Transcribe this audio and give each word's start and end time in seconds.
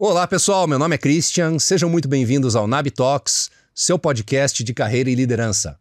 Olá 0.00 0.28
pessoal, 0.28 0.68
meu 0.68 0.78
nome 0.78 0.94
é 0.94 0.98
Christian, 0.98 1.58
sejam 1.58 1.90
muito 1.90 2.06
bem-vindos 2.06 2.54
ao 2.54 2.68
Nab 2.68 2.88
Talks, 2.88 3.50
seu 3.74 3.98
podcast 3.98 4.62
de 4.62 4.72
carreira 4.72 5.10
e 5.10 5.14
liderança. 5.16 5.76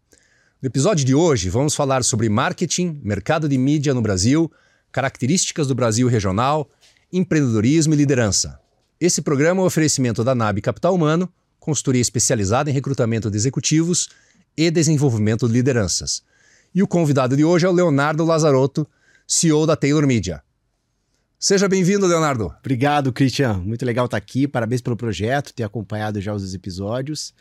No 0.60 0.66
episódio 0.66 1.06
de 1.06 1.14
hoje, 1.14 1.52
vamos 1.52 1.76
falar 1.76 2.04
sobre 2.04 2.28
marketing, 2.28 3.00
mercado 3.04 3.48
de 3.48 3.56
mídia 3.60 3.94
no 3.94 4.02
Brasil, 4.02 4.52
características 4.92 5.68
do 5.68 5.76
Brasil 5.76 6.08
regional, 6.08 6.68
empreendedorismo 7.14 7.94
e 7.94 7.98
liderança. 7.98 8.60
Esse 9.00 9.22
programa 9.22 9.62
é 9.62 9.64
um 9.64 9.68
oferecimento 9.68 10.24
da 10.24 10.34
NAB 10.34 10.62
Capital 10.62 10.96
Humano, 10.96 11.32
consultoria 11.60 12.02
especializada 12.02 12.72
em 12.72 12.74
recrutamento 12.74 13.30
de 13.30 13.38
executivos 13.38 14.10
e 14.58 14.72
desenvolvimento 14.72 15.48
de 15.48 15.54
lideranças. 15.54 16.24
E 16.74 16.82
o 16.82 16.88
convidado 16.88 17.38
de 17.38 17.46
hoje 17.46 17.68
é 17.68 17.70
o 17.70 17.72
Leonardo 17.72 18.26
Lazarotto, 18.26 18.88
CEO 19.28 19.68
da 19.68 19.76
Taylor 19.76 20.08
Media. 20.08 20.42
Seja 21.40 21.68
bem-vindo, 21.70 22.08
Leonardo. 22.08 22.52
Obrigado, 22.60 23.14
Christian. 23.14 23.60
Muito 23.60 23.86
legal 23.86 24.06
estar 24.06 24.18
aqui. 24.18 24.48
Parabéns 24.48 24.82
pelo 24.82 24.98
projeto, 24.98 25.54
ter 25.54 25.62
acompanhado 25.62 26.20
já 26.20 26.34
os 26.34 26.56
episódios 26.56 27.32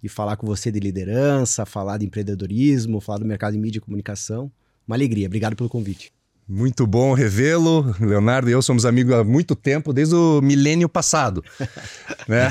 e 0.00 0.08
falar 0.08 0.36
com 0.36 0.46
você 0.46 0.70
de 0.70 0.78
liderança, 0.78 1.66
falar 1.66 1.98
de 1.98 2.06
empreendedorismo, 2.06 3.00
falar 3.00 3.18
do 3.18 3.24
mercado 3.24 3.54
de 3.54 3.58
mídia 3.58 3.78
e 3.78 3.80
comunicação. 3.80 4.52
Uma 4.86 4.94
alegria. 4.94 5.26
Obrigado 5.26 5.56
pelo 5.56 5.68
convite. 5.68 6.12
Muito 6.48 6.86
bom 6.86 7.12
revê-lo. 7.12 7.92
Leonardo 7.98 8.48
e 8.48 8.52
eu 8.52 8.62
somos 8.62 8.86
amigos 8.86 9.12
há 9.14 9.24
muito 9.24 9.56
tempo, 9.56 9.92
desde 9.92 10.14
o 10.14 10.40
milênio 10.40 10.88
passado. 10.88 11.42
né? 12.28 12.48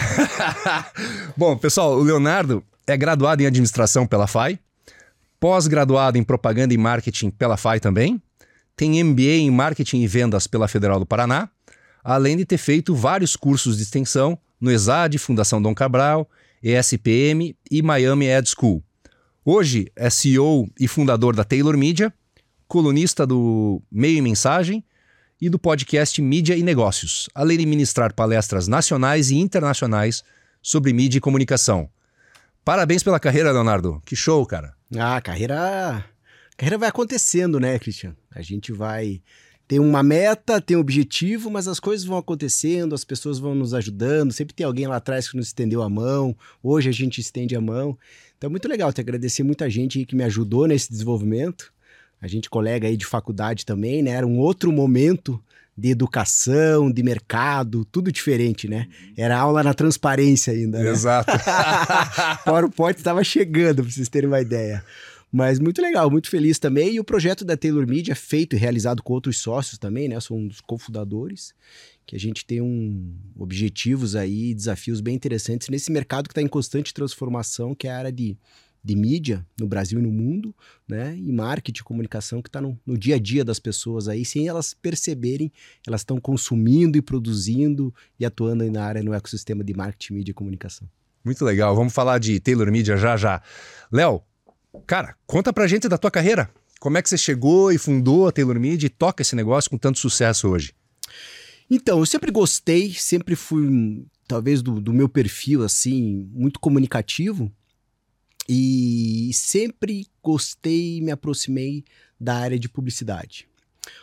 bom, 1.36 1.58
pessoal, 1.58 1.98
o 1.98 2.04
Leonardo 2.04 2.62
é 2.86 2.98
graduado 2.98 3.42
em 3.42 3.46
administração 3.46 4.06
pela 4.06 4.28
FAI, 4.28 4.60
pós-graduado 5.40 6.18
em 6.18 6.24
propaganda 6.26 6.74
e 6.74 6.78
marketing 6.78 7.30
pela 7.30 7.56
FAI 7.56 7.80
também, 7.80 8.22
tem 8.80 9.04
MBA 9.04 9.42
em 9.42 9.52
marketing 9.52 10.04
e 10.04 10.08
vendas 10.08 10.48
pela 10.48 10.66
Federal 10.66 11.00
do 11.00 11.06
Paraná, 11.06 11.50
além 12.02 12.38
de 12.38 12.46
ter 12.46 12.58
feito 12.58 12.96
vários 12.96 13.36
cursos 13.36 13.76
de 13.76 13.84
extensão 13.84 14.40
no 14.58 14.72
ESAD, 14.72 15.18
Fundação 15.18 15.62
Dom 15.62 15.76
Cabral, 15.76 16.30
ESPM 16.64 17.58
e 17.70 17.82
Miami 17.82 18.28
Ed 18.28 18.50
School. 18.50 18.82
Hoje 19.44 19.92
é 19.98 20.10
CEO 20.10 20.66
e 20.80 20.88
fundador 20.88 21.36
da 21.36 21.44
Taylor 21.44 21.76
Media, 21.76 22.14
colunista 22.70 23.28
do 23.28 23.82
Meio 23.92 24.20
e 24.20 24.22
Mensagem 24.22 24.82
e 25.42 25.50
do 25.50 25.60
podcast 25.60 26.22
Mídia 26.22 26.56
e 26.56 26.64
Negócios, 26.64 27.28
além 27.36 27.58
de 27.58 27.66
ministrar 27.66 28.14
palestras 28.14 28.70
nacionais 28.70 29.30
e 29.30 29.36
internacionais 29.36 30.24
sobre 30.62 30.94
mídia 30.94 31.18
e 31.18 31.22
comunicação. 31.22 31.90
Parabéns 32.64 33.04
pela 33.04 33.20
carreira, 33.20 33.52
Leonardo. 33.52 34.02
Que 34.06 34.16
show, 34.16 34.46
cara. 34.46 34.74
Ah, 34.98 35.20
carreira. 35.20 36.06
A 36.60 36.68
carreira 36.68 36.78
vai 36.78 36.90
acontecendo, 36.90 37.58
né, 37.58 37.80
Christian? 37.80 38.14
A 38.36 38.42
gente 38.42 38.74
vai 38.74 39.22
ter 39.66 39.80
uma 39.80 40.04
meta, 40.04 40.60
tem 40.60 40.76
um 40.76 40.82
objetivo, 40.82 41.50
mas 41.50 41.70
as 41.70 41.80
coisas 41.80 42.06
vão 42.06 42.18
acontecendo, 42.18 42.94
as 42.94 43.06
pessoas 43.06 43.40
vão 43.40 43.56
nos 43.56 43.74
ajudando, 43.74 44.34
sempre 44.34 44.54
tem 44.54 44.66
alguém 44.66 44.86
lá 44.86 44.98
atrás 44.98 45.30
que 45.30 45.38
nos 45.38 45.48
estendeu 45.48 45.82
a 45.82 45.88
mão, 45.88 46.36
hoje 46.62 46.90
a 46.90 46.92
gente 46.92 47.22
estende 47.22 47.56
a 47.56 47.62
mão. 47.62 47.98
Então 48.38 48.50
é 48.50 48.52
muito 48.52 48.68
legal, 48.68 48.92
te 48.92 49.00
agradecer 49.00 49.42
muita 49.42 49.70
gente 49.70 50.04
que 50.04 50.18
me 50.18 50.24
ajudou 50.26 50.68
nesse 50.68 50.92
desenvolvimento. 50.92 51.72
A 52.22 52.28
gente 52.28 52.50
colega 52.50 52.90
aí 52.90 52.98
de 52.98 53.06
faculdade 53.06 53.66
também, 53.66 54.04
né? 54.04 54.12
Era 54.12 54.28
um 54.28 54.38
outro 54.38 54.70
momento 54.70 55.42
de 55.78 55.92
educação, 55.92 56.92
de 56.92 57.02
mercado, 57.02 57.86
tudo 57.86 58.12
diferente, 58.12 58.68
né? 58.68 58.90
Era 59.16 59.40
aula 59.40 59.64
na 59.64 59.74
transparência 59.74 60.52
ainda. 60.52 60.80
Né? 60.80 60.90
Exato. 60.90 61.32
PowerPoint 62.44 62.98
estava 62.98 63.24
chegando, 63.24 63.82
para 63.82 63.90
vocês 63.94 64.10
terem 64.10 64.28
uma 64.28 64.42
ideia. 64.42 64.84
Mas 65.32 65.60
muito 65.60 65.82
legal, 65.82 66.10
muito 66.10 66.30
feliz 66.30 66.58
também. 66.58 66.96
E 66.96 67.00
o 67.00 67.04
projeto 67.04 67.46
da 67.46 67.56
Taylor 67.56 67.88
Media 67.88 68.14
é 68.14 68.16
feito 68.16 68.56
e 68.56 68.60
realizado 68.60 69.04
com 69.04 69.14
outros 69.14 69.38
sócios 69.38 69.78
também, 69.78 70.10
né? 70.10 70.16
Eu 70.16 70.22
sou 70.22 70.38
um 70.38 70.48
dos 70.48 70.60
cofundadores, 70.60 71.54
que 72.06 72.16
a 72.16 72.20
gente 72.20 72.44
tem 72.46 72.62
um 72.62 73.14
objetivos 73.38 74.16
aí, 74.16 74.54
desafios 74.56 75.02
bem 75.02 75.14
interessantes 75.16 75.70
nesse 75.70 75.92
mercado 75.92 76.28
que 76.28 76.32
está 76.32 76.42
em 76.42 76.48
constante 76.48 76.94
transformação, 76.94 77.76
que 77.76 77.88
é 77.88 77.92
a 77.92 77.98
área 77.98 78.12
de, 78.12 78.36
de 78.84 78.96
mídia 78.96 79.46
no 79.60 79.68
Brasil 79.68 80.00
e 80.00 80.02
no 80.02 80.10
mundo, 80.10 80.56
né? 80.88 81.16
E 81.16 81.32
marketing, 81.32 81.84
comunicação, 81.84 82.42
que 82.42 82.50
está 82.50 82.60
no, 82.60 82.80
no 82.84 82.98
dia 82.98 83.16
a 83.16 83.20
dia 83.20 83.46
das 83.46 83.60
pessoas 83.60 84.08
aí, 84.08 84.26
sem 84.26 84.48
elas 84.48 84.74
perceberem, 84.74 85.52
elas 85.86 86.02
estão 86.02 86.20
consumindo 86.20 86.98
e 86.98 87.04
produzindo 87.04 87.94
e 88.20 88.26
atuando 88.26 88.64
aí 88.64 88.72
na 88.72 88.84
área 88.84 89.04
no 89.04 89.14
ecossistema 89.14 89.64
de 89.64 89.76
marketing, 89.76 90.14
mídia 90.16 90.32
e 90.32 90.34
comunicação. 90.34 90.90
Muito 91.24 91.46
legal. 91.46 91.76
Vamos 91.76 91.94
falar 91.94 92.18
de 92.18 92.40
Taylor 92.40 92.72
Media 92.72 92.98
já 92.98 93.16
já. 93.16 93.42
Léo, 93.92 94.24
Cara, 94.86 95.16
conta 95.26 95.52
pra 95.52 95.68
gente 95.68 95.88
da 95.88 95.98
tua 95.98 96.12
carreira. 96.12 96.50
Como 96.80 96.98
é 96.98 97.02
que 97.02 97.10
você 97.10 97.18
chegou 97.18 97.72
e 97.72 97.78
fundou 97.78 98.28
a 98.28 98.32
Taylor 98.32 98.60
Media 98.60 98.88
e 98.88 98.90
toca 98.90 99.22
esse 99.22 99.36
negócio 99.36 99.70
com 99.70 99.78
tanto 99.78 100.00
sucesso 100.00 100.48
hoje? 100.48 100.74
Então, 101.70 102.00
eu 102.00 102.06
sempre 102.06 102.32
gostei, 102.32 102.94
sempre 102.94 103.36
fui, 103.36 104.06
talvez, 104.28 104.62
do, 104.62 104.80
do 104.80 104.94
meu 104.94 105.08
perfil, 105.08 105.64
assim, 105.64 106.30
muito 106.34 106.60
comunicativo. 106.60 107.52
E 108.48 109.30
sempre 109.34 110.08
gostei 110.24 110.98
e 110.98 111.02
me 111.02 111.12
aproximei 111.12 111.84
da 112.20 112.36
área 112.36 112.58
de 112.58 112.68
publicidade. 112.68 113.48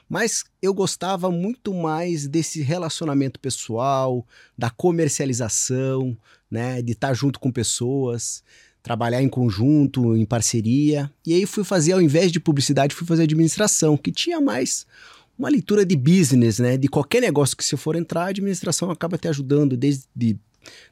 Mas 0.09 0.45
eu 0.63 0.73
gostava 0.73 1.31
muito 1.31 1.75
mais 1.75 2.29
desse 2.29 2.63
relacionamento 2.63 3.41
pessoal, 3.41 4.25
da 4.57 4.71
comercialização, 4.71 6.17
né, 6.51 6.81
de 6.81 6.93
estar 6.93 7.13
junto 7.13 7.41
com 7.41 7.51
pessoas 7.51 8.43
trabalhar 8.87 9.21
em 9.21 9.29
conjunto, 9.29 10.15
em 10.15 10.25
parceria. 10.25 11.11
E 11.27 11.35
aí 11.35 11.45
fui 11.45 11.65
fazer, 11.65 11.91
ao 11.91 12.01
invés 12.01 12.31
de 12.31 12.39
publicidade, 12.39 12.95
fui 12.95 13.05
fazer 13.05 13.25
administração, 13.25 13.97
que 13.97 14.13
tinha 14.13 14.41
mais 14.41 14.87
uma 15.37 15.49
leitura 15.49 15.85
de 15.85 15.97
business, 15.97 16.61
né? 16.61 16.77
De 16.77 16.87
qualquer 16.87 17.21
negócio 17.21 17.57
que 17.57 17.65
você 17.65 17.77
for 17.77 17.97
entrar, 17.97 18.27
a 18.27 18.29
administração 18.29 18.89
acaba 18.89 19.19
te 19.19 19.27
ajudando 19.27 19.77
desde 19.77 20.05
de, 20.15 20.39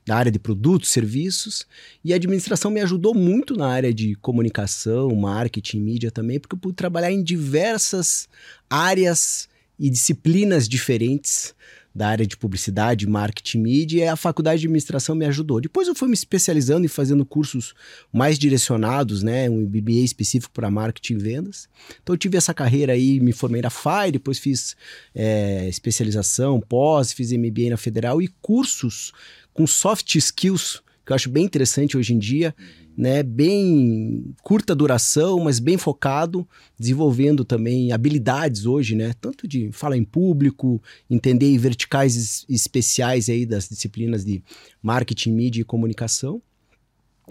da 0.04 0.16
área 0.16 0.32
de 0.32 0.40
produtos, 0.40 0.88
serviços. 0.90 1.68
E 2.04 2.12
a 2.12 2.16
administração 2.16 2.68
me 2.68 2.80
ajudou 2.80 3.14
muito 3.14 3.56
na 3.56 3.68
área 3.68 3.94
de 3.94 4.16
comunicação, 4.16 5.14
marketing, 5.14 5.78
mídia 5.78 6.10
também, 6.10 6.40
porque 6.40 6.56
eu 6.56 6.58
pude 6.58 6.74
trabalhar 6.74 7.12
em 7.12 7.22
diversas 7.22 8.28
áreas 8.68 9.48
e 9.78 9.88
disciplinas 9.88 10.68
diferentes 10.68 11.54
da 11.94 12.08
área 12.08 12.26
de 12.26 12.36
publicidade, 12.36 13.06
marketing, 13.06 13.58
mídia, 13.58 14.04
e 14.04 14.08
a 14.08 14.16
faculdade 14.16 14.60
de 14.60 14.66
administração 14.66 15.14
me 15.14 15.24
ajudou. 15.26 15.60
Depois 15.60 15.86
eu 15.86 15.94
fui 15.94 16.08
me 16.08 16.14
especializando 16.14 16.84
e 16.84 16.88
fazendo 16.88 17.24
cursos 17.24 17.72
mais 18.12 18.38
direcionados, 18.38 19.22
né, 19.22 19.48
um 19.48 19.60
MBA 19.60 20.02
específico 20.04 20.52
para 20.52 20.70
marketing 20.70 21.14
e 21.14 21.18
vendas. 21.18 21.68
Então 22.02 22.14
eu 22.14 22.18
tive 22.18 22.36
essa 22.36 22.52
carreira 22.52 22.92
aí, 22.94 23.20
me 23.20 23.32
formei 23.32 23.62
na 23.62 23.70
FAI, 23.70 24.10
depois 24.10 24.38
fiz 24.38 24.76
é, 25.14 25.68
especialização, 25.68 26.60
pós, 26.60 27.12
fiz 27.12 27.30
MBA 27.30 27.70
na 27.70 27.76
Federal 27.76 28.20
e 28.20 28.28
cursos 28.42 29.12
com 29.52 29.66
soft 29.66 30.16
skills, 30.16 30.82
que 31.04 31.12
eu 31.12 31.14
acho 31.14 31.28
bem 31.28 31.44
interessante 31.44 31.96
hoje 31.96 32.14
em 32.14 32.18
dia, 32.18 32.54
né, 32.96 33.22
bem 33.22 34.34
curta 34.42 34.74
duração, 34.74 35.40
mas 35.40 35.58
bem 35.58 35.76
focado, 35.76 36.46
desenvolvendo 36.78 37.44
também 37.44 37.92
habilidades 37.92 38.66
hoje, 38.66 38.94
né, 38.94 39.12
tanto 39.20 39.46
de 39.46 39.70
falar 39.72 39.96
em 39.96 40.04
público, 40.04 40.82
entender 41.10 41.56
verticais 41.58 42.44
especiais 42.48 43.28
aí 43.28 43.44
das 43.44 43.68
disciplinas 43.68 44.24
de 44.24 44.42
marketing, 44.82 45.32
mídia 45.32 45.60
e 45.60 45.64
comunicação. 45.64 46.40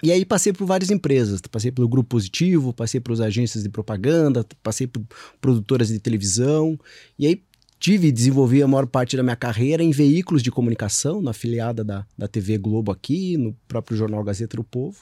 E 0.02 0.12
aí 0.12 0.26
passei 0.26 0.52
por 0.52 0.66
várias 0.66 0.90
empresas, 0.90 1.40
passei 1.42 1.72
pelo 1.72 1.88
Grupo 1.88 2.10
Positivo, 2.10 2.74
passei 2.74 3.00
pelas 3.00 3.22
agências 3.22 3.64
de 3.64 3.70
propaganda, 3.70 4.46
passei 4.64 4.88
por 4.88 5.04
produtoras 5.40 5.90
de 5.90 6.00
televisão, 6.00 6.80
e 7.18 7.28
aí 7.28 7.44
tive 7.84 8.08
e 8.08 8.12
desenvolvi 8.14 8.64
a 8.64 8.68
maior 8.68 8.88
parte 8.88 9.18
da 9.18 9.24
minha 9.24 9.36
carreira 9.36 9.84
em 9.84 9.92
veículos 9.92 10.42
de 10.42 10.50
comunicação, 10.50 11.22
na 11.22 11.32
afiliada 11.32 11.84
da, 11.84 12.06
da 12.18 12.30
TV 12.30 12.58
Globo 12.58 12.94
aqui, 12.94 13.36
no 13.36 13.54
próprio 13.68 13.98
jornal 13.98 14.24
Gazeta 14.24 14.56
do 14.56 14.64
Povo. 14.64 15.00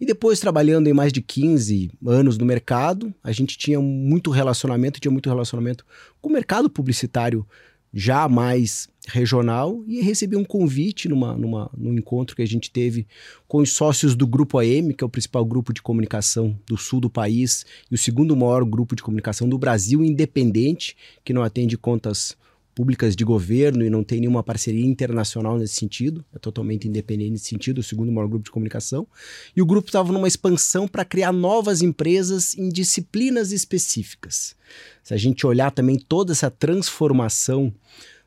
E 0.00 0.06
depois, 0.06 0.38
trabalhando 0.38 0.86
em 0.86 0.92
mais 0.92 1.12
de 1.12 1.20
15 1.20 1.90
anos 2.06 2.38
no 2.38 2.46
mercado, 2.46 3.12
a 3.24 3.32
gente 3.32 3.58
tinha 3.58 3.80
muito 3.80 4.30
relacionamento, 4.30 5.00
tinha 5.00 5.10
muito 5.10 5.28
relacionamento 5.28 5.84
com 6.20 6.28
o 6.28 6.32
mercado 6.32 6.70
publicitário 6.70 7.44
já 7.92 8.28
mais 8.28 8.88
regional 9.08 9.82
e 9.86 10.00
recebi 10.00 10.36
um 10.36 10.44
convite 10.44 11.08
numa, 11.08 11.36
numa, 11.36 11.70
num 11.76 11.92
encontro 11.94 12.36
que 12.36 12.42
a 12.42 12.46
gente 12.46 12.70
teve 12.70 13.06
com 13.48 13.58
os 13.58 13.72
sócios 13.72 14.14
do 14.14 14.26
Grupo 14.26 14.58
AM, 14.58 14.94
que 14.94 15.02
é 15.02 15.06
o 15.06 15.10
principal 15.10 15.44
grupo 15.44 15.72
de 15.72 15.82
comunicação 15.82 16.58
do 16.66 16.76
sul 16.76 17.00
do 17.00 17.10
país 17.10 17.66
e 17.90 17.94
o 17.94 17.98
segundo 17.98 18.36
maior 18.36 18.64
grupo 18.64 18.94
de 18.94 19.02
comunicação 19.02 19.48
do 19.48 19.58
Brasil 19.58 20.04
independente, 20.04 20.96
que 21.24 21.32
não 21.32 21.42
atende 21.42 21.76
contas 21.76 22.36
públicas 22.74 23.14
de 23.14 23.24
governo 23.24 23.84
e 23.84 23.90
não 23.90 24.02
tem 24.02 24.20
nenhuma 24.20 24.42
parceria 24.42 24.84
internacional 24.84 25.58
nesse 25.58 25.74
sentido, 25.74 26.24
é 26.34 26.38
totalmente 26.38 26.88
independente 26.88 27.32
nesse 27.32 27.46
sentido, 27.46 27.78
o 27.78 27.82
segundo 27.82 28.10
maior 28.10 28.28
grupo 28.28 28.44
de 28.44 28.50
comunicação. 28.50 29.06
E 29.54 29.60
o 29.60 29.66
grupo 29.66 29.88
estava 29.88 30.12
numa 30.12 30.28
expansão 30.28 30.88
para 30.88 31.04
criar 31.04 31.32
novas 31.32 31.82
empresas 31.82 32.56
em 32.56 32.68
disciplinas 32.68 33.52
específicas. 33.52 34.56
Se 35.02 35.12
a 35.12 35.16
gente 35.16 35.46
olhar 35.46 35.70
também 35.70 35.98
toda 35.98 36.32
essa 36.32 36.50
transformação 36.50 37.72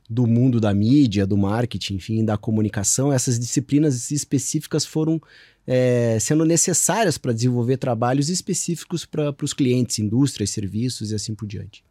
do 0.07 0.27
mundo 0.27 0.59
da 0.59 0.73
mídia, 0.73 1.25
do 1.25 1.35
marketing, 1.35 1.95
enfim, 1.95 2.23
da 2.23 2.37
comunicação, 2.37 3.11
essas 3.11 3.39
disciplinas 3.39 4.11
específicas 4.11 4.85
foram 4.85 5.19
é, 5.65 6.19
sendo 6.19 6.45
necessárias 6.45 7.17
para 7.17 7.33
desenvolver 7.33 7.77
trabalhos 7.77 8.29
específicos 8.29 9.05
para 9.05 9.35
os 9.41 9.53
clientes, 9.53 9.97
indústrias, 9.97 10.51
serviços 10.51 11.11
e 11.11 11.15
assim 11.15 11.33
por 11.33 11.47
diante. 11.47 11.83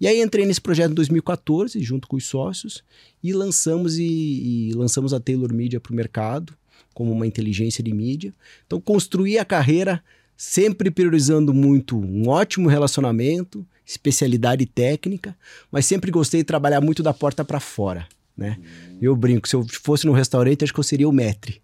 E 0.00 0.06
aí 0.06 0.20
entrei 0.20 0.46
nesse 0.46 0.60
projeto 0.60 0.92
em 0.92 0.94
2014, 0.94 1.82
junto 1.82 2.08
com 2.08 2.16
os 2.16 2.26
sócios, 2.26 2.82
e 3.22 3.32
lançamos 3.32 3.98
e, 3.98 4.04
e 4.04 4.72
lançamos 4.74 5.12
a 5.12 5.20
Taylor 5.20 5.52
Media 5.52 5.80
para 5.80 5.92
o 5.92 5.96
mercado 5.96 6.54
como 6.94 7.12
uma 7.12 7.26
inteligência 7.26 7.84
de 7.84 7.92
mídia. 7.92 8.32
Então 8.66 8.80
construí 8.80 9.38
a 9.38 9.44
carreira 9.44 10.02
sempre 10.36 10.90
priorizando 10.90 11.52
muito 11.52 11.98
um 11.98 12.28
ótimo 12.28 12.68
relacionamento, 12.68 13.66
especialidade 13.84 14.66
técnica, 14.66 15.36
mas 15.70 15.86
sempre 15.86 16.10
gostei 16.10 16.40
de 16.40 16.44
trabalhar 16.46 16.80
muito 16.80 17.02
da 17.02 17.14
porta 17.14 17.44
para 17.44 17.60
fora. 17.60 18.08
Né? 18.36 18.58
Eu 19.00 19.16
brinco, 19.16 19.48
se 19.48 19.56
eu 19.56 19.64
fosse 19.82 20.04
no 20.04 20.12
restaurante, 20.12 20.62
acho 20.62 20.74
que 20.74 20.78
eu 20.78 20.84
seria 20.84 21.08
o 21.08 21.12
maître. 21.12 21.62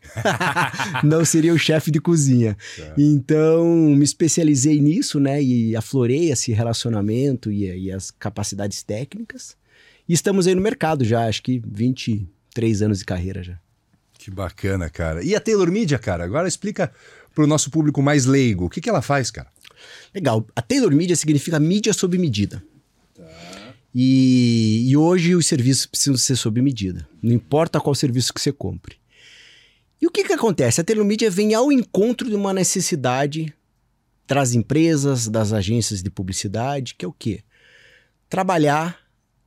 Não 1.05 1.23
seria 1.23 1.53
o 1.53 1.59
chefe 1.59 1.91
de 1.91 2.01
cozinha. 2.01 2.57
É. 2.79 2.95
Então, 2.97 3.67
me 3.67 4.03
especializei 4.03 4.81
nisso, 4.81 5.21
né? 5.21 5.43
E 5.43 5.77
aflorei 5.77 6.31
esse 6.31 6.51
relacionamento 6.51 7.53
e, 7.53 7.67
e, 7.67 7.93
as 7.93 8.11
capacidades 8.11 8.83
técnicas. 8.83 9.55
E 10.09 10.15
estamos 10.15 10.47
aí 10.47 10.55
no 10.55 10.63
mercado 10.63 11.05
já, 11.05 11.27
acho 11.27 11.43
que 11.43 11.63
23 11.65 12.83
anos 12.83 13.01
de 13.01 13.05
carreira 13.05 13.43
já. 13.43 13.59
Que 14.15 14.31
bacana, 14.31 14.89
cara. 14.89 15.23
E 15.23 15.35
a 15.35 15.41
Taylor 15.41 15.71
Media, 15.71 15.99
cara? 15.99 16.25
Agora 16.25 16.49
explica 16.49 16.91
para 17.35 17.45
o 17.45 17.47
nosso 17.47 17.71
público 17.71 18.01
mais 18.01 18.25
leigo. 18.25 18.65
O 18.65 18.71
que, 18.71 18.81
que 18.81 18.89
ela 18.89 19.03
faz, 19.03 19.31
cara? 19.31 19.49
Legal. 20.15 20.47
A 20.57 20.63
Taylor 20.63 20.95
Media 20.95 21.17
significa 21.17 21.59
mídia 21.59 21.93
sob 21.93 22.17
medida. 22.17 22.63
E, 23.95 24.87
e 24.89 24.97
hoje 24.97 25.35
os 25.35 25.47
serviços 25.47 25.87
precisam 25.87 26.17
ser 26.17 26.37
sob 26.37 26.61
medida. 26.63 27.07
Não 27.23 27.33
importa 27.33 27.81
qual 27.81 27.95
serviço 27.95 28.33
que 28.33 28.41
você 28.41 28.53
compre. 28.53 28.97
E 30.01 30.07
o 30.07 30.11
que, 30.11 30.25
que 30.25 30.33
acontece? 30.33 30.81
A 30.81 30.85
Taylor 30.85 31.05
Media 31.05 31.31
vem 31.31 31.55
ao 31.55 31.71
encontro 31.71 32.29
de 32.29 32.35
uma 32.35 32.53
necessidade 32.53 33.55
das 34.27 34.55
empresas, 34.55 35.29
das 35.29 35.53
agências 35.53 36.03
de 36.03 36.11
publicidade, 36.11 36.95
que 36.95 37.05
é 37.05 37.09
o 37.09 37.13
quê? 37.13 37.43
Trabalhar 38.29 38.99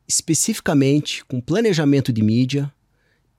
especificamente 0.08 1.26
com 1.26 1.42
planejamento 1.42 2.14
de 2.14 2.22
mídia 2.22 2.72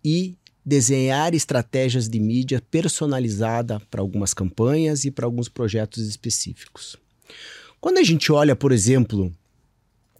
e 0.04 0.36
desenhar 0.64 1.32
estratégias 1.32 2.08
de 2.08 2.18
mídia 2.18 2.60
personalizada 2.70 3.80
para 3.88 4.00
algumas 4.00 4.34
campanhas 4.34 5.04
e 5.04 5.10
para 5.12 5.24
alguns 5.24 5.48
projetos 5.48 6.06
específicos. 6.08 6.96
Quando 7.80 7.98
a 7.98 8.02
gente 8.02 8.32
olha, 8.32 8.56
por 8.56 8.72
exemplo, 8.72 9.32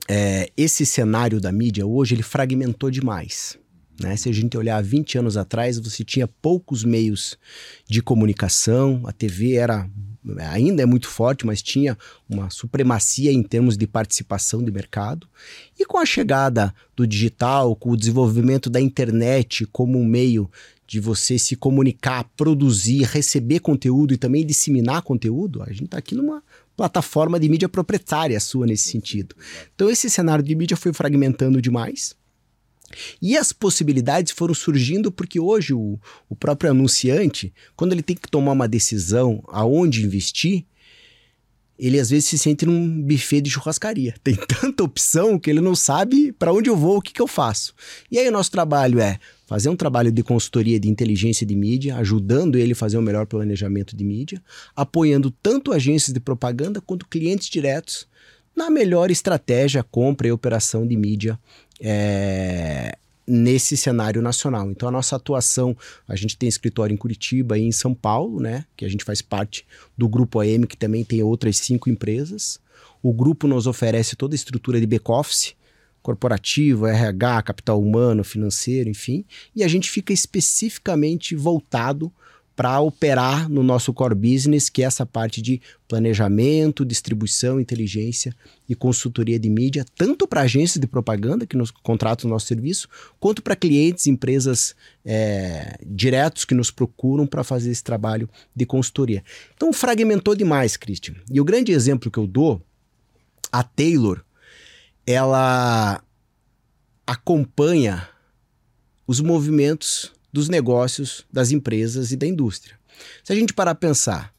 é, 0.08 0.50
esse 0.56 0.86
cenário 0.86 1.40
da 1.40 1.50
mídia 1.50 1.86
hoje, 1.86 2.14
ele 2.14 2.22
fragmentou 2.22 2.90
demais. 2.90 3.58
Né? 4.00 4.16
Se 4.16 4.28
a 4.28 4.32
gente 4.32 4.56
olhar 4.56 4.82
20 4.82 5.18
anos 5.18 5.36
atrás, 5.36 5.78
você 5.78 6.04
tinha 6.04 6.28
poucos 6.28 6.84
meios 6.84 7.38
de 7.88 8.02
comunicação, 8.02 9.02
a 9.06 9.12
TV 9.12 9.54
era 9.54 9.88
ainda 10.50 10.82
é 10.82 10.86
muito 10.86 11.08
forte, 11.08 11.46
mas 11.46 11.62
tinha 11.62 11.96
uma 12.28 12.50
supremacia 12.50 13.32
em 13.32 13.42
termos 13.42 13.76
de 13.76 13.86
participação 13.86 14.62
de 14.62 14.72
mercado. 14.72 15.28
E 15.78 15.84
com 15.84 15.98
a 15.98 16.06
chegada 16.06 16.74
do 16.96 17.06
digital, 17.06 17.76
com 17.76 17.90
o 17.90 17.96
desenvolvimento 17.96 18.68
da 18.68 18.80
internet 18.80 19.66
como 19.66 19.98
um 19.98 20.04
meio 20.04 20.50
de 20.86 21.00
você 21.00 21.38
se 21.38 21.56
comunicar, 21.56 22.24
produzir, 22.36 23.02
receber 23.04 23.60
conteúdo 23.60 24.14
e 24.14 24.16
também 24.16 24.46
disseminar 24.46 25.02
conteúdo, 25.02 25.62
a 25.62 25.68
gente 25.68 25.86
está 25.86 25.98
aqui 25.98 26.14
numa 26.14 26.42
plataforma 26.76 27.40
de 27.40 27.48
mídia 27.48 27.68
proprietária 27.68 28.38
sua 28.38 28.66
nesse 28.66 28.90
sentido. 28.90 29.34
Então 29.74 29.88
esse 29.90 30.10
cenário 30.10 30.44
de 30.44 30.54
mídia 30.54 30.76
foi 30.76 30.92
fragmentando 30.92 31.60
demais. 31.62 32.14
E 33.20 33.36
as 33.36 33.52
possibilidades 33.52 34.32
foram 34.32 34.54
surgindo 34.54 35.10
porque 35.10 35.40
hoje 35.40 35.74
o, 35.74 35.98
o 36.28 36.36
próprio 36.36 36.70
anunciante, 36.70 37.52
quando 37.74 37.92
ele 37.92 38.02
tem 38.02 38.14
que 38.14 38.30
tomar 38.30 38.52
uma 38.52 38.68
decisão 38.68 39.42
aonde 39.48 40.04
investir, 40.04 40.64
ele 41.78 41.98
às 42.00 42.10
vezes 42.10 42.26
se 42.26 42.38
sente 42.38 42.64
num 42.64 43.02
buffet 43.02 43.40
de 43.40 43.50
churrascaria. 43.50 44.14
Tem 44.22 44.34
tanta 44.34 44.84
opção 44.84 45.38
que 45.38 45.50
ele 45.50 45.60
não 45.60 45.74
sabe 45.74 46.32
para 46.32 46.52
onde 46.52 46.70
eu 46.70 46.76
vou, 46.76 46.98
o 46.98 47.02
que, 47.02 47.12
que 47.12 47.20
eu 47.20 47.26
faço. 47.26 47.74
E 48.10 48.18
aí 48.18 48.28
o 48.28 48.32
nosso 48.32 48.50
trabalho 48.50 49.00
é 49.00 49.18
fazer 49.46 49.68
um 49.68 49.76
trabalho 49.76 50.10
de 50.10 50.22
consultoria 50.22 50.78
de 50.78 50.88
inteligência 50.88 51.46
de 51.46 51.54
mídia, 51.54 51.96
ajudando 51.96 52.56
ele 52.56 52.72
a 52.72 52.76
fazer 52.76 52.96
o 52.96 53.00
um 53.00 53.04
melhor 53.04 53.26
planejamento 53.26 53.96
de 53.96 54.04
mídia, 54.04 54.42
apoiando 54.74 55.30
tanto 55.30 55.72
agências 55.72 56.12
de 56.12 56.20
propaganda 56.20 56.80
quanto 56.80 57.06
clientes 57.06 57.48
diretos 57.48 58.08
na 58.54 58.70
melhor 58.70 59.10
estratégia, 59.10 59.82
compra 59.82 60.26
e 60.26 60.32
operação 60.32 60.86
de 60.86 60.96
mídia 60.96 61.38
é, 61.78 62.96
nesse 63.26 63.76
cenário 63.76 64.22
nacional. 64.22 64.70
Então 64.70 64.88
a 64.88 64.92
nossa 64.92 65.14
atuação, 65.14 65.76
a 66.08 66.16
gente 66.16 66.36
tem 66.36 66.48
escritório 66.48 66.94
em 66.94 66.96
Curitiba 66.96 67.58
e 67.58 67.62
em 67.62 67.72
São 67.72 67.94
Paulo, 67.94 68.40
né? 68.40 68.64
Que 68.74 68.84
a 68.84 68.88
gente 68.88 69.04
faz 69.04 69.20
parte 69.20 69.66
do 69.96 70.08
grupo 70.08 70.40
AM, 70.40 70.66
que 70.66 70.76
também 70.76 71.04
tem 71.04 71.22
outras 71.22 71.58
cinco 71.58 71.90
empresas. 71.90 72.58
O 73.02 73.12
grupo 73.12 73.46
nos 73.46 73.66
oferece 73.66 74.16
toda 74.16 74.34
a 74.34 74.36
estrutura 74.36 74.80
de 74.80 74.86
back-office, 74.86 75.54
corporativo, 76.06 76.86
RH, 76.86 77.42
capital 77.42 77.82
humano, 77.82 78.22
financeiro, 78.22 78.88
enfim, 78.88 79.24
e 79.56 79.64
a 79.64 79.68
gente 79.68 79.90
fica 79.90 80.12
especificamente 80.12 81.34
voltado 81.34 82.12
para 82.54 82.80
operar 82.80 83.50
no 83.50 83.60
nosso 83.60 83.92
core 83.92 84.14
business, 84.14 84.70
que 84.70 84.84
é 84.84 84.86
essa 84.86 85.04
parte 85.04 85.42
de 85.42 85.60
planejamento, 85.88 86.84
distribuição, 86.84 87.58
inteligência 87.58 88.32
e 88.68 88.74
consultoria 88.76 89.36
de 89.36 89.50
mídia, 89.50 89.84
tanto 89.96 90.28
para 90.28 90.42
agências 90.42 90.80
de 90.80 90.86
propaganda 90.86 91.44
que 91.44 91.56
nos 91.56 91.72
contratam 91.72 92.30
o 92.30 92.32
nosso 92.32 92.46
serviço, 92.46 92.88
quanto 93.18 93.42
para 93.42 93.56
clientes, 93.56 94.06
empresas 94.06 94.76
é, 95.04 95.76
diretos 95.84 96.44
que 96.44 96.54
nos 96.54 96.70
procuram 96.70 97.26
para 97.26 97.42
fazer 97.42 97.72
esse 97.72 97.82
trabalho 97.82 98.30
de 98.54 98.64
consultoria. 98.64 99.24
Então 99.56 99.72
fragmentou 99.72 100.36
demais, 100.36 100.76
Christian. 100.76 101.16
E 101.28 101.40
o 101.40 101.44
grande 101.44 101.72
exemplo 101.72 102.12
que 102.12 102.18
eu 102.18 102.28
dou, 102.28 102.62
a 103.50 103.64
Taylor, 103.64 104.24
ela 105.06 106.02
acompanha 107.06 108.08
os 109.06 109.20
movimentos 109.20 110.12
dos 110.32 110.48
negócios, 110.48 111.24
das 111.32 111.52
empresas 111.52 112.10
e 112.10 112.16
da 112.16 112.26
indústria. 112.26 112.76
Se 113.22 113.32
a 113.32 113.36
gente 113.36 113.54
parar 113.54 113.70
a 113.70 113.76
pensar, 113.76 114.34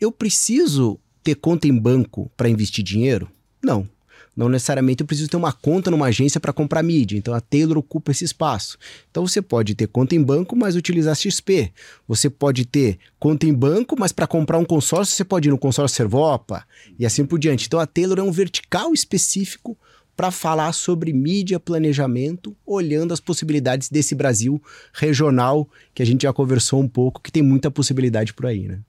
eu 0.00 0.12
preciso 0.12 1.00
ter 1.22 1.34
conta 1.34 1.66
em 1.66 1.76
banco 1.76 2.30
para 2.36 2.48
investir 2.48 2.84
dinheiro? 2.84 3.30
Não. 3.62 3.88
Não 4.36 4.48
necessariamente 4.48 5.02
eu 5.02 5.06
preciso 5.06 5.28
ter 5.28 5.36
uma 5.36 5.52
conta 5.52 5.90
numa 5.90 6.06
agência 6.06 6.40
para 6.40 6.52
comprar 6.52 6.82
mídia. 6.82 7.18
Então 7.18 7.34
a 7.34 7.40
Taylor 7.40 7.78
ocupa 7.78 8.10
esse 8.10 8.24
espaço. 8.24 8.78
Então 9.10 9.26
você 9.26 9.42
pode 9.42 9.74
ter 9.74 9.88
conta 9.88 10.14
em 10.14 10.22
banco, 10.22 10.54
mas 10.56 10.76
utilizar 10.76 11.16
XP. 11.16 11.72
Você 12.06 12.30
pode 12.30 12.64
ter 12.64 12.98
conta 13.18 13.46
em 13.46 13.52
banco, 13.52 13.96
mas 13.98 14.12
para 14.12 14.26
comprar 14.26 14.58
um 14.58 14.64
consórcio 14.64 15.14
você 15.14 15.24
pode 15.24 15.48
ir 15.48 15.50
no 15.50 15.58
consórcio 15.58 15.96
Servopa 15.96 16.64
e 16.98 17.04
assim 17.04 17.24
por 17.24 17.38
diante. 17.38 17.66
Então 17.66 17.80
a 17.80 17.86
Taylor 17.86 18.18
é 18.18 18.22
um 18.22 18.32
vertical 18.32 18.94
específico 18.94 19.76
para 20.20 20.30
falar 20.30 20.74
sobre 20.74 21.14
mídia 21.14 21.58
planejamento, 21.58 22.54
olhando 22.66 23.14
as 23.14 23.20
possibilidades 23.20 23.88
desse 23.88 24.14
Brasil 24.14 24.62
regional 24.92 25.66
que 25.94 26.02
a 26.02 26.04
gente 26.04 26.24
já 26.24 26.32
conversou 26.34 26.82
um 26.82 26.86
pouco, 26.86 27.22
que 27.22 27.32
tem 27.32 27.42
muita 27.42 27.70
possibilidade 27.70 28.34
por 28.34 28.44
aí, 28.44 28.68
né? 28.68 28.80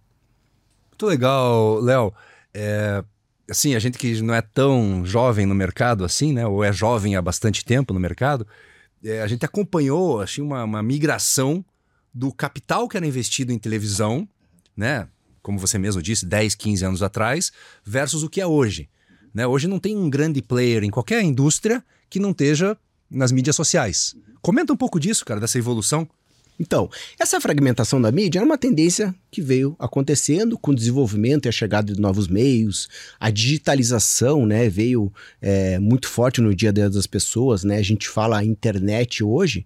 Muito 0.89 1.05
legal, 1.05 1.79
Léo. 1.79 2.13
É, 2.53 3.01
assim, 3.49 3.75
a 3.75 3.79
gente 3.79 3.97
que 3.97 4.21
não 4.21 4.33
é 4.33 4.41
tão 4.41 5.05
jovem 5.05 5.45
no 5.45 5.55
mercado 5.55 6.03
assim, 6.03 6.33
né? 6.33 6.45
Ou 6.45 6.65
é 6.65 6.73
jovem 6.73 7.15
há 7.15 7.21
bastante 7.21 7.63
tempo 7.63 7.93
no 7.93 7.99
mercado, 8.01 8.45
é, 9.01 9.21
a 9.21 9.27
gente 9.27 9.45
acompanhou 9.45 10.19
assim, 10.19 10.41
uma, 10.41 10.65
uma 10.65 10.83
migração 10.83 11.63
do 12.13 12.33
capital 12.33 12.89
que 12.89 12.97
era 12.97 13.07
investido 13.07 13.53
em 13.53 13.57
televisão, 13.57 14.27
né? 14.75 15.07
Como 15.41 15.57
você 15.57 15.77
mesmo 15.77 16.01
disse, 16.01 16.25
10, 16.25 16.55
15 16.55 16.83
anos 16.83 17.01
atrás, 17.01 17.53
versus 17.85 18.21
o 18.21 18.29
que 18.29 18.41
é 18.41 18.45
hoje. 18.45 18.89
Né? 19.33 19.45
Hoje 19.47 19.67
não 19.67 19.79
tem 19.79 19.97
um 19.97 20.09
grande 20.09 20.41
player 20.41 20.83
em 20.83 20.89
qualquer 20.89 21.21
indústria 21.23 21.83
que 22.09 22.19
não 22.19 22.31
esteja 22.31 22.77
nas 23.09 23.31
mídias 23.31 23.55
sociais. 23.55 24.15
Comenta 24.41 24.73
um 24.73 24.77
pouco 24.77 24.99
disso, 24.99 25.25
cara, 25.25 25.39
dessa 25.39 25.57
evolução. 25.57 26.07
Então, 26.59 26.89
essa 27.19 27.41
fragmentação 27.41 27.99
da 27.99 28.11
mídia 28.11 28.37
era 28.37 28.45
uma 28.45 28.57
tendência 28.57 29.15
que 29.31 29.41
veio 29.41 29.75
acontecendo 29.79 30.59
com 30.59 30.71
o 30.71 30.75
desenvolvimento 30.75 31.47
e 31.47 31.49
a 31.49 31.51
chegada 31.51 31.91
de 31.91 31.99
novos 31.99 32.27
meios, 32.27 32.87
a 33.19 33.31
digitalização, 33.31 34.45
né, 34.45 34.69
veio 34.69 35.11
é, 35.41 35.79
muito 35.79 36.07
forte 36.07 36.39
no 36.39 36.53
dia 36.53 36.69
a 36.69 36.71
dia 36.71 36.87
das 36.87 37.07
pessoas, 37.07 37.63
né, 37.63 37.77
a 37.77 37.81
gente 37.81 38.07
fala 38.07 38.43
internet 38.43 39.23
hoje, 39.23 39.65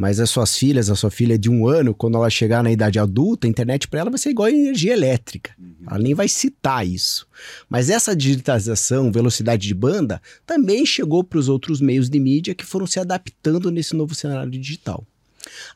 mas 0.00 0.18
as 0.18 0.30
suas 0.30 0.56
filhas, 0.56 0.88
a 0.88 0.96
sua 0.96 1.10
filha 1.10 1.38
de 1.38 1.50
um 1.50 1.68
ano, 1.68 1.94
quando 1.94 2.16
ela 2.16 2.30
chegar 2.30 2.62
na 2.62 2.72
idade 2.72 2.98
adulta, 2.98 3.46
a 3.46 3.50
internet 3.50 3.86
para 3.86 4.00
ela 4.00 4.08
vai 4.08 4.18
ser 4.18 4.30
igual 4.30 4.48
a 4.48 4.50
energia 4.50 4.94
elétrica. 4.94 5.52
Uhum. 5.58 5.74
Ela 5.86 5.98
nem 5.98 6.14
vai 6.14 6.26
citar 6.26 6.86
isso. 6.86 7.26
Mas 7.68 7.90
essa 7.90 8.16
digitalização, 8.16 9.12
velocidade 9.12 9.68
de 9.68 9.74
banda, 9.74 10.18
também 10.46 10.86
chegou 10.86 11.22
para 11.22 11.38
os 11.38 11.50
outros 11.50 11.82
meios 11.82 12.08
de 12.08 12.18
mídia 12.18 12.54
que 12.54 12.64
foram 12.64 12.86
se 12.86 12.98
adaptando 12.98 13.70
nesse 13.70 13.94
novo 13.94 14.14
cenário 14.14 14.50
digital. 14.50 15.04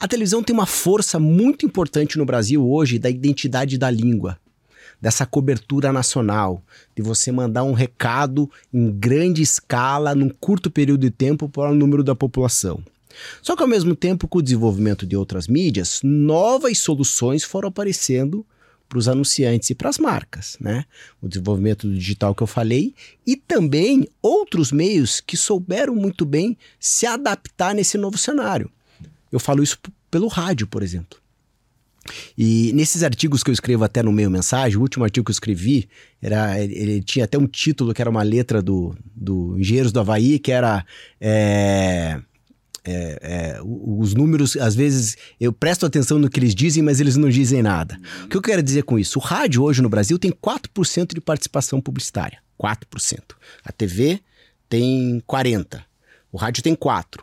A 0.00 0.08
televisão 0.08 0.42
tem 0.42 0.54
uma 0.54 0.64
força 0.64 1.18
muito 1.18 1.66
importante 1.66 2.16
no 2.16 2.24
Brasil 2.24 2.66
hoje 2.66 2.98
da 2.98 3.10
identidade 3.10 3.76
da 3.76 3.90
língua 3.90 4.38
dessa 4.98 5.26
cobertura 5.26 5.92
nacional, 5.92 6.62
de 6.96 7.02
você 7.02 7.30
mandar 7.30 7.62
um 7.62 7.74
recado 7.74 8.50
em 8.72 8.90
grande 8.90 9.42
escala, 9.42 10.14
num 10.14 10.30
curto 10.30 10.70
período 10.70 11.02
de 11.02 11.10
tempo, 11.10 11.46
para 11.46 11.70
o 11.70 11.74
número 11.74 12.02
da 12.02 12.14
população. 12.14 12.82
Só 13.42 13.56
que 13.56 13.62
ao 13.62 13.68
mesmo 13.68 13.94
tempo, 13.94 14.28
com 14.28 14.38
o 14.38 14.42
desenvolvimento 14.42 15.06
de 15.06 15.16
outras 15.16 15.48
mídias, 15.48 16.00
novas 16.02 16.78
soluções 16.78 17.44
foram 17.44 17.68
aparecendo 17.68 18.46
para 18.88 18.98
os 18.98 19.08
anunciantes 19.08 19.70
e 19.70 19.74
para 19.74 19.88
as 19.88 19.98
marcas, 19.98 20.56
né? 20.60 20.84
O 21.20 21.28
desenvolvimento 21.28 21.88
do 21.88 21.94
digital 21.94 22.34
que 22.34 22.42
eu 22.42 22.46
falei 22.46 22.94
e 23.26 23.36
também 23.36 24.06
outros 24.22 24.70
meios 24.70 25.20
que 25.20 25.36
souberam 25.36 25.94
muito 25.94 26.24
bem 26.24 26.56
se 26.78 27.06
adaptar 27.06 27.74
nesse 27.74 27.98
novo 27.98 28.18
cenário. 28.18 28.70
Eu 29.32 29.40
falo 29.40 29.62
isso 29.62 29.78
pelo 30.10 30.28
rádio, 30.28 30.66
por 30.66 30.82
exemplo. 30.82 31.18
E 32.36 32.72
nesses 32.74 33.02
artigos 33.02 33.42
que 33.42 33.50
eu 33.50 33.54
escrevo 33.54 33.84
até 33.84 34.02
no 34.02 34.12
meio 34.12 34.30
mensagem, 34.30 34.76
o 34.76 34.80
último 34.80 35.04
artigo 35.04 35.24
que 35.24 35.30
eu 35.30 35.34
escrevi, 35.34 35.88
era, 36.20 36.60
ele, 36.60 37.02
tinha 37.02 37.24
até 37.24 37.38
um 37.38 37.46
título 37.46 37.94
que 37.94 38.02
era 38.02 38.10
uma 38.10 38.22
letra 38.22 38.60
do, 38.60 38.94
do 39.14 39.58
Engenheiros 39.58 39.92
do 39.92 40.00
Havaí, 40.00 40.38
que 40.38 40.52
era. 40.52 40.84
É, 41.20 42.20
é, 42.84 43.18
é, 43.22 43.60
os 43.62 44.12
números, 44.12 44.56
às 44.56 44.74
vezes, 44.74 45.16
eu 45.40 45.52
presto 45.52 45.86
atenção 45.86 46.18
no 46.18 46.28
que 46.28 46.38
eles 46.38 46.54
dizem, 46.54 46.82
mas 46.82 47.00
eles 47.00 47.16
não 47.16 47.30
dizem 47.30 47.62
nada. 47.62 47.98
O 48.24 48.28
que 48.28 48.36
eu 48.36 48.42
quero 48.42 48.62
dizer 48.62 48.82
com 48.84 48.98
isso? 48.98 49.18
O 49.18 49.22
rádio 49.22 49.62
hoje 49.62 49.80
no 49.80 49.88
Brasil 49.88 50.18
tem 50.18 50.30
4% 50.30 51.14
de 51.14 51.20
participação 51.20 51.80
publicitária. 51.80 52.38
4%. 52.60 53.20
A 53.64 53.72
TV 53.72 54.20
tem 54.68 55.22
40%. 55.26 55.80
O 56.30 56.36
rádio 56.36 56.62
tem 56.62 56.74
4%. 56.74 57.20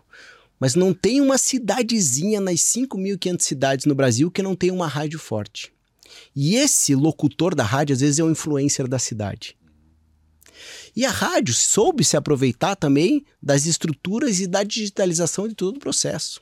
Mas 0.59 0.75
não 0.75 0.93
tem 0.93 1.21
uma 1.21 1.37
cidadezinha 1.37 2.39
nas 2.39 2.59
5.500 2.59 3.41
cidades 3.41 3.85
no 3.85 3.95
Brasil 3.95 4.29
que 4.29 4.43
não 4.43 4.55
tenha 4.55 4.73
uma 4.73 4.87
rádio 4.87 5.19
forte. 5.19 5.71
E 6.35 6.55
esse 6.55 6.93
locutor 6.93 7.55
da 7.55 7.63
rádio, 7.63 7.93
às 7.93 8.01
vezes, 8.01 8.19
é 8.19 8.23
o 8.23 8.29
influencer 8.29 8.87
da 8.87 8.99
cidade. 8.99 9.55
E 10.95 11.05
a 11.05 11.09
rádio 11.09 11.53
soube 11.53 12.03
se 12.03 12.17
aproveitar 12.17 12.75
também 12.75 13.25
das 13.41 13.65
estruturas 13.65 14.39
e 14.39 14.47
da 14.47 14.63
digitalização 14.63 15.47
de 15.47 15.55
todo 15.55 15.77
o 15.77 15.79
processo. 15.79 16.41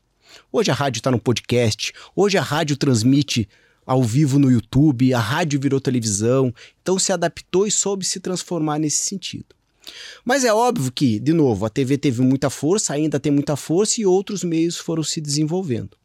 Hoje 0.52 0.72
a 0.72 0.74
rádio 0.74 1.00
está 1.00 1.12
no 1.12 1.20
podcast, 1.20 1.94
hoje 2.16 2.38
a 2.38 2.42
rádio 2.42 2.76
transmite 2.76 3.48
ao 3.86 4.04
vivo 4.04 4.38
no 4.40 4.52
YouTube, 4.52 5.14
a 5.14 5.20
rádio 5.20 5.60
virou 5.60 5.80
televisão, 5.80 6.54
então 6.82 6.98
se 7.00 7.12
adaptou 7.12 7.66
e 7.66 7.72
soube 7.72 8.06
se 8.06 8.20
transformar 8.20 8.80
nesse 8.80 9.04
sentido. 9.04 9.56
Mas 10.24 10.44
é 10.44 10.54
óbvio 10.54 10.92
que, 10.92 11.20
de 11.20 11.34
novo, 11.34 11.66
a 11.66 11.70
TV 11.70 11.98
teve 11.98 12.22
muita 12.22 12.50
força, 12.50 12.94
ainda 12.94 13.20
tem 13.20 13.32
muita 13.32 13.56
força 13.56 14.02
e 14.02 14.06
outros 14.06 14.44
meios 14.44 14.78
foram 14.78 15.04
se 15.04 15.20
desenvolvendo. 15.20 15.98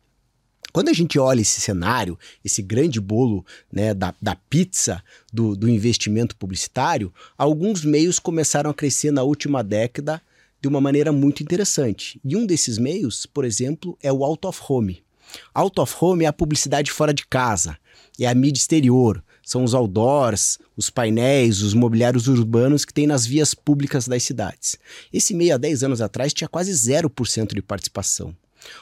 Quando 0.75 0.89
a 0.89 0.93
gente 0.93 1.21
olha 1.21 1.41
esse 1.41 1.61
cenário, 1.61 2.19
esse 2.45 2.61
grande 2.61 3.01
bolo 3.01 3.47
né, 3.73 3.95
da, 3.95 4.13
da 4.21 4.35
pizza 4.35 5.01
do, 5.33 5.55
do 5.55 5.71
investimento 5.71 6.35
publicitário, 6.35 7.15
alguns 7.39 7.85
meios 7.85 8.19
começaram 8.19 8.71
a 8.71 8.75
crescer 8.75 9.13
na 9.13 9.23
última 9.23 9.63
década 9.63 10.21
de 10.61 10.67
uma 10.67 10.81
maneira 10.81 11.13
muito 11.13 11.45
interessante. 11.45 12.21
E 12.25 12.35
um 12.35 12.45
desses 12.45 12.77
meios, 12.77 13.25
por 13.25 13.45
exemplo, 13.45 13.97
é 14.03 14.13
o 14.13 14.25
out 14.25 14.45
of 14.49 14.61
home. 14.69 15.01
Out 15.55 15.81
of 15.81 15.95
home 16.01 16.25
é 16.25 16.27
a 16.27 16.33
publicidade 16.33 16.91
fora 16.91 17.15
de 17.15 17.25
casa, 17.25 17.79
é 18.19 18.27
a 18.27 18.35
mídia 18.35 18.59
exterior, 18.59 19.23
são 19.45 19.63
os 19.63 19.75
outdoors, 19.75 20.59
os 20.77 20.91
painéis, 20.91 21.63
os 21.63 21.73
mobiliários 21.73 22.27
urbanos 22.27 22.85
que 22.85 22.93
tem 22.93 23.07
nas 23.07 23.25
vias 23.25 23.55
públicas 23.55 24.09
das 24.09 24.25
cidades. 24.25 24.77
Esse 25.13 25.35
meio 25.35 25.55
há 25.55 25.57
10 25.57 25.85
anos 25.85 26.01
atrás 26.01 26.35
tinha 26.35 26.49
quase 26.49 26.73
0% 26.73 27.55
de 27.55 27.63
participação. 27.63 28.35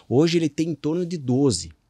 Hoje 0.08 0.38
ele 0.38 0.48
tem 0.48 0.70
em 0.70 0.74
torno 0.74 1.04
de 1.04 1.18
12%. 1.18 1.81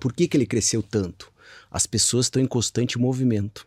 Por 0.00 0.12
que, 0.12 0.28
que 0.28 0.36
ele 0.36 0.46
cresceu 0.46 0.82
tanto? 0.82 1.32
As 1.70 1.86
pessoas 1.86 2.26
estão 2.26 2.42
em 2.42 2.46
constante 2.46 2.98
movimento. 2.98 3.66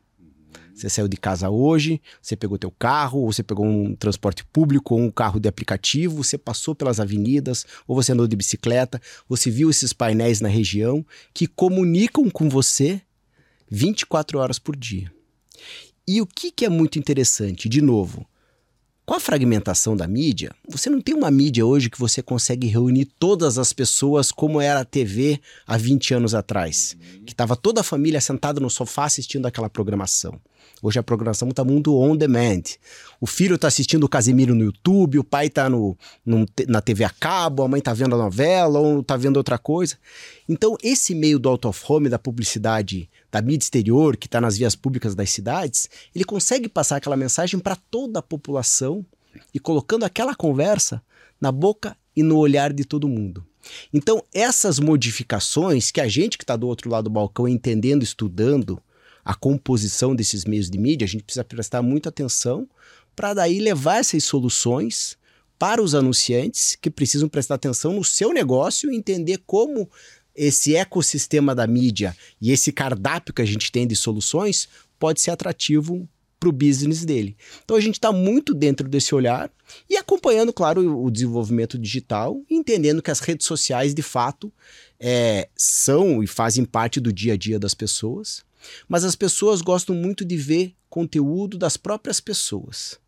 Você 0.73 0.89
saiu 0.89 1.09
de 1.09 1.17
casa 1.17 1.49
hoje, 1.49 2.01
você 2.21 2.37
pegou 2.37 2.57
teu 2.57 2.71
carro, 2.71 3.19
ou 3.19 3.33
você 3.33 3.43
pegou 3.43 3.65
um 3.65 3.93
transporte 3.95 4.45
público, 4.45 4.95
ou 4.95 5.01
um 5.01 5.11
carro 5.11 5.37
de 5.37 5.49
aplicativo, 5.49 6.23
você 6.23 6.37
passou 6.37 6.73
pelas 6.73 7.01
avenidas, 7.01 7.65
ou 7.85 7.95
você 7.95 8.13
andou 8.13 8.25
de 8.25 8.35
bicicleta, 8.35 9.01
você 9.27 9.51
viu 9.51 9.69
esses 9.69 9.91
painéis 9.91 10.39
na 10.39 10.47
região 10.47 11.05
que 11.33 11.47
comunicam 11.47 12.29
com 12.29 12.47
você 12.47 13.01
24 13.69 14.39
horas 14.39 14.57
por 14.57 14.75
dia. 14.75 15.11
E 16.07 16.21
o 16.21 16.25
que, 16.25 16.49
que 16.49 16.65
é 16.65 16.69
muito 16.69 16.97
interessante, 16.97 17.67
de 17.67 17.81
novo, 17.81 18.25
com 19.09 19.15
a 19.15 19.19
fragmentação 19.19 19.97
da 19.97 20.07
mídia, 20.07 20.51
você 20.67 20.87
não 20.87 21.01
tem 21.01 21.15
uma 21.15 21.31
mídia 21.31 21.65
hoje 21.65 21.89
que 21.89 21.97
você 21.97 22.21
consegue 22.21 22.67
reunir 22.67 23.05
todas 23.05 23.57
as 23.57 23.73
pessoas 23.73 24.31
como 24.31 24.61
era 24.61 24.81
a 24.81 24.85
TV 24.85 25.41
há 25.65 25.75
20 25.77 26.13
anos 26.13 26.35
atrás, 26.35 26.95
que 27.25 27.33
estava 27.33 27.55
toda 27.55 27.81
a 27.81 27.83
família 27.83 28.21
sentada 28.21 28.59
no 28.59 28.69
sofá 28.69 29.05
assistindo 29.05 29.47
aquela 29.47 29.67
programação. 29.67 30.39
Hoje 30.81 30.97
a 30.97 31.03
programação 31.03 31.49
está 31.49 31.63
muito 31.63 31.93
on 31.97 32.15
demand. 32.15 32.63
O 33.19 33.27
filho 33.27 33.55
está 33.55 33.67
assistindo 33.67 34.05
o 34.05 34.09
Casimiro 34.09 34.55
no 34.55 34.63
YouTube, 34.63 35.19
o 35.19 35.23
pai 35.23 35.47
está 35.47 35.67
na 36.67 36.81
TV 36.81 37.03
a 37.03 37.09
cabo, 37.09 37.63
a 37.63 37.67
mãe 37.67 37.79
está 37.79 37.93
vendo 37.93 38.15
a 38.15 38.17
novela 38.17 38.79
ou 38.79 39.01
está 39.01 39.17
vendo 39.17 39.37
outra 39.37 39.57
coisa. 39.57 39.97
Então, 40.47 40.77
esse 40.81 41.13
meio 41.13 41.37
do 41.37 41.49
out 41.49 41.67
of 41.67 41.83
home, 41.87 42.07
da 42.07 42.17
publicidade, 42.17 43.09
da 43.29 43.41
mídia 43.41 43.65
exterior, 43.65 44.15
que 44.15 44.27
está 44.27 44.39
nas 44.39 44.57
vias 44.57 44.75
públicas 44.75 45.15
das 45.15 45.29
cidades, 45.29 45.89
ele 46.15 46.23
consegue 46.23 46.69
passar 46.69 46.95
aquela 46.95 47.17
mensagem 47.17 47.59
para 47.59 47.75
toda 47.75 48.19
a 48.19 48.23
população 48.23 49.05
e 49.53 49.59
colocando 49.59 50.05
aquela 50.05 50.33
conversa 50.33 51.01
na 51.41 51.51
boca 51.51 51.95
e 52.15 52.23
no 52.23 52.37
olhar 52.37 52.71
de 52.71 52.85
todo 52.85 53.07
mundo. 53.07 53.45
Então, 53.93 54.23
essas 54.33 54.79
modificações 54.79 55.91
que 55.91 55.99
a 55.99 56.07
gente 56.07 56.37
que 56.37 56.43
está 56.43 56.55
do 56.55 56.67
outro 56.67 56.89
lado 56.89 57.05
do 57.05 57.09
balcão 57.09 57.47
entendendo, 57.47 58.03
estudando, 58.03 58.81
a 59.29 59.35
composição 59.35 60.15
desses 60.15 60.43
meios 60.43 60.71
de 60.71 60.79
mídia, 60.79 61.05
a 61.05 61.07
gente 61.07 61.23
precisa 61.23 61.43
prestar 61.43 61.83
muita 61.83 62.09
atenção 62.09 62.67
para 63.15 63.35
daí 63.35 63.59
levar 63.59 63.97
essas 63.99 64.23
soluções 64.23 65.19
para 65.59 65.83
os 65.83 65.93
anunciantes 65.93 66.75
que 66.75 66.89
precisam 66.89 67.29
prestar 67.29 67.53
atenção 67.53 67.93
no 67.93 68.03
seu 68.03 68.33
negócio 68.33 68.91
e 68.91 68.95
entender 68.95 69.39
como 69.45 69.87
esse 70.35 70.75
ecossistema 70.75 71.53
da 71.53 71.67
mídia 71.67 72.17
e 72.41 72.51
esse 72.51 72.71
cardápio 72.71 73.31
que 73.31 73.43
a 73.43 73.45
gente 73.45 73.71
tem 73.71 73.85
de 73.85 73.95
soluções 73.95 74.67
pode 74.97 75.21
ser 75.21 75.29
atrativo 75.29 76.09
para 76.39 76.49
o 76.49 76.51
business 76.51 77.05
dele. 77.05 77.37
Então 77.63 77.77
a 77.77 77.81
gente 77.81 77.95
está 77.99 78.11
muito 78.11 78.55
dentro 78.55 78.89
desse 78.89 79.13
olhar 79.13 79.51
e 79.87 79.95
acompanhando, 79.95 80.51
claro, 80.51 81.03
o 81.03 81.11
desenvolvimento 81.11 81.77
digital, 81.77 82.41
entendendo 82.49 83.03
que 83.03 83.11
as 83.11 83.19
redes 83.19 83.45
sociais 83.45 83.93
de 83.93 84.01
fato 84.01 84.51
é, 84.99 85.49
são 85.55 86.23
e 86.23 86.25
fazem 86.25 86.65
parte 86.65 86.99
do 86.99 87.13
dia 87.13 87.33
a 87.33 87.37
dia 87.37 87.59
das 87.59 87.75
pessoas. 87.75 88.48
Mas 88.87 89.03
as 89.03 89.15
pessoas 89.15 89.61
gostam 89.61 89.95
muito 89.95 90.23
de 90.25 90.37
ver 90.37 90.75
conteúdo 90.89 91.57
das 91.57 91.77
próprias 91.77 92.19
pessoas. 92.19 92.99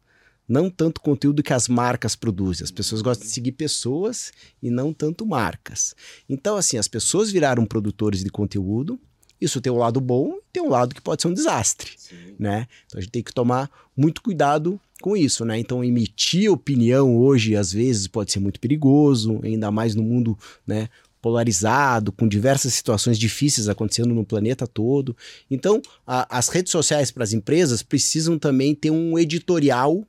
Não 0.48 0.70
tanto 0.70 1.00
conteúdo 1.00 1.42
que 1.42 1.54
as 1.54 1.68
marcas 1.68 2.16
produzem. 2.16 2.64
As 2.64 2.72
pessoas 2.72 3.02
gostam 3.02 3.26
de 3.26 3.34
seguir 3.34 3.54
pessoas 3.54 4.32
e 4.62 4.70
não 4.70 4.94
tanto 4.94 5.26
marcas. 5.26 5.96
Então, 6.28 6.58
assim, 6.58 6.78
as 6.78 6.88
pessoas 6.88 7.32
viraram 7.32 7.66
produtores 7.66 8.24
de 8.24 8.30
conteúdo. 8.30 9.00
Isso 9.40 9.60
tem 9.60 9.72
um 9.72 9.78
lado 9.78 10.00
bom 10.00 10.36
e 10.36 10.42
tem 10.54 10.62
um 10.62 10.70
lado 10.70 10.94
que 10.94 11.02
pode 11.02 11.22
ser 11.22 11.28
um 11.28 11.34
desastre, 11.34 11.92
né? 12.38 12.68
Então 12.86 13.00
a 13.00 13.02
gente 13.02 13.12
tem 13.12 13.24
que 13.24 13.34
tomar 13.34 13.72
muito 13.98 14.22
cuidado 14.22 14.80
com 15.02 15.18
isso, 15.18 15.44
né? 15.44 15.58
Então 15.58 15.84
emitir 15.84 16.52
opinião 16.52 17.18
hoje 17.18 17.56
às 17.56 17.74
vezes 17.74 18.06
pode 18.06 18.32
ser 18.32 18.40
muito 18.40 18.60
perigoso, 18.60 19.40
ainda 19.44 19.72
mais 19.72 19.96
no 19.96 20.04
mundo, 20.04 20.38
né, 20.66 20.90
polarizado, 21.22 22.12
com 22.12 22.28
diversas 22.28 22.74
situações 22.74 23.20
difíceis 23.20 23.70
acontecendo 23.70 24.14
no 24.14 24.26
planeta 24.26 24.66
todo. 24.66 25.16
Então, 25.50 25.82
a, 26.06 26.38
as 26.38 26.48
redes 26.48 26.72
sociais 26.72 27.12
para 27.12 27.24
as 27.24 27.34
empresas 27.34 27.84
precisam 27.84 28.40
também 28.40 28.74
ter 28.74 28.92
um 28.92 29.18
editorial 29.20 30.06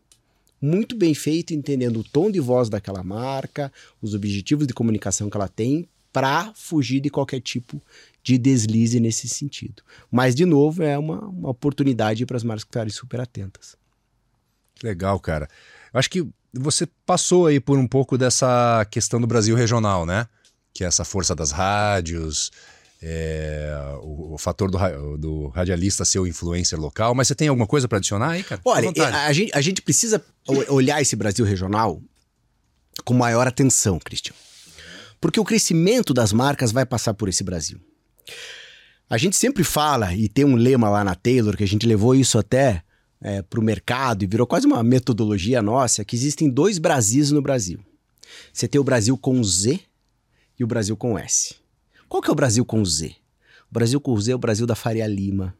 muito 0.60 0.96
bem 0.96 1.12
feito, 1.12 1.52
entendendo 1.52 2.00
o 2.00 2.04
tom 2.04 2.30
de 2.30 2.38
voz 2.38 2.68
daquela 2.68 3.02
marca, 3.02 3.72
os 4.00 4.14
objetivos 4.14 4.66
de 4.66 4.72
comunicação 4.72 5.28
que 5.28 5.36
ela 5.36 5.48
tem, 5.48 5.88
para 6.12 6.52
fugir 6.54 7.00
de 7.00 7.10
qualquer 7.10 7.40
tipo 7.40 7.82
de 8.22 8.38
deslize 8.38 9.00
nesse 9.00 9.28
sentido. 9.28 9.82
Mas, 10.10 10.34
de 10.34 10.44
novo, 10.44 10.82
é 10.82 10.96
uma, 10.96 11.18
uma 11.20 11.50
oportunidade 11.50 12.24
para 12.24 12.36
as 12.36 12.44
marcas 12.44 12.64
estarem 12.64 12.92
super 12.92 13.20
atentas. 13.20 13.76
Legal, 14.82 15.18
cara. 15.18 15.48
Eu 15.92 15.98
acho 15.98 16.10
que 16.10 16.26
você 16.52 16.86
passou 17.06 17.46
aí 17.46 17.58
por 17.58 17.78
um 17.78 17.86
pouco 17.86 18.16
dessa 18.16 18.86
questão 18.90 19.20
do 19.20 19.26
Brasil 19.26 19.56
regional, 19.56 20.06
né? 20.06 20.28
Que 20.72 20.84
é 20.84 20.86
essa 20.86 21.04
força 21.04 21.34
das 21.34 21.50
rádios, 21.50 22.50
é, 23.02 23.74
o, 24.00 24.34
o, 24.34 24.38
fator 24.38 24.70
do, 24.70 25.16
do, 25.16 25.48
radialista 25.48 26.04
ser 26.04 26.20
o 26.20 26.26
influencer 26.26 26.78
local. 26.78 27.14
Mas 27.14 27.28
você 27.28 27.34
tem 27.34 27.48
alguma 27.48 27.66
coisa 27.66 27.88
para 27.88 27.98
adicionar 27.98 28.30
aí, 28.30 28.44
cara? 28.44 28.60
Olha, 28.64 28.92
a, 29.04 29.26
a, 29.26 29.32
gente, 29.32 29.50
a 29.52 29.60
gente 29.60 29.82
precisa 29.82 30.24
olhar 30.68 31.02
esse 31.02 31.16
Brasil 31.16 31.44
regional 31.44 32.00
com 33.04 33.12
maior 33.12 33.46
atenção, 33.46 33.98
Christian. 33.98 34.34
Porque 35.20 35.40
o 35.40 35.44
crescimento 35.44 36.14
das 36.14 36.32
marcas 36.32 36.70
vai 36.70 36.86
passar 36.86 37.14
por 37.14 37.28
esse 37.28 37.42
Brasil. 37.42 37.80
A 39.10 39.18
gente 39.18 39.36
sempre 39.36 39.64
fala, 39.64 40.14
e 40.14 40.28
tem 40.28 40.44
um 40.44 40.56
lema 40.56 40.88
lá 40.88 41.04
na 41.04 41.14
Taylor, 41.14 41.56
que 41.56 41.64
a 41.64 41.68
gente 41.68 41.86
levou 41.86 42.14
isso 42.14 42.38
até 42.38 42.82
é, 43.20 43.42
para 43.42 43.60
o 43.60 43.62
mercado 43.62 44.22
e 44.22 44.26
virou 44.26 44.46
quase 44.46 44.66
uma 44.66 44.82
metodologia 44.82 45.60
nossa, 45.60 46.04
que 46.04 46.16
existem 46.16 46.48
dois 46.48 46.78
Brasis 46.78 47.30
no 47.30 47.42
Brasil. 47.42 47.78
Você 48.52 48.66
tem 48.66 48.80
o 48.80 48.84
Brasil 48.84 49.16
com 49.18 49.42
Z 49.42 49.80
o 50.64 50.66
Brasil 50.66 50.96
com 50.96 51.18
S. 51.18 51.56
Qual 52.08 52.22
que 52.22 52.28
é 52.28 52.32
o 52.32 52.36
Brasil 52.36 52.64
com 52.64 52.84
Z? 52.84 53.14
O 53.70 53.72
Brasil 53.72 54.00
com 54.00 54.20
Z 54.20 54.32
é 54.32 54.34
o 54.34 54.38
Brasil 54.38 54.66
da 54.66 54.74
Faria 54.74 55.06
Lima. 55.06 55.56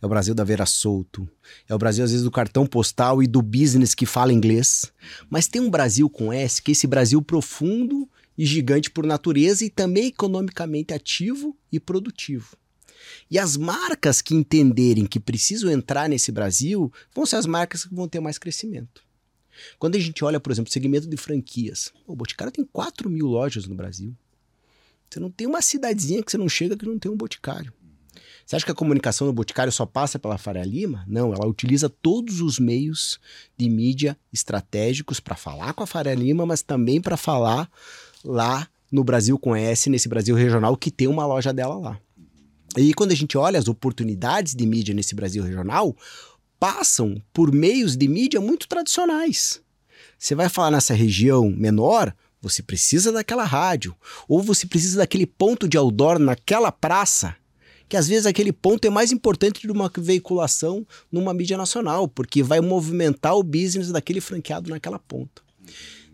É 0.00 0.06
o 0.06 0.08
Brasil 0.08 0.34
da 0.34 0.44
Vera 0.44 0.66
Souto. 0.66 1.28
É 1.68 1.74
o 1.74 1.78
Brasil, 1.78 2.04
às 2.04 2.10
vezes, 2.10 2.24
do 2.24 2.30
cartão 2.30 2.66
postal 2.66 3.22
e 3.22 3.26
do 3.26 3.42
business 3.42 3.94
que 3.94 4.06
fala 4.06 4.32
inglês. 4.32 4.92
Mas 5.28 5.48
tem 5.48 5.60
um 5.60 5.70
Brasil 5.70 6.08
com 6.08 6.32
S, 6.32 6.62
que 6.62 6.70
é 6.70 6.72
esse 6.72 6.86
Brasil 6.86 7.20
profundo 7.20 8.08
e 8.36 8.46
gigante 8.46 8.90
por 8.90 9.04
natureza 9.04 9.64
e 9.64 9.70
também 9.70 10.06
economicamente 10.06 10.94
ativo 10.94 11.56
e 11.70 11.80
produtivo. 11.80 12.56
E 13.30 13.38
as 13.38 13.56
marcas 13.56 14.22
que 14.22 14.34
entenderem 14.34 15.06
que 15.06 15.18
precisam 15.18 15.70
entrar 15.70 16.08
nesse 16.08 16.30
Brasil 16.30 16.92
vão 17.14 17.26
ser 17.26 17.36
as 17.36 17.46
marcas 17.46 17.84
que 17.84 17.94
vão 17.94 18.08
ter 18.08 18.20
mais 18.20 18.38
crescimento. 18.38 19.02
Quando 19.78 19.96
a 19.96 19.98
gente 19.98 20.24
olha, 20.24 20.40
por 20.40 20.52
exemplo, 20.52 20.68
o 20.68 20.72
segmento 20.72 21.06
de 21.06 21.16
franquias, 21.16 21.92
o 22.06 22.14
Boticário 22.14 22.52
tem 22.52 22.64
4 22.64 23.08
mil 23.08 23.26
lojas 23.26 23.66
no 23.66 23.74
Brasil. 23.74 24.14
Você 25.08 25.20
não 25.20 25.30
tem 25.30 25.46
uma 25.46 25.60
cidadezinha 25.60 26.22
que 26.22 26.30
você 26.30 26.38
não 26.38 26.48
chega 26.48 26.76
que 26.76 26.86
não 26.86 26.98
tem 26.98 27.10
um 27.10 27.16
Boticário. 27.16 27.72
Você 28.44 28.56
acha 28.56 28.64
que 28.64 28.72
a 28.72 28.74
comunicação 28.74 29.26
do 29.26 29.32
Boticário 29.32 29.72
só 29.72 29.86
passa 29.86 30.18
pela 30.18 30.36
Faria 30.36 30.64
Lima? 30.64 31.04
Não, 31.06 31.32
ela 31.32 31.46
utiliza 31.46 31.88
todos 31.88 32.40
os 32.40 32.58
meios 32.58 33.20
de 33.56 33.68
mídia 33.68 34.16
estratégicos 34.32 35.20
para 35.20 35.36
falar 35.36 35.72
com 35.74 35.82
a 35.82 35.86
Faria 35.86 36.14
Lima, 36.14 36.44
mas 36.44 36.62
também 36.62 37.00
para 37.00 37.16
falar 37.16 37.70
lá 38.24 38.68
no 38.90 39.04
Brasil 39.04 39.38
com 39.38 39.56
S, 39.56 39.88
nesse 39.88 40.08
Brasil 40.08 40.34
regional, 40.34 40.76
que 40.76 40.90
tem 40.90 41.08
uma 41.08 41.24
loja 41.24 41.52
dela 41.52 41.76
lá. 41.78 42.00
E 42.76 42.94
quando 42.94 43.12
a 43.12 43.14
gente 43.14 43.36
olha 43.36 43.58
as 43.58 43.68
oportunidades 43.68 44.54
de 44.54 44.66
mídia 44.66 44.94
nesse 44.94 45.14
Brasil 45.14 45.42
regional, 45.42 45.96
passam 46.62 47.20
por 47.32 47.52
meios 47.52 47.96
de 47.96 48.06
mídia 48.06 48.40
muito 48.40 48.68
tradicionais. 48.68 49.60
Você 50.16 50.32
vai 50.32 50.48
falar 50.48 50.70
nessa 50.70 50.94
região 50.94 51.50
menor, 51.50 52.14
você 52.40 52.62
precisa 52.62 53.10
daquela 53.10 53.42
rádio, 53.42 53.96
ou 54.28 54.40
você 54.40 54.64
precisa 54.64 54.98
daquele 54.98 55.26
ponto 55.26 55.68
de 55.68 55.76
outdoor 55.76 56.20
naquela 56.20 56.70
praça, 56.70 57.34
que 57.88 57.96
às 57.96 58.06
vezes 58.06 58.26
aquele 58.26 58.52
ponto 58.52 58.86
é 58.86 58.90
mais 58.90 59.10
importante 59.10 59.62
de 59.62 59.72
uma 59.72 59.90
veiculação 59.92 60.86
numa 61.10 61.34
mídia 61.34 61.56
nacional, 61.56 62.06
porque 62.06 62.44
vai 62.44 62.60
movimentar 62.60 63.36
o 63.36 63.42
business 63.42 63.90
daquele 63.90 64.20
franqueado 64.20 64.70
naquela 64.70 65.00
ponta. 65.00 65.42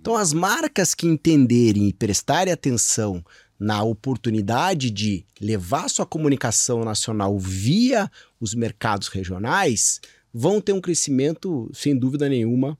Então, 0.00 0.16
as 0.16 0.32
marcas 0.32 0.94
que 0.94 1.06
entenderem 1.06 1.88
e 1.88 1.92
prestarem 1.92 2.54
atenção 2.54 3.22
na 3.60 3.82
oportunidade 3.82 4.90
de 4.90 5.26
levar 5.38 5.90
sua 5.90 6.06
comunicação 6.06 6.84
nacional 6.84 7.38
via 7.38 8.10
os 8.40 8.54
mercados 8.54 9.08
regionais, 9.08 10.00
vão 10.32 10.60
ter 10.60 10.72
um 10.72 10.80
crescimento, 10.80 11.70
sem 11.72 11.96
dúvida 11.96 12.28
nenhuma, 12.28 12.78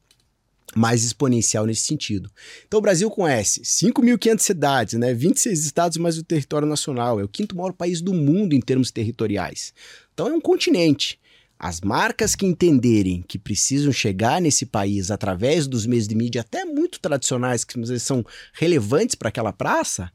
mais 0.75 1.03
exponencial 1.03 1.65
nesse 1.67 1.83
sentido. 1.83 2.31
Então 2.67 2.79
o 2.79 2.83
Brasil 2.83 3.11
conhece 3.11 3.63
5.500 3.63 4.41
cidades, 4.41 4.95
né? 4.99 5.15
26 5.15 5.65
estados 5.65 5.97
mais 5.99 6.19
o 6.19 6.23
território 6.23 6.69
nacional, 6.69 7.19
é 7.19 7.25
o 7.25 7.29
quinto 7.29 7.57
maior 7.57 7.73
país 7.73 8.01
do 8.01 8.13
mundo 8.13 8.55
em 8.55 8.61
termos 8.61 8.91
territoriais. 8.91 9.73
Então 10.13 10.29
é 10.29 10.33
um 10.33 10.41
continente. 10.41 11.19
As 11.59 11.81
marcas 11.81 12.37
que 12.37 12.47
entenderem 12.47 13.25
que 13.27 13.37
precisam 13.37 13.91
chegar 13.91 14.41
nesse 14.41 14.65
país 14.65 15.11
através 15.11 15.67
dos 15.67 15.87
meios 15.87 16.07
de 16.07 16.15
mídia 16.15 16.43
até 16.43 16.65
muito 16.65 17.01
tradicionais, 17.01 17.65
que 17.65 17.99
são 17.99 18.25
relevantes 18.53 19.17
para 19.17 19.29
aquela 19.29 19.53
praça, 19.53 20.13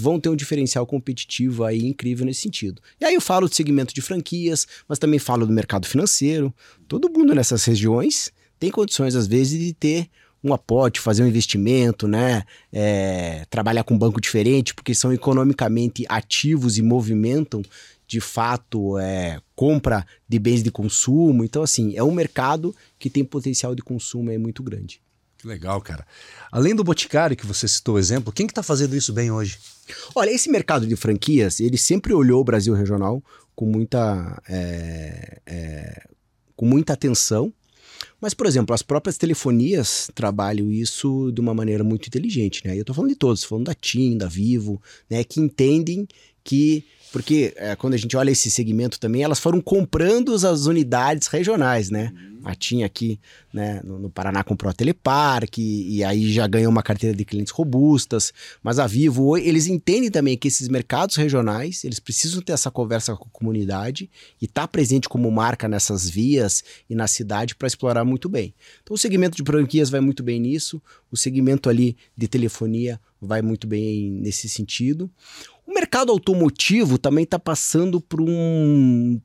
vão 0.00 0.18
ter 0.18 0.30
um 0.30 0.36
diferencial 0.36 0.86
competitivo 0.86 1.62
aí 1.62 1.86
incrível 1.86 2.24
nesse 2.24 2.40
sentido. 2.40 2.80
E 2.98 3.04
aí 3.04 3.14
eu 3.14 3.20
falo 3.20 3.48
do 3.48 3.54
segmento 3.54 3.92
de 3.92 4.00
franquias, 4.00 4.66
mas 4.88 4.98
também 4.98 5.18
falo 5.18 5.46
do 5.46 5.52
mercado 5.52 5.86
financeiro. 5.86 6.54
Todo 6.88 7.10
mundo 7.10 7.34
nessas 7.34 7.64
regiões 7.64 8.32
tem 8.58 8.70
condições, 8.70 9.14
às 9.14 9.26
vezes, 9.26 9.58
de 9.58 9.72
ter 9.74 10.08
um 10.42 10.54
aporte, 10.54 11.00
fazer 11.00 11.22
um 11.22 11.26
investimento, 11.26 12.08
né? 12.08 12.44
É, 12.72 13.44
trabalhar 13.50 13.84
com 13.84 13.94
um 13.94 13.98
banco 13.98 14.20
diferente, 14.20 14.74
porque 14.74 14.94
são 14.94 15.12
economicamente 15.12 16.06
ativos 16.08 16.78
e 16.78 16.82
movimentam 16.82 17.62
de 18.06 18.20
fato 18.20 18.98
é, 18.98 19.38
compra 19.54 20.04
de 20.28 20.38
bens 20.38 20.62
de 20.62 20.70
consumo. 20.70 21.44
Então, 21.44 21.62
assim, 21.62 21.94
é 21.94 22.02
um 22.02 22.10
mercado 22.10 22.74
que 22.98 23.10
tem 23.10 23.22
potencial 23.22 23.74
de 23.74 23.82
consumo 23.82 24.30
é 24.30 24.38
muito 24.38 24.62
grande. 24.62 25.00
Que 25.40 25.48
legal, 25.48 25.80
cara. 25.80 26.06
Além 26.52 26.74
do 26.74 26.84
Boticário, 26.84 27.34
que 27.34 27.46
você 27.46 27.66
citou 27.66 27.94
o 27.94 27.98
exemplo, 27.98 28.30
quem 28.30 28.46
que 28.46 28.50
está 28.52 28.62
fazendo 28.62 28.94
isso 28.94 29.10
bem 29.10 29.30
hoje? 29.30 29.58
Olha, 30.14 30.30
esse 30.30 30.50
mercado 30.50 30.86
de 30.86 30.94
franquias, 30.96 31.60
ele 31.60 31.78
sempre 31.78 32.12
olhou 32.12 32.42
o 32.42 32.44
Brasil 32.44 32.74
regional 32.74 33.24
com 33.56 33.64
muita, 33.64 34.42
é, 34.46 35.40
é, 35.46 36.08
com 36.54 36.66
muita 36.66 36.92
atenção. 36.92 37.50
Mas, 38.20 38.34
por 38.34 38.46
exemplo, 38.46 38.74
as 38.74 38.82
próprias 38.82 39.16
telefonias 39.16 40.10
trabalham 40.14 40.70
isso 40.70 41.32
de 41.32 41.40
uma 41.40 41.54
maneira 41.54 41.82
muito 41.82 42.06
inteligente, 42.06 42.66
né? 42.66 42.76
Eu 42.76 42.82
estou 42.82 42.94
falando 42.94 43.10
de 43.10 43.16
todos, 43.16 43.42
falando 43.42 43.64
da 43.64 43.74
TIM, 43.74 44.18
da 44.18 44.28
Vivo, 44.28 44.80
né? 45.08 45.24
Que 45.24 45.40
entendem 45.40 46.06
que 46.44 46.84
porque 47.12 47.52
é, 47.56 47.74
quando 47.74 47.94
a 47.94 47.96
gente 47.96 48.16
olha 48.16 48.30
esse 48.30 48.50
segmento 48.50 48.98
também, 49.00 49.22
elas 49.22 49.40
foram 49.40 49.60
comprando 49.60 50.34
as 50.34 50.66
unidades 50.66 51.26
regionais, 51.28 51.90
né? 51.90 52.12
Uhum. 52.14 52.30
A 52.44 52.54
TIM 52.54 52.84
aqui 52.84 53.20
né, 53.52 53.80
no, 53.84 53.98
no, 53.98 54.10
Paraná 54.10 54.42
comprou 54.42 54.70
a 54.70 54.72
Telepark, 54.72 55.58
e, 55.58 55.96
e 55.96 56.04
aí 56.04 56.32
já 56.32 56.46
ganhou 56.46 56.70
uma 56.70 56.82
carteira 56.82 57.14
de 57.14 57.24
clientes 57.24 57.52
robustas. 57.52 58.32
Mas 58.62 58.78
a 58.78 58.86
Vivo, 58.86 59.36
eles 59.36 59.66
entendem 59.66 60.10
também 60.10 60.38
que 60.38 60.48
esses 60.48 60.68
mercados 60.68 61.16
regionais, 61.16 61.84
eles 61.84 62.00
precisam 62.00 62.40
ter 62.40 62.52
essa 62.52 62.70
conversa 62.70 63.14
com 63.14 63.24
a 63.24 63.30
comunidade 63.30 64.08
e 64.40 64.46
estar 64.46 64.62
tá 64.62 64.68
presente 64.68 65.08
como 65.08 65.30
marca 65.30 65.68
nessas 65.68 66.08
vias 66.08 66.64
e 66.88 66.94
na 66.94 67.06
cidade 67.06 67.54
para 67.54 67.68
explorar 67.68 68.04
muito 68.04 68.28
bem. 68.28 68.54
Então 68.82 68.94
o 68.94 68.98
segmento 68.98 69.36
de 69.36 69.42
franquias 69.42 69.90
vai 69.90 70.00
muito 70.00 70.22
bem 70.22 70.40
nisso, 70.40 70.80
o 71.10 71.16
segmento 71.16 71.68
ali 71.68 71.96
de 72.16 72.28
telefonia 72.28 72.98
vai 73.20 73.42
muito 73.42 73.66
bem 73.66 74.10
nesse 74.10 74.48
sentido. 74.48 75.10
O 75.70 75.72
mercado 75.72 76.10
automotivo 76.10 76.98
também 76.98 77.22
está 77.22 77.38
passando 77.38 78.00
por, 78.00 78.20
um, 78.20 79.20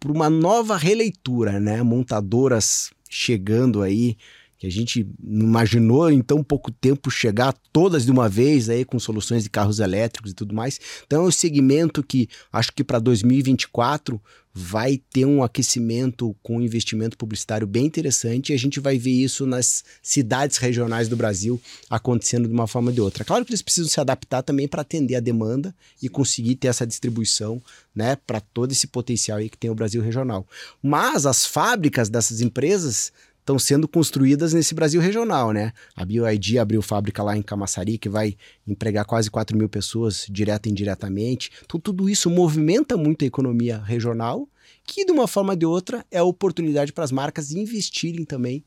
por 0.00 0.10
uma 0.10 0.28
nova 0.28 0.76
releitura, 0.76 1.60
né? 1.60 1.84
Montadoras 1.84 2.90
chegando 3.08 3.80
aí, 3.80 4.16
que 4.58 4.66
a 4.66 4.70
gente 4.70 5.08
não 5.22 5.46
imaginou 5.46 6.10
em 6.10 6.20
tão 6.20 6.42
pouco 6.42 6.72
tempo 6.72 7.12
chegar 7.12 7.54
todas 7.72 8.04
de 8.04 8.10
uma 8.10 8.28
vez 8.28 8.68
aí 8.68 8.84
com 8.84 8.98
soluções 8.98 9.44
de 9.44 9.50
carros 9.50 9.78
elétricos 9.78 10.32
e 10.32 10.34
tudo 10.34 10.52
mais. 10.52 10.80
Então 11.06 11.22
é 11.22 11.28
um 11.28 11.30
segmento 11.30 12.02
que 12.02 12.28
acho 12.52 12.72
que 12.72 12.82
para 12.82 12.98
2024 12.98 14.20
vai 14.56 15.00
ter 15.12 15.24
um 15.24 15.42
aquecimento 15.42 16.34
com 16.40 16.62
investimento 16.62 17.18
publicitário 17.18 17.66
bem 17.66 17.86
interessante 17.86 18.50
e 18.50 18.54
a 18.54 18.58
gente 18.58 18.78
vai 18.78 18.96
ver 18.96 19.10
isso 19.10 19.44
nas 19.46 19.82
cidades 20.00 20.58
regionais 20.58 21.08
do 21.08 21.16
Brasil 21.16 21.60
acontecendo 21.90 22.46
de 22.46 22.54
uma 22.54 22.68
forma 22.68 22.90
ou 22.90 22.94
de 22.94 23.00
outra. 23.00 23.24
Claro 23.24 23.44
que 23.44 23.50
eles 23.50 23.62
precisam 23.62 23.90
se 23.90 24.00
adaptar 24.00 24.42
também 24.42 24.68
para 24.68 24.82
atender 24.82 25.16
a 25.16 25.20
demanda 25.20 25.74
e 26.00 26.08
conseguir 26.08 26.54
ter 26.54 26.68
essa 26.68 26.86
distribuição 26.86 27.60
né, 27.92 28.14
para 28.14 28.40
todo 28.40 28.70
esse 28.70 28.86
potencial 28.86 29.38
aí 29.38 29.50
que 29.50 29.58
tem 29.58 29.70
o 29.70 29.74
Brasil 29.74 30.00
regional. 30.00 30.46
Mas 30.80 31.26
as 31.26 31.44
fábricas 31.44 32.08
dessas 32.08 32.40
empresas 32.40 33.12
estão 33.44 33.58
sendo 33.58 33.86
construídas 33.86 34.54
nesse 34.54 34.74
Brasil 34.74 35.02
regional, 35.02 35.52
né? 35.52 35.72
A 35.94 36.02
BioID 36.02 36.58
abriu 36.58 36.80
fábrica 36.80 37.22
lá 37.22 37.36
em 37.36 37.42
Camaçari, 37.42 37.98
que 37.98 38.08
vai 38.08 38.36
empregar 38.66 39.04
quase 39.04 39.30
4 39.30 39.56
mil 39.56 39.68
pessoas, 39.68 40.24
direta 40.30 40.66
e 40.66 40.72
indiretamente. 40.72 41.50
Então, 41.62 41.78
tudo 41.78 42.08
isso 42.08 42.30
movimenta 42.30 42.96
muito 42.96 43.22
a 43.22 43.28
economia 43.28 43.78
regional, 43.78 44.48
que 44.82 45.04
de 45.04 45.12
uma 45.12 45.28
forma 45.28 45.52
ou 45.52 45.58
de 45.58 45.66
outra 45.66 46.06
é 46.10 46.22
oportunidade 46.22 46.90
para 46.90 47.04
as 47.04 47.12
marcas 47.12 47.52
investirem 47.52 48.24
também 48.24 48.64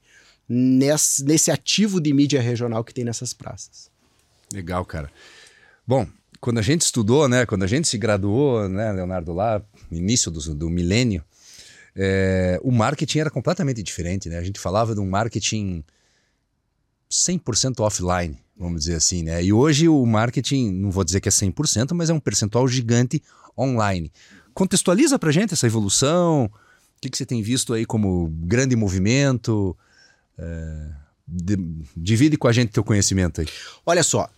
nesse, 0.48 1.26
nesse 1.26 1.50
ativo 1.50 2.00
de 2.00 2.13
mídia 2.13 2.40
regional 2.40 2.84
que 2.84 2.94
tem 2.94 3.04
nessas 3.04 3.34
praças. 3.34 3.90
Legal, 4.54 4.86
cara. 4.86 5.12
Bom, 5.88 6.06
quando 6.40 6.60
a 6.60 6.62
gente 6.62 6.82
estudou, 6.82 7.28
né, 7.28 7.48
quando 7.48 7.63
a 7.63 7.68
gente 7.68 7.88
se 7.88 7.98
graduou, 7.98 8.70
né, 8.70 8.92
Leonardo, 8.92 9.34
lá, 9.34 9.60
início 9.92 10.30
do, 10.30 10.54
do 10.54 10.70
milênio, 10.70 11.24
é, 11.99 12.60
o 12.62 12.71
marketing 12.71 13.19
era 13.19 13.31
completamente 13.31 13.81
diferente, 13.81 14.29
né? 14.29 14.38
A 14.38 14.43
gente 14.43 14.60
falava 14.60 14.93
de 14.93 15.01
um 15.01 15.10
marketing 15.10 15.83
100% 17.10 17.79
offline, 17.79 18.38
vamos 18.55 18.81
dizer 18.81 18.95
assim, 18.95 19.23
né? 19.23 19.43
E 19.43 19.51
hoje 19.51 19.89
o 19.89 20.05
marketing, 20.05 20.71
não 20.73 20.91
vou 20.91 21.03
dizer 21.03 21.19
que 21.19 21.27
é 21.27 21.31
100%, 21.31 21.93
mas 21.95 22.12
é 22.12 22.13
um 22.13 22.19
percentual 22.19 22.67
gigante 22.67 23.21
online. 23.57 24.12
Contextualiza 24.53 25.17
pra 25.17 25.31
gente 25.31 25.55
essa 25.55 25.65
evolução, 25.65 26.45
o 26.45 27.01
que, 27.01 27.10
que 27.10 27.17
você 27.17 27.25
tem 27.25 27.41
visto 27.41 27.73
aí 27.73 27.83
como 27.83 28.27
grande 28.43 28.75
movimento, 28.75 29.75
é, 30.38 30.91
de, 31.27 31.57
divide 31.95 32.38
com 32.38 32.47
a 32.47 32.51
gente 32.51 32.71
teu 32.71 32.83
conhecimento 32.83 33.41
aí. 33.41 33.47
Olha 33.83 34.03
só, 34.03 34.29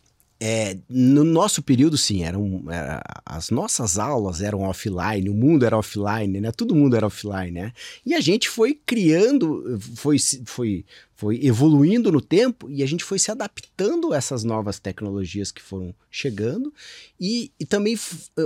é, 0.42 0.78
no 0.88 1.26
nosso 1.26 1.62
período, 1.62 1.98
sim, 1.98 2.24
eram, 2.24 2.64
era, 2.70 3.04
as 3.26 3.50
nossas 3.50 4.00
aulas 4.00 4.42
eram 4.42 4.62
offline, 4.62 5.30
o 5.30 5.34
mundo 5.34 5.66
era 5.66 5.78
offline, 5.78 6.40
né? 6.40 6.50
Todo 6.54 6.74
mundo 6.74 6.96
era 6.96 7.06
offline, 7.06 7.52
né? 7.52 7.74
E 8.06 8.16
a 8.16 8.22
gente 8.22 8.48
foi 8.48 8.74
criando, 8.74 9.78
foi, 9.96 10.16
foi, 10.46 10.86
foi 11.14 11.46
evoluindo 11.46 12.10
no 12.10 12.22
tempo 12.22 12.70
e 12.70 12.82
a 12.82 12.86
gente 12.86 13.04
foi 13.04 13.20
se 13.20 13.30
adaptando 13.30 14.14
a 14.14 14.18
essas 14.18 14.46
novas 14.46 14.80
tecnologias 14.80 15.52
que 15.52 15.62
foram 15.62 15.94
chegando 16.10 16.74
e, 17.20 17.52
e 17.60 17.66
também 17.66 18.00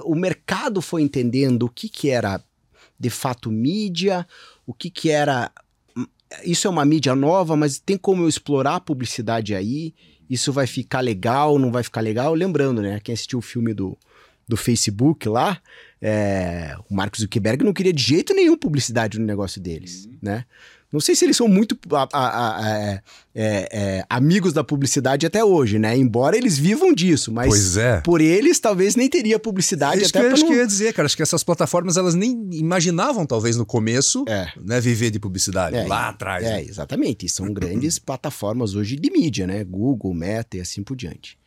o 0.03 0.15
mercado 0.15 0.81
foi 0.81 1.03
entendendo 1.03 1.63
o 1.63 1.69
que, 1.69 1.87
que 1.87 2.09
era 2.09 2.43
de 2.99 3.09
fato 3.11 3.51
mídia, 3.51 4.25
o 4.65 4.73
que, 4.73 4.89
que 4.89 5.11
era. 5.11 5.51
Hum, 5.95 6.07
isso 6.43 6.65
é 6.65 6.69
uma 6.71 6.85
mídia 6.85 7.13
nova, 7.13 7.55
mas 7.55 7.77
tem 7.77 7.97
como 7.97 8.23
eu 8.23 8.29
explorar 8.29 8.77
a 8.77 8.79
publicidade 8.79 9.53
aí 9.53 9.93
isso 10.29 10.51
vai 10.51 10.67
ficar 10.67 11.01
legal, 11.01 11.57
não 11.59 11.71
vai 11.71 11.83
ficar 11.83 12.01
legal. 12.01 12.33
Lembrando, 12.33 12.81
né? 12.81 12.99
Quem 12.99 13.13
assistiu 13.13 13.39
o 13.39 13.41
filme 13.41 13.73
do, 13.73 13.97
do 14.47 14.57
Facebook 14.57 15.27
lá, 15.27 15.59
é, 16.01 16.75
o 16.89 16.95
Mark 16.95 17.15
Zuckerberg 17.17 17.63
não 17.63 17.73
queria 17.73 17.93
de 17.93 18.01
jeito 18.01 18.33
nenhum 18.33 18.57
publicidade 18.57 19.19
no 19.19 19.25
negócio 19.25 19.61
deles, 19.61 20.05
uhum. 20.05 20.17
né? 20.21 20.45
Não 20.91 20.99
sei 20.99 21.15
se 21.15 21.25
eles 21.25 21.35
são 21.35 21.47
muito 21.47 21.75
a, 21.91 22.07
a, 22.13 22.93
a, 22.93 23.01
é, 23.35 23.67
é, 23.71 23.97
é, 23.99 24.05
amigos 24.09 24.53
da 24.53 24.63
publicidade 24.63 25.25
até 25.25 25.43
hoje, 25.43 25.79
né? 25.79 25.97
Embora 25.97 26.37
eles 26.37 26.57
vivam 26.57 26.93
disso, 26.93 27.31
mas 27.31 27.77
é. 27.77 27.99
por 28.01 28.21
eles 28.21 28.59
talvez 28.59 28.95
nem 28.95 29.09
teria 29.09 29.39
publicidade 29.39 30.01
Isso 30.01 30.09
até 30.09 30.27
que 30.27 30.33
acho 30.33 30.45
que 30.45 30.53
eu 30.53 30.57
ia 30.57 30.67
dizer, 30.67 30.93
cara. 30.93 31.05
Acho 31.05 31.17
que 31.17 31.23
essas 31.23 31.43
plataformas 31.43 31.97
elas 31.97 32.13
nem 32.15 32.47
imaginavam, 32.51 33.25
talvez, 33.25 33.55
no 33.57 33.65
começo, 33.65 34.23
É. 34.27 34.51
né, 34.61 34.79
viver 34.79 35.09
de 35.09 35.19
publicidade. 35.19 35.75
É, 35.75 35.87
lá 35.87 36.09
atrás. 36.09 36.43
É, 36.45 36.51
né? 36.53 36.63
exatamente. 36.63 37.25
E 37.25 37.29
São 37.29 37.51
grandes 37.53 37.97
plataformas 37.99 38.75
hoje 38.75 38.95
de 38.95 39.09
mídia, 39.11 39.47
né? 39.47 39.63
Google, 39.63 40.13
Meta 40.13 40.57
e 40.57 40.61
assim 40.61 40.83
por 40.83 40.95
diante. 40.95 41.37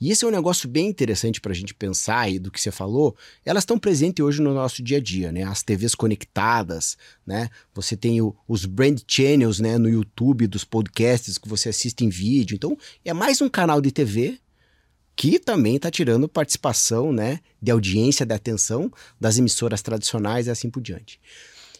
E 0.00 0.12
esse 0.12 0.24
é 0.24 0.28
um 0.28 0.30
negócio 0.30 0.68
bem 0.68 0.86
interessante 0.88 1.40
para 1.40 1.50
a 1.50 1.54
gente 1.54 1.74
pensar 1.74 2.20
aí 2.20 2.38
do 2.38 2.52
que 2.52 2.60
você 2.60 2.70
falou. 2.70 3.16
Elas 3.44 3.62
estão 3.62 3.76
presentes 3.76 4.24
hoje 4.24 4.40
no 4.40 4.54
nosso 4.54 4.80
dia 4.80 4.98
a 4.98 5.00
dia, 5.00 5.32
né? 5.32 5.42
As 5.42 5.60
TVs 5.60 5.92
conectadas, 6.30 6.96
né? 7.26 7.48
Você 7.74 7.96
tem 7.96 8.20
o- 8.20 8.34
os 8.48 8.64
brand 8.64 9.00
channels, 9.08 9.58
né? 9.60 9.76
No 9.78 9.88
YouTube, 9.88 10.46
dos 10.46 10.64
podcasts 10.64 11.35
que 11.40 11.48
você 11.48 11.68
assiste 11.68 12.04
em 12.04 12.08
vídeo. 12.08 12.54
Então, 12.54 12.76
é 13.04 13.12
mais 13.12 13.40
um 13.40 13.48
canal 13.48 13.80
de 13.80 13.90
TV 13.90 14.38
que 15.16 15.38
também 15.38 15.76
está 15.76 15.90
tirando 15.90 16.28
participação, 16.28 17.10
né? 17.12 17.40
De 17.60 17.70
audiência, 17.70 18.26
de 18.26 18.34
atenção 18.34 18.92
das 19.18 19.38
emissoras 19.38 19.80
tradicionais 19.80 20.46
e 20.46 20.50
assim 20.50 20.68
por 20.68 20.82
diante. 20.82 21.18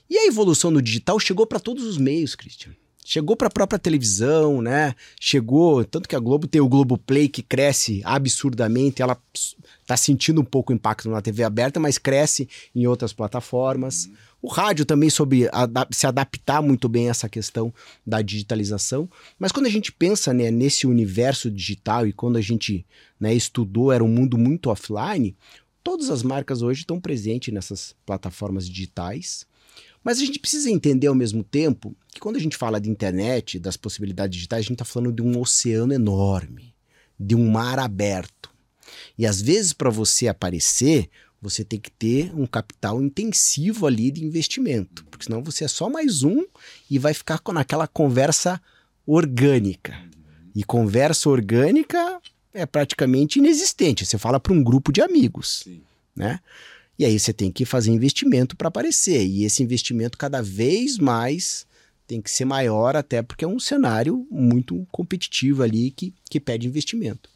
E 0.08 0.16
a 0.16 0.26
evolução 0.26 0.70
no 0.70 0.80
digital 0.80 1.20
chegou 1.20 1.46
para 1.46 1.60
todos 1.60 1.84
os 1.84 1.98
meios, 1.98 2.34
Christian. 2.34 2.72
Chegou 3.04 3.36
para 3.36 3.46
a 3.46 3.50
própria 3.50 3.78
televisão, 3.78 4.60
né? 4.60 4.94
Chegou, 5.20 5.84
tanto 5.84 6.08
que 6.08 6.16
a 6.16 6.18
Globo 6.18 6.48
tem 6.48 6.60
o 6.60 6.68
Globoplay 6.68 7.28
que 7.28 7.40
cresce 7.40 8.00
absurdamente, 8.04 9.00
ela 9.00 9.16
está 9.80 9.96
sentindo 9.96 10.40
um 10.40 10.44
pouco 10.44 10.72
o 10.72 10.74
impacto 10.74 11.08
na 11.08 11.22
TV 11.22 11.44
aberta, 11.44 11.78
mas 11.78 11.98
cresce 11.98 12.48
em 12.74 12.86
outras 12.86 13.12
plataformas. 13.12 14.08
O 14.46 14.48
rádio 14.48 14.84
também 14.84 15.10
soube 15.10 15.48
ada- 15.50 15.88
se 15.90 16.06
adaptar 16.06 16.62
muito 16.62 16.88
bem 16.88 17.08
a 17.08 17.10
essa 17.10 17.28
questão 17.28 17.74
da 18.06 18.22
digitalização. 18.22 19.10
Mas 19.40 19.50
quando 19.50 19.66
a 19.66 19.68
gente 19.68 19.90
pensa 19.90 20.32
né, 20.32 20.52
nesse 20.52 20.86
universo 20.86 21.50
digital 21.50 22.06
e 22.06 22.12
quando 22.12 22.36
a 22.36 22.40
gente 22.40 22.86
né, 23.18 23.34
estudou, 23.34 23.90
era 23.90 24.04
um 24.04 24.08
mundo 24.08 24.38
muito 24.38 24.70
offline, 24.70 25.36
todas 25.82 26.10
as 26.10 26.22
marcas 26.22 26.62
hoje 26.62 26.82
estão 26.82 27.00
presentes 27.00 27.52
nessas 27.52 27.96
plataformas 28.06 28.68
digitais. 28.68 29.44
Mas 30.04 30.18
a 30.18 30.24
gente 30.24 30.38
precisa 30.38 30.70
entender 30.70 31.08
ao 31.08 31.14
mesmo 31.16 31.42
tempo 31.42 31.96
que 32.14 32.20
quando 32.20 32.36
a 32.36 32.40
gente 32.40 32.56
fala 32.56 32.80
de 32.80 32.88
internet, 32.88 33.58
das 33.58 33.76
possibilidades 33.76 34.36
digitais, 34.36 34.60
a 34.60 34.62
gente 34.62 34.74
está 34.74 34.84
falando 34.84 35.12
de 35.12 35.22
um 35.22 35.40
oceano 35.40 35.92
enorme, 35.92 36.72
de 37.18 37.34
um 37.34 37.50
mar 37.50 37.80
aberto. 37.80 38.48
E 39.18 39.26
às 39.26 39.42
vezes, 39.42 39.72
para 39.72 39.90
você 39.90 40.28
aparecer, 40.28 41.10
você 41.40 41.64
tem 41.64 41.78
que 41.78 41.90
ter 41.90 42.32
um 42.34 42.46
capital 42.46 43.02
intensivo 43.02 43.86
ali 43.86 44.10
de 44.10 44.24
investimento, 44.24 45.04
porque 45.10 45.26
senão 45.26 45.42
você 45.42 45.64
é 45.64 45.68
só 45.68 45.88
mais 45.88 46.22
um 46.22 46.44
e 46.90 46.98
vai 46.98 47.14
ficar 47.14 47.38
com 47.38 47.52
naquela 47.52 47.86
conversa 47.86 48.60
orgânica. 49.06 49.94
E 50.54 50.64
conversa 50.64 51.28
orgânica 51.28 52.20
é 52.52 52.64
praticamente 52.64 53.38
inexistente. 53.38 54.06
Você 54.06 54.16
fala 54.16 54.40
para 54.40 54.52
um 54.52 54.62
grupo 54.62 54.90
de 54.90 55.02
amigos, 55.02 55.68
né? 56.14 56.40
E 56.98 57.04
aí 57.04 57.18
você 57.18 57.32
tem 57.32 57.52
que 57.52 57.66
fazer 57.66 57.90
investimento 57.90 58.56
para 58.56 58.68
aparecer. 58.68 59.26
E 59.26 59.44
esse 59.44 59.62
investimento 59.62 60.16
cada 60.16 60.42
vez 60.42 60.98
mais 60.98 61.66
tem 62.06 62.22
que 62.22 62.30
ser 62.30 62.44
maior, 62.44 62.96
até 62.96 63.20
porque 63.20 63.44
é 63.44 63.48
um 63.48 63.60
cenário 63.60 64.26
muito 64.30 64.86
competitivo 64.90 65.62
ali 65.62 65.90
que, 65.90 66.14
que 66.30 66.40
pede 66.40 66.66
investimento. 66.66 67.28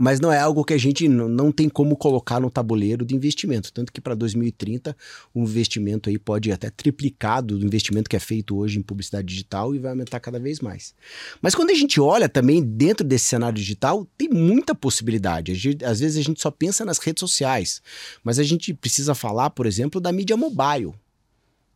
Mas 0.00 0.18
não 0.18 0.32
é 0.32 0.38
algo 0.38 0.64
que 0.64 0.72
a 0.72 0.78
gente 0.78 1.06
não 1.06 1.52
tem 1.52 1.68
como 1.68 1.94
colocar 1.94 2.40
no 2.40 2.50
tabuleiro 2.50 3.04
de 3.04 3.14
investimento. 3.14 3.70
Tanto 3.70 3.92
que 3.92 4.00
para 4.00 4.14
2030 4.14 4.96
o 5.34 5.42
investimento 5.42 6.08
aí 6.08 6.18
pode 6.18 6.50
até 6.50 6.70
triplicar 6.70 7.42
do 7.42 7.58
investimento 7.58 8.08
que 8.08 8.16
é 8.16 8.18
feito 8.18 8.56
hoje 8.56 8.78
em 8.78 8.82
publicidade 8.82 9.26
digital 9.26 9.74
e 9.74 9.78
vai 9.78 9.90
aumentar 9.90 10.18
cada 10.18 10.40
vez 10.40 10.60
mais. 10.60 10.94
Mas 11.42 11.54
quando 11.54 11.68
a 11.68 11.74
gente 11.74 12.00
olha 12.00 12.30
também 12.30 12.62
dentro 12.62 13.06
desse 13.06 13.26
cenário 13.26 13.58
digital, 13.58 14.06
tem 14.16 14.30
muita 14.30 14.74
possibilidade. 14.74 15.52
Às 15.84 16.00
vezes 16.00 16.16
a 16.16 16.22
gente 16.22 16.40
só 16.40 16.50
pensa 16.50 16.82
nas 16.82 16.96
redes 16.96 17.20
sociais, 17.20 17.82
mas 18.24 18.38
a 18.38 18.42
gente 18.42 18.72
precisa 18.72 19.14
falar, 19.14 19.50
por 19.50 19.66
exemplo, 19.66 20.00
da 20.00 20.10
mídia 20.10 20.34
mobile. 20.34 20.94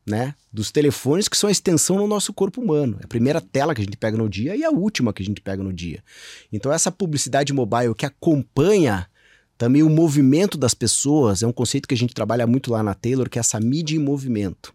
Né? 0.07 0.35
Dos 0.53 0.71
telefones 0.71 1.29
que 1.29 1.37
são 1.37 1.49
a 1.49 1.53
extensão 1.53 1.97
no 1.97 2.07
nosso 2.07 2.33
corpo 2.33 2.61
humano. 2.61 2.99
É 3.01 3.05
a 3.05 3.09
primeira 3.09 3.41
tela 3.41 3.75
que 3.75 3.81
a 3.81 3.85
gente 3.85 3.97
pega 3.97 4.19
no 4.19 4.29
dia 4.29 4.55
e 4.55 4.63
a 4.63 4.71
última 4.71 5.13
que 5.13 5.23
a 5.23 5.25
gente 5.25 5.41
pega 5.41 5.63
no 5.63 5.73
dia. 5.73 6.05
Então, 6.53 6.71
essa 6.71 6.93
publicidade 6.93 7.53
mobile 7.53 7.95
que 7.95 8.05
acompanha 8.05 9.09
também 9.57 9.83
o 9.83 9.89
movimento 9.89 10.59
das 10.59 10.75
pessoas 10.75 11.43
é 11.43 11.47
um 11.47 11.53
conceito 11.53 11.89
que 11.89 11.95
a 11.95 11.97
gente 11.97 12.13
trabalha 12.13 12.47
muito 12.47 12.71
lá 12.71 12.83
na 12.83 12.93
Taylor, 12.93 13.31
que 13.31 13.39
é 13.39 13.41
essa 13.41 13.61
mídia 13.61 13.97
em 13.97 14.01
movimento, 14.01 14.75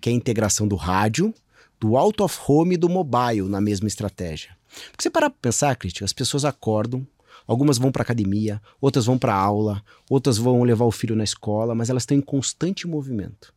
que 0.00 0.08
é 0.08 0.12
a 0.12 0.16
integração 0.16 0.66
do 0.66 0.76
rádio, 0.76 1.34
do 1.78 1.96
out 1.96 2.22
of 2.22 2.38
home 2.46 2.74
e 2.74 2.78
do 2.78 2.88
mobile 2.88 3.48
na 3.48 3.60
mesma 3.60 3.88
estratégia. 3.88 4.56
Porque 4.90 5.02
você 5.02 5.10
parar 5.10 5.30
para 5.30 5.38
pensar, 5.40 5.74
Cristian, 5.76 6.04
as 6.04 6.12
pessoas 6.12 6.44
acordam, 6.44 7.06
algumas 7.46 7.78
vão 7.78 7.90
para 7.90 8.02
academia, 8.02 8.62
outras 8.80 9.06
vão 9.06 9.18
para 9.18 9.34
aula, 9.34 9.82
outras 10.08 10.38
vão 10.38 10.62
levar 10.62 10.84
o 10.84 10.92
filho 10.92 11.16
na 11.16 11.24
escola, 11.24 11.74
mas 11.74 11.90
elas 11.90 12.02
estão 12.02 12.16
em 12.16 12.20
constante 12.20 12.86
movimento. 12.86 13.52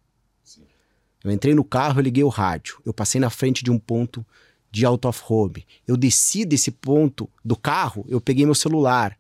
Eu 1.24 1.32
entrei 1.32 1.56
no 1.56 1.64
carro, 1.64 2.00
eu 2.00 2.04
liguei 2.04 2.24
o 2.24 2.30
rádio. 2.30 2.82
Eu 2.86 2.94
passei 2.94 3.22
na 3.22 3.30
frente 3.30 3.64
de 3.64 3.72
um 3.72 3.80
ponto 3.80 4.26
de 4.70 4.86
out 4.86 5.08
of 5.08 5.22
home. 5.30 5.66
Eu 5.88 5.96
desci 5.96 6.44
desse 6.44 6.72
ponto 6.72 7.30
do 7.46 7.56
carro, 7.56 8.06
eu 8.10 8.20
peguei 8.20 8.46
meu 8.46 8.56
celular. 8.56 9.18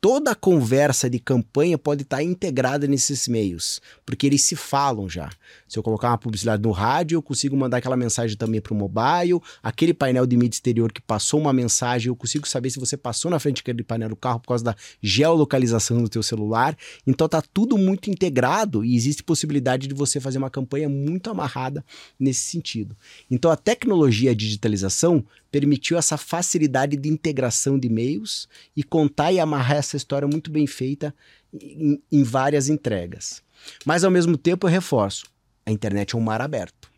Toda 0.00 0.30
a 0.30 0.34
conversa 0.36 1.10
de 1.10 1.18
campanha 1.18 1.76
pode 1.76 2.02
estar 2.02 2.22
integrada 2.22 2.86
nesses 2.86 3.26
meios, 3.26 3.80
porque 4.06 4.28
eles 4.28 4.42
se 4.44 4.54
falam 4.54 5.08
já. 5.08 5.28
Se 5.66 5.76
eu 5.76 5.82
colocar 5.82 6.10
uma 6.10 6.18
publicidade 6.18 6.62
no 6.62 6.70
rádio, 6.70 7.16
eu 7.16 7.22
consigo 7.22 7.56
mandar 7.56 7.78
aquela 7.78 7.96
mensagem 7.96 8.36
também 8.36 8.60
para 8.60 8.72
o 8.72 8.76
mobile. 8.76 9.40
Aquele 9.60 9.92
painel 9.92 10.24
de 10.24 10.36
mídia 10.36 10.54
exterior 10.54 10.92
que 10.92 11.02
passou 11.02 11.40
uma 11.40 11.52
mensagem, 11.52 12.08
eu 12.08 12.14
consigo 12.14 12.46
saber 12.46 12.70
se 12.70 12.78
você 12.78 12.96
passou 12.96 13.28
na 13.28 13.40
frente 13.40 13.56
daquele 13.56 13.82
painel 13.82 14.10
do 14.10 14.16
carro 14.16 14.38
por 14.38 14.48
causa 14.48 14.62
da 14.62 14.76
geolocalização 15.02 16.00
do 16.00 16.08
teu 16.08 16.22
celular. 16.22 16.78
Então 17.04 17.28
tá 17.28 17.42
tudo 17.42 17.76
muito 17.76 18.08
integrado 18.08 18.84
e 18.84 18.94
existe 18.94 19.24
possibilidade 19.24 19.88
de 19.88 19.94
você 19.94 20.20
fazer 20.20 20.38
uma 20.38 20.48
campanha 20.48 20.88
muito 20.88 21.28
amarrada 21.28 21.84
nesse 22.20 22.42
sentido. 22.42 22.96
Então 23.28 23.50
a 23.50 23.56
tecnologia 23.56 24.30
e 24.30 24.32
a 24.32 24.36
digitalização 24.36 25.24
permitiu 25.50 25.96
essa 25.98 26.16
facilidade 26.16 26.96
de 26.96 27.08
integração 27.08 27.78
de 27.78 27.88
meios 27.88 28.48
e 28.76 28.82
contar 28.82 29.32
e 29.32 29.40
amarrar 29.40 29.78
essa 29.78 29.96
história 29.96 30.28
muito 30.28 30.50
bem 30.50 30.66
feita 30.66 31.14
em, 31.52 32.02
em 32.10 32.22
várias 32.22 32.68
entregas. 32.68 33.42
Mas 33.84 34.04
ao 34.04 34.10
mesmo 34.10 34.36
tempo 34.36 34.66
eu 34.66 34.70
reforço, 34.70 35.26
a 35.64 35.72
internet 35.72 36.14
é 36.14 36.18
um 36.18 36.22
mar 36.22 36.40
aberto, 36.40 36.90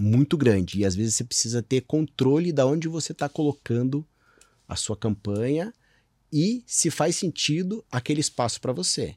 muito 0.00 0.36
grande 0.36 0.80
e 0.80 0.84
às 0.84 0.94
vezes 0.94 1.14
você 1.14 1.24
precisa 1.24 1.62
ter 1.62 1.82
controle 1.82 2.52
de 2.52 2.62
onde 2.62 2.88
você 2.88 3.12
está 3.12 3.28
colocando 3.28 4.06
a 4.68 4.76
sua 4.76 4.96
campanha 4.96 5.72
e 6.32 6.64
se 6.66 6.90
faz 6.90 7.16
sentido 7.16 7.84
aquele 7.90 8.20
espaço 8.20 8.60
para 8.60 8.72
você. 8.72 9.14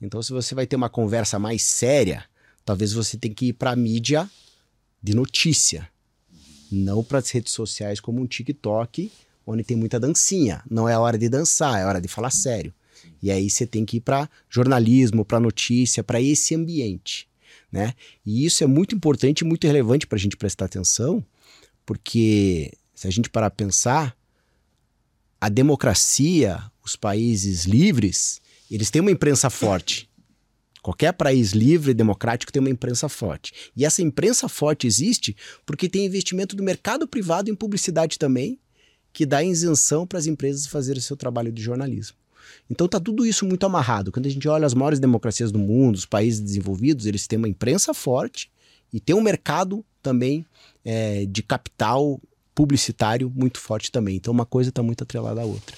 Então, 0.00 0.22
se 0.22 0.32
você 0.32 0.54
vai 0.54 0.66
ter 0.66 0.76
uma 0.76 0.88
conversa 0.88 1.38
mais 1.38 1.62
séria, 1.62 2.24
talvez 2.64 2.92
você 2.92 3.16
tenha 3.16 3.34
que 3.34 3.46
ir 3.46 3.52
para 3.52 3.70
a 3.70 3.76
mídia 3.76 4.28
de 5.02 5.14
notícia, 5.14 5.88
não 6.74 7.02
para 7.02 7.18
as 7.18 7.30
redes 7.30 7.52
sociais 7.52 8.00
como 8.00 8.20
um 8.20 8.26
TikTok, 8.26 9.10
onde 9.46 9.62
tem 9.62 9.76
muita 9.76 10.00
dancinha. 10.00 10.62
Não 10.70 10.88
é 10.88 10.94
a 10.94 11.00
hora 11.00 11.18
de 11.18 11.28
dançar, 11.28 11.80
é 11.80 11.84
hora 11.84 12.00
de 12.00 12.08
falar 12.08 12.30
sério. 12.30 12.72
E 13.22 13.30
aí 13.30 13.48
você 13.48 13.66
tem 13.66 13.84
que 13.84 13.98
ir 13.98 14.00
para 14.00 14.28
jornalismo, 14.48 15.24
para 15.24 15.40
notícia, 15.40 16.02
para 16.02 16.20
esse 16.20 16.54
ambiente, 16.54 17.28
né? 17.70 17.94
E 18.24 18.44
isso 18.44 18.64
é 18.64 18.66
muito 18.66 18.94
importante 18.94 19.40
e 19.40 19.44
muito 19.44 19.66
relevante 19.66 20.06
para 20.06 20.16
a 20.16 20.20
gente 20.20 20.36
prestar 20.36 20.66
atenção, 20.66 21.24
porque 21.84 22.72
se 22.94 23.06
a 23.06 23.10
gente 23.10 23.28
parar 23.28 23.50
para 23.50 23.64
pensar, 23.64 24.16
a 25.40 25.48
democracia, 25.48 26.62
os 26.82 26.96
países 26.96 27.64
livres, 27.64 28.40
eles 28.70 28.90
têm 28.90 29.00
uma 29.00 29.10
imprensa 29.10 29.50
forte. 29.50 30.08
Qualquer 30.84 31.14
país 31.14 31.52
livre 31.52 31.92
e 31.92 31.94
democrático 31.94 32.52
tem 32.52 32.60
uma 32.60 32.68
imprensa 32.68 33.08
forte. 33.08 33.54
E 33.74 33.86
essa 33.86 34.02
imprensa 34.02 34.50
forte 34.50 34.86
existe 34.86 35.34
porque 35.64 35.88
tem 35.88 36.04
investimento 36.04 36.54
do 36.54 36.62
mercado 36.62 37.08
privado 37.08 37.50
em 37.50 37.54
publicidade 37.54 38.18
também, 38.18 38.58
que 39.10 39.24
dá 39.24 39.42
isenção 39.42 40.06
para 40.06 40.18
as 40.18 40.26
empresas 40.26 40.66
fazerem 40.66 41.00
seu 41.00 41.16
trabalho 41.16 41.50
de 41.50 41.62
jornalismo. 41.62 42.18
Então 42.68 42.86
tá 42.86 43.00
tudo 43.00 43.24
isso 43.24 43.46
muito 43.46 43.64
amarrado. 43.64 44.12
Quando 44.12 44.26
a 44.26 44.28
gente 44.28 44.46
olha 44.46 44.66
as 44.66 44.74
maiores 44.74 45.00
democracias 45.00 45.50
do 45.50 45.58
mundo, 45.58 45.94
os 45.94 46.04
países 46.04 46.38
desenvolvidos, 46.38 47.06
eles 47.06 47.26
têm 47.26 47.38
uma 47.38 47.48
imprensa 47.48 47.94
forte 47.94 48.50
e 48.92 49.00
tem 49.00 49.16
um 49.16 49.22
mercado 49.22 49.82
também 50.02 50.44
é, 50.84 51.24
de 51.24 51.42
capital 51.42 52.20
publicitário 52.54 53.32
muito 53.34 53.58
forte 53.58 53.90
também. 53.90 54.16
Então 54.16 54.34
uma 54.34 54.44
coisa 54.44 54.68
está 54.68 54.82
muito 54.82 55.02
atrelada 55.02 55.40
à 55.40 55.44
outra. 55.46 55.74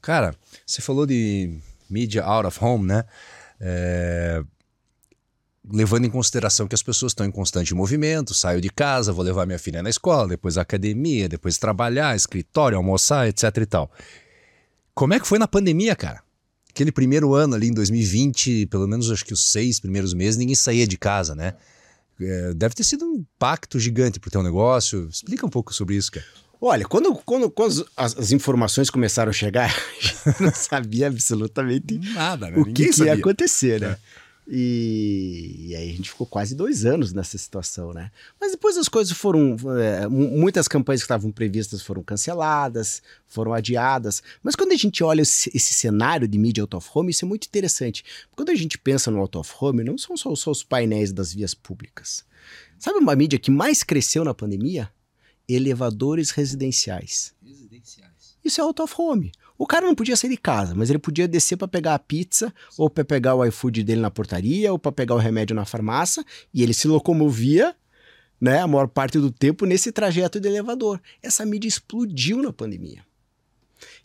Cara, 0.00 0.34
você 0.66 0.82
falou 0.82 1.06
de 1.06 1.56
mídia 1.88 2.24
out 2.24 2.48
of 2.48 2.58
home, 2.64 2.84
né? 2.84 3.04
É, 3.62 4.42
Levando 5.72 6.04
em 6.04 6.10
consideração 6.10 6.66
que 6.66 6.74
as 6.74 6.82
pessoas 6.82 7.12
estão 7.12 7.24
em 7.24 7.30
constante 7.30 7.72
movimento, 7.72 8.34
saio 8.34 8.60
de 8.60 8.68
casa, 8.68 9.12
vou 9.12 9.24
levar 9.24 9.46
minha 9.46 9.60
filha 9.60 9.80
na 9.80 9.88
escola, 9.88 10.26
depois 10.26 10.58
academia, 10.58 11.28
depois 11.28 11.56
trabalhar, 11.56 12.16
escritório, 12.16 12.76
almoçar, 12.76 13.28
etc 13.28 13.44
e 13.58 13.66
tal. 13.66 13.92
Como 14.92 15.14
é 15.14 15.20
que 15.20 15.26
foi 15.26 15.38
na 15.38 15.46
pandemia, 15.46 15.94
cara? 15.94 16.20
Aquele 16.68 16.90
primeiro 16.90 17.32
ano 17.32 17.54
ali 17.54 17.68
em 17.68 17.72
2020, 17.72 18.66
pelo 18.66 18.88
menos 18.88 19.08
acho 19.08 19.24
que 19.24 19.32
os 19.32 19.52
seis 19.52 19.78
primeiros 19.78 20.12
meses, 20.12 20.36
ninguém 20.36 20.56
saía 20.56 20.84
de 20.84 20.98
casa, 20.98 21.32
né? 21.32 21.54
é, 22.20 22.54
deve 22.54 22.74
ter 22.74 22.84
sido 22.84 23.04
um 23.04 23.16
impacto 23.16 23.78
gigante 23.78 24.20
para 24.20 24.28
o 24.28 24.30
teu 24.30 24.42
negócio. 24.42 25.08
Explica 25.08 25.46
um 25.46 25.50
pouco 25.50 25.74
sobre 25.74 25.96
isso, 25.96 26.12
cara. 26.12 26.26
Olha, 26.64 26.86
quando, 26.86 27.12
quando, 27.16 27.50
quando 27.50 27.84
as, 27.96 28.16
as, 28.16 28.30
informações 28.30 28.88
começaram 28.88 29.30
a 29.30 29.32
chegar, 29.32 29.68
a 30.24 30.30
gente 30.30 30.42
não 30.44 30.54
sabia 30.54 31.08
absolutamente 31.08 31.98
nada, 32.14 32.52
né? 32.52 32.56
o 32.56 32.64
que, 32.64 32.88
que, 32.90 33.02
ia 33.02 33.14
acontecer, 33.14 33.80
né? 33.80 33.88
É. 33.88 34.22
E, 34.46 35.70
e, 35.70 35.74
aí 35.74 35.90
a 35.90 35.92
gente 35.92 36.10
ficou 36.10 36.24
quase 36.24 36.54
dois 36.54 36.84
anos 36.84 37.12
nessa 37.12 37.36
situação, 37.36 37.92
né? 37.92 38.12
Mas 38.40 38.52
depois 38.52 38.76
as 38.76 38.88
coisas 38.88 39.12
foram. 39.12 39.56
É, 39.76 40.06
muitas 40.06 40.68
campanhas 40.68 41.00
que 41.00 41.04
estavam 41.04 41.32
previstas 41.32 41.82
foram 41.82 42.00
canceladas, 42.00 43.02
foram 43.26 43.52
adiadas. 43.52 44.22
Mas 44.40 44.54
quando 44.54 44.70
a 44.70 44.76
gente 44.76 45.02
olha 45.02 45.22
esse, 45.22 45.50
esse, 45.52 45.74
cenário 45.74 46.28
de 46.28 46.38
mídia 46.38 46.62
out 46.62 46.76
of 46.76 46.88
home, 46.94 47.10
isso 47.10 47.24
é 47.24 47.28
muito 47.28 47.44
interessante. 47.44 48.04
Quando 48.36 48.50
a 48.50 48.54
gente 48.54 48.78
pensa 48.78 49.10
no 49.10 49.18
out 49.18 49.36
of 49.36 49.52
home, 49.60 49.82
não 49.82 49.98
são 49.98 50.16
só, 50.16 50.32
só 50.36 50.52
os 50.52 50.62
painéis 50.62 51.12
das 51.12 51.32
vias 51.34 51.54
públicas. 51.54 52.24
Sabe 52.78 52.98
uma 52.98 53.16
mídia 53.16 53.38
que 53.38 53.50
mais 53.50 53.82
cresceu 53.82 54.24
na 54.24 54.34
pandemia? 54.34 54.88
Elevadores 55.54 56.30
residenciais. 56.30 57.34
Residenciais. 57.42 58.36
Isso 58.44 58.60
é 58.60 58.64
out 58.64 58.80
of 58.82 58.94
home. 58.98 59.32
O 59.56 59.66
cara 59.66 59.86
não 59.86 59.94
podia 59.94 60.16
sair 60.16 60.30
de 60.30 60.36
casa, 60.36 60.74
mas 60.74 60.90
ele 60.90 60.98
podia 60.98 61.28
descer 61.28 61.56
para 61.56 61.68
pegar 61.68 61.94
a 61.94 61.98
pizza, 61.98 62.52
ou 62.76 62.90
para 62.90 63.04
pegar 63.04 63.34
o 63.34 63.44
iFood 63.44 63.84
dele 63.84 64.00
na 64.00 64.10
portaria, 64.10 64.72
ou 64.72 64.78
para 64.78 64.90
pegar 64.90 65.14
o 65.14 65.18
remédio 65.18 65.54
na 65.54 65.64
farmácia, 65.64 66.24
e 66.52 66.62
ele 66.62 66.74
se 66.74 66.88
locomovia, 66.88 67.76
né, 68.40 68.58
a 68.58 68.66
maior 68.66 68.88
parte 68.88 69.20
do 69.20 69.30
tempo 69.30 69.64
nesse 69.64 69.92
trajeto 69.92 70.40
de 70.40 70.48
elevador. 70.48 71.00
Essa 71.22 71.46
mídia 71.46 71.68
explodiu 71.68 72.42
na 72.42 72.52
pandemia. 72.52 73.04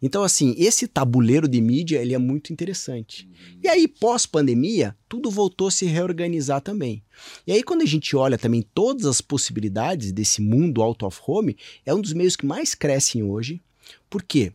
Então, 0.01 0.23
assim, 0.23 0.55
esse 0.57 0.87
tabuleiro 0.87 1.47
de 1.47 1.59
mídia 1.61 2.01
ele 2.01 2.13
é 2.13 2.17
muito 2.17 2.53
interessante. 2.53 3.29
E 3.63 3.67
aí, 3.67 3.87
pós-pandemia, 3.87 4.95
tudo 5.09 5.31
voltou 5.31 5.67
a 5.67 5.71
se 5.71 5.85
reorganizar 5.85 6.61
também. 6.61 7.03
E 7.45 7.51
aí, 7.51 7.63
quando 7.63 7.81
a 7.81 7.85
gente 7.85 8.15
olha 8.15 8.37
também 8.37 8.61
todas 8.73 9.05
as 9.05 9.21
possibilidades 9.21 10.11
desse 10.11 10.41
mundo 10.41 10.81
out 10.81 11.03
of 11.03 11.19
home, 11.25 11.57
é 11.85 11.93
um 11.93 12.01
dos 12.01 12.13
meios 12.13 12.35
que 12.35 12.45
mais 12.45 12.75
crescem 12.75 13.23
hoje. 13.23 13.61
Por 14.09 14.23
quê? 14.23 14.51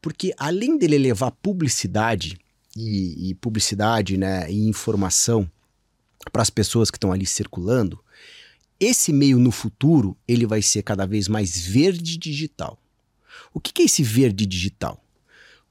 Porque 0.00 0.34
além 0.36 0.76
dele 0.76 0.98
levar 0.98 1.30
publicidade 1.30 2.38
e, 2.76 3.30
e 3.30 3.34
publicidade 3.34 4.16
né, 4.16 4.50
e 4.50 4.68
informação 4.68 5.50
para 6.32 6.42
as 6.42 6.50
pessoas 6.50 6.90
que 6.90 6.96
estão 6.96 7.12
ali 7.12 7.26
circulando, 7.26 7.98
esse 8.78 9.12
meio 9.12 9.38
no 9.38 9.50
futuro 9.50 10.16
ele 10.26 10.46
vai 10.46 10.60
ser 10.60 10.82
cada 10.82 11.06
vez 11.06 11.28
mais 11.28 11.58
verde 11.58 12.18
digital. 12.18 12.78
O 13.52 13.60
que, 13.60 13.82
é 13.82 13.84
esse 13.84 14.02
verde 14.02 14.46
digital? 14.46 15.02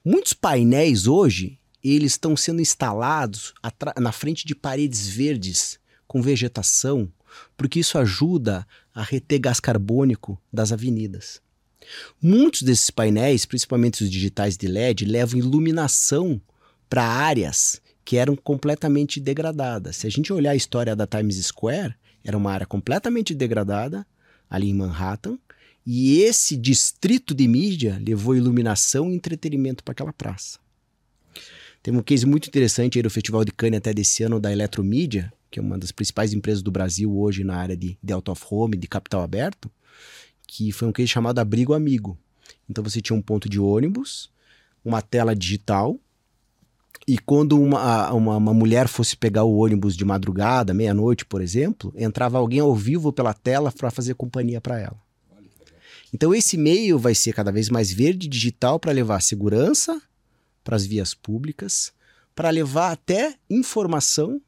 Muitos 0.03 0.33
painéis 0.33 1.07
hoje 1.07 1.59
eles 1.83 2.13
estão 2.13 2.35
sendo 2.35 2.61
instalados 2.61 3.53
na 3.99 4.11
frente 4.11 4.45
de 4.45 4.55
paredes 4.55 5.07
verdes 5.07 5.79
com 6.07 6.21
vegetação, 6.21 7.11
porque 7.57 7.79
isso 7.79 7.97
ajuda 7.97 8.65
a 8.93 9.03
reter 9.03 9.39
gás 9.39 9.59
carbônico 9.59 10.41
das 10.51 10.71
avenidas. 10.71 11.41
Muitos 12.21 12.61
desses 12.61 12.89
painéis, 12.89 13.45
principalmente 13.45 14.03
os 14.03 14.09
digitais 14.09 14.55
de 14.55 14.67
LED, 14.67 15.05
levam 15.05 15.39
iluminação 15.39 16.41
para 16.89 17.03
áreas 17.03 17.81
que 18.05 18.17
eram 18.17 18.35
completamente 18.35 19.19
degradadas. 19.19 19.97
Se 19.97 20.07
a 20.07 20.09
gente 20.09 20.31
olhar 20.31 20.51
a 20.51 20.55
história 20.55 20.95
da 20.95 21.07
Times 21.07 21.43
Square, 21.45 21.95
era 22.23 22.37
uma 22.37 22.51
área 22.51 22.65
completamente 22.65 23.33
degradada 23.33 24.05
ali 24.49 24.69
em 24.69 24.73
Manhattan, 24.73 25.37
e 25.85 26.21
esse 26.21 26.55
distrito 26.55 27.33
de 27.33 27.47
mídia 27.47 28.01
levou 28.05 28.35
iluminação 28.35 29.11
e 29.11 29.15
entretenimento 29.15 29.83
para 29.83 29.91
aquela 29.91 30.13
praça. 30.13 30.59
Tem 31.81 31.93
um 31.93 32.01
case 32.01 32.25
muito 32.25 32.47
interessante 32.47 32.97
aí 32.97 33.03
do 33.03 33.09
Festival 33.09 33.43
de 33.43 33.51
Cannes 33.51 33.77
até 33.77 33.93
desse 33.93 34.23
ano 34.23 34.39
da 34.39 34.51
Eletromídia, 34.51 35.33
que 35.51 35.59
é 35.59 35.61
uma 35.61 35.77
das 35.77 35.91
principais 35.91 36.33
empresas 36.33 36.63
do 36.63 36.71
Brasil 36.71 37.13
hoje 37.15 37.43
na 37.43 37.57
área 37.57 37.75
de, 37.75 37.97
de 38.01 38.13
out 38.13 38.31
of 38.31 38.43
home, 38.49 38.77
de 38.77 38.87
capital 38.87 39.21
aberto, 39.21 39.69
que 40.47 40.71
foi 40.71 40.87
um 40.87 40.93
case 40.93 41.09
chamado 41.09 41.39
Abrigo 41.39 41.73
Amigo. 41.73 42.17
Então 42.69 42.81
você 42.81 43.01
tinha 43.01 43.17
um 43.17 43.21
ponto 43.21 43.49
de 43.49 43.59
ônibus, 43.59 44.31
uma 44.83 45.01
tela 45.01 45.35
digital, 45.35 45.99
e 47.05 47.17
quando 47.17 47.59
uma, 47.59 48.13
uma, 48.13 48.37
uma 48.37 48.53
mulher 48.53 48.87
fosse 48.87 49.17
pegar 49.17 49.43
o 49.43 49.57
ônibus 49.57 49.97
de 49.97 50.05
madrugada, 50.05 50.73
meia-noite, 50.73 51.25
por 51.25 51.41
exemplo, 51.41 51.93
entrava 51.97 52.37
alguém 52.37 52.61
ao 52.61 52.73
vivo 52.73 53.11
pela 53.11 53.33
tela 53.33 53.73
para 53.73 53.91
fazer 53.91 54.15
companhia 54.15 54.61
para 54.61 54.79
ela. 54.79 55.02
Então 56.13 56.33
esse 56.33 56.57
meio 56.57 56.99
vai 56.99 57.15
ser 57.15 57.33
cada 57.33 57.51
vez 57.51 57.69
mais 57.69 57.91
verde 57.91 58.27
digital 58.27 58.79
para 58.79 58.91
levar 58.91 59.21
segurança 59.21 60.01
para 60.63 60.75
as 60.75 60.85
vias 60.85 61.13
públicas, 61.13 61.91
para 62.35 62.49
levar 62.49 62.91
até 62.91 63.35
informação 63.49 64.39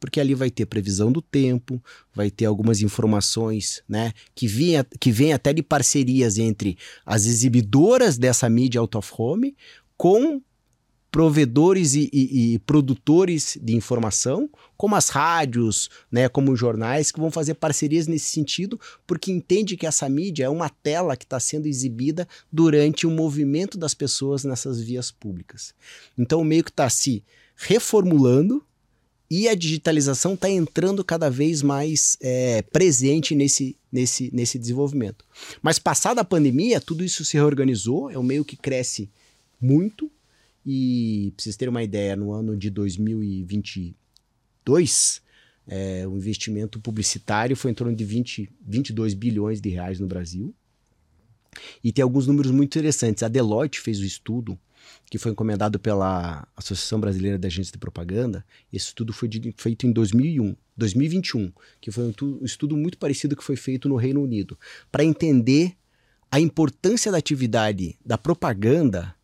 porque 0.00 0.18
ali 0.18 0.34
vai 0.34 0.50
ter 0.50 0.64
previsão 0.64 1.12
do 1.12 1.20
tempo, 1.20 1.80
vai 2.14 2.30
ter 2.30 2.46
algumas 2.46 2.80
informações, 2.80 3.82
né, 3.86 4.14
que 4.34 4.48
vêm 4.48 4.76
que 4.98 5.12
vem 5.12 5.34
até 5.34 5.52
de 5.52 5.62
parcerias 5.62 6.38
entre 6.38 6.78
as 7.04 7.26
exibidoras 7.26 8.16
dessa 8.16 8.48
mídia 8.48 8.80
out 8.80 8.96
of 8.96 9.12
home 9.16 9.54
com 9.98 10.40
provedores 11.10 11.94
e, 11.94 12.08
e, 12.12 12.54
e, 12.54 12.58
produtores 12.60 13.58
de 13.60 13.74
informação, 13.74 14.48
como 14.76 14.94
as 14.94 15.08
rádios, 15.08 15.90
né, 16.10 16.28
como 16.28 16.52
os 16.52 16.58
jornais, 16.58 17.10
que 17.10 17.18
vão 17.18 17.30
fazer 17.30 17.54
parcerias 17.54 18.06
nesse 18.06 18.30
sentido, 18.30 18.78
porque 19.06 19.32
entende 19.32 19.76
que 19.76 19.86
essa 19.86 20.08
mídia 20.08 20.44
é 20.44 20.48
uma 20.48 20.68
tela 20.68 21.16
que 21.16 21.24
está 21.24 21.40
sendo 21.40 21.66
exibida 21.66 22.28
durante 22.50 23.06
o 23.06 23.10
movimento 23.10 23.76
das 23.76 23.94
pessoas 23.94 24.44
nessas 24.44 24.80
vias 24.80 25.10
públicas. 25.10 25.74
Então, 26.16 26.40
o 26.40 26.44
meio 26.44 26.64
que 26.64 26.70
está 26.70 26.88
se 26.88 27.24
reformulando, 27.56 28.64
e 29.30 29.48
a 29.48 29.54
digitalização 29.54 30.34
está 30.34 30.50
entrando 30.50 31.04
cada 31.04 31.30
vez 31.30 31.62
mais 31.62 32.18
é, 32.20 32.62
presente 32.62 33.32
nesse, 33.32 33.76
nesse, 33.92 34.28
nesse 34.34 34.58
desenvolvimento. 34.58 35.24
Mas 35.62 35.78
passada 35.78 36.20
a 36.20 36.24
pandemia, 36.24 36.80
tudo 36.80 37.04
isso 37.04 37.24
se 37.24 37.36
reorganizou, 37.36 38.10
é 38.10 38.18
um 38.18 38.24
meio 38.24 38.44
que 38.44 38.56
cresce 38.56 39.08
muito. 39.60 40.10
E 40.64 41.32
para 41.36 41.42
vocês 41.42 41.56
terem 41.56 41.70
uma 41.70 41.82
ideia, 41.82 42.16
no 42.16 42.32
ano 42.32 42.56
de 42.56 42.70
2022, 42.70 45.22
é, 45.66 46.06
o 46.06 46.16
investimento 46.16 46.80
publicitário 46.80 47.56
foi 47.56 47.70
em 47.70 47.74
torno 47.74 47.94
de 47.94 48.04
20, 48.04 48.50
22 48.66 49.14
bilhões 49.14 49.60
de 49.60 49.68
reais 49.70 50.00
no 50.00 50.06
Brasil. 50.06 50.54
E 51.82 51.92
tem 51.92 52.02
alguns 52.02 52.26
números 52.26 52.50
muito 52.50 52.76
interessantes. 52.76 53.22
A 53.22 53.28
Deloitte 53.28 53.80
fez 53.80 53.98
o 53.98 54.02
um 54.02 54.06
estudo 54.06 54.58
que 55.10 55.18
foi 55.18 55.32
encomendado 55.32 55.78
pela 55.78 56.46
Associação 56.56 57.00
Brasileira 57.00 57.38
de 57.38 57.46
Agências 57.46 57.72
de 57.72 57.78
Propaganda. 57.78 58.44
Esse 58.72 58.86
estudo 58.86 59.12
foi 59.12 59.28
de, 59.28 59.52
feito 59.56 59.86
em 59.86 59.92
2001, 59.92 60.56
2021, 60.76 61.52
que 61.80 61.90
foi 61.90 62.04
um, 62.04 62.44
estudo 62.44 62.76
muito 62.76 62.98
parecido 62.98 63.36
que 63.36 63.44
foi 63.44 63.56
feito 63.56 63.88
no 63.88 63.96
Reino 63.96 64.22
Unido, 64.22 64.58
para 64.90 65.04
entender 65.04 65.76
a 66.30 66.40
importância 66.40 67.10
da 67.10 67.18
atividade 67.18 67.98
da 68.04 68.16
propaganda 68.16 69.14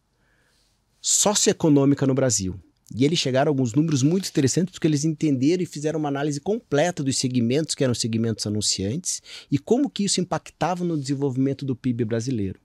socioeconômica 1.09 2.05
no 2.05 2.14
Brasil. 2.14 2.59
E 2.92 3.05
eles 3.05 3.21
chegaram 3.21 3.49
a 3.49 3.53
alguns 3.53 3.75
números 3.75 4.03
muito 4.03 4.29
interessantes, 4.29 4.73
porque 4.73 4.88
eles 4.88 5.05
entenderam 5.05 5.62
e 5.62 5.66
fizeram 5.66 6.01
uma 6.01 6.09
análise 6.09 6.40
completa 6.40 7.01
dos 7.01 7.16
segmentos 7.16 7.77
que 7.77 7.85
eram 7.85 7.95
segmentos 7.95 8.45
anunciantes 8.45 9.23
e 9.49 9.57
como 9.57 9.88
que 9.88 10.03
isso 10.03 10.21
impactava 10.21 10.85
no 10.85 10.99
desenvolvimento 10.99 11.64
do 11.64 11.77
PIB 11.77 12.05
brasileiro. 12.05 12.59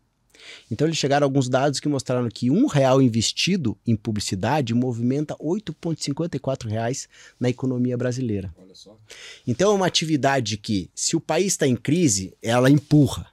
Então 0.72 0.88
eles 0.88 0.98
chegaram 0.98 1.24
a 1.24 1.28
alguns 1.28 1.48
dados 1.48 1.80
que 1.80 1.88
mostraram 1.88 2.28
que 2.30 2.50
um 2.50 2.66
real 2.66 3.00
investido 3.00 3.78
em 3.86 3.96
publicidade 3.96 4.74
movimenta 4.74 5.36
8,54 5.36 6.68
reais 6.68 7.08
na 7.40 7.48
economia 7.48 7.96
brasileira. 7.96 8.52
Então 9.46 9.72
é 9.72 9.76
uma 9.76 9.86
atividade 9.86 10.58
que, 10.58 10.90
se 10.96 11.16
o 11.16 11.22
país 11.22 11.54
está 11.54 11.68
em 11.68 11.76
crise, 11.76 12.36
ela 12.42 12.72
empurra. 12.72 13.31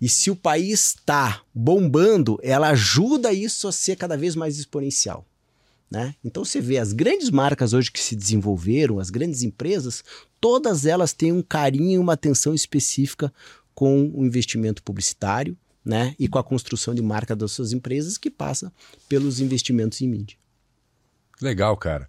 E 0.00 0.08
se 0.08 0.30
o 0.30 0.36
país 0.36 0.94
está 0.96 1.42
bombando, 1.54 2.38
ela 2.42 2.70
ajuda 2.70 3.32
isso 3.32 3.68
a 3.68 3.72
ser 3.72 3.96
cada 3.96 4.16
vez 4.16 4.34
mais 4.34 4.58
exponencial. 4.58 5.26
Né? 5.90 6.14
Então 6.24 6.44
você 6.44 6.60
vê 6.60 6.78
as 6.78 6.92
grandes 6.92 7.30
marcas 7.30 7.72
hoje 7.72 7.90
que 7.90 7.98
se 7.98 8.14
desenvolveram, 8.14 9.00
as 9.00 9.10
grandes 9.10 9.42
empresas, 9.42 10.04
todas 10.40 10.86
elas 10.86 11.12
têm 11.12 11.32
um 11.32 11.42
carinho 11.42 11.90
e 11.90 11.98
uma 11.98 12.12
atenção 12.12 12.54
específica 12.54 13.32
com 13.74 14.10
o 14.14 14.24
investimento 14.24 14.82
publicitário, 14.82 15.56
né? 15.84 16.14
E 16.18 16.28
com 16.28 16.38
a 16.38 16.44
construção 16.44 16.94
de 16.94 17.02
marca 17.02 17.34
das 17.34 17.52
suas 17.52 17.72
empresas 17.72 18.18
que 18.18 18.30
passa 18.30 18.72
pelos 19.08 19.40
investimentos 19.40 20.00
em 20.02 20.08
mídia. 20.08 20.36
Legal, 21.40 21.76
cara. 21.76 22.08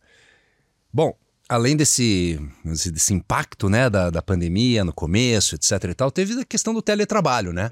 Bom, 0.94 1.16
além 1.52 1.76
desse, 1.76 2.40
desse 2.64 3.14
impacto 3.14 3.68
né, 3.68 3.90
da, 3.90 4.10
da 4.10 4.22
pandemia 4.22 4.86
no 4.86 4.94
começo, 4.94 5.54
etc 5.54 5.84
e 5.84 5.94
tal, 5.94 6.10
teve 6.10 6.40
a 6.40 6.46
questão 6.46 6.74
do 6.74 6.82
teletrabalho, 6.82 7.52
né? 7.52 7.72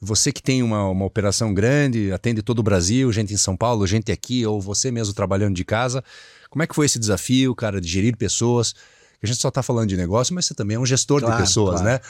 Você 0.00 0.32
que 0.32 0.42
tem 0.42 0.64
uma, 0.64 0.88
uma 0.88 1.04
operação 1.04 1.54
grande, 1.54 2.10
atende 2.10 2.42
todo 2.42 2.58
o 2.58 2.62
Brasil, 2.62 3.12
gente 3.12 3.32
em 3.32 3.36
São 3.36 3.56
Paulo, 3.56 3.86
gente 3.86 4.10
aqui, 4.10 4.44
ou 4.44 4.60
você 4.60 4.90
mesmo 4.90 5.14
trabalhando 5.14 5.54
de 5.54 5.64
casa, 5.64 6.02
como 6.50 6.64
é 6.64 6.66
que 6.66 6.74
foi 6.74 6.86
esse 6.86 6.98
desafio, 6.98 7.54
cara, 7.54 7.80
de 7.80 7.88
gerir 7.88 8.16
pessoas? 8.16 8.74
a 9.22 9.26
gente 9.26 9.40
só 9.40 9.48
está 9.48 9.62
falando 9.62 9.88
de 9.88 9.96
negócio, 9.96 10.34
mas 10.34 10.44
você 10.44 10.52
também 10.52 10.76
é 10.76 10.78
um 10.78 10.84
gestor 10.84 11.20
claro, 11.20 11.36
de 11.36 11.42
pessoas, 11.42 11.80
claro. 11.80 11.94
né? 11.94 12.00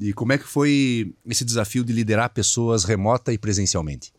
E 0.00 0.12
como 0.12 0.32
é 0.32 0.38
que 0.38 0.44
foi 0.44 1.14
esse 1.24 1.44
desafio 1.44 1.84
de 1.84 1.92
liderar 1.92 2.30
pessoas 2.30 2.82
remota 2.82 3.32
e 3.32 3.38
presencialmente? 3.38 4.12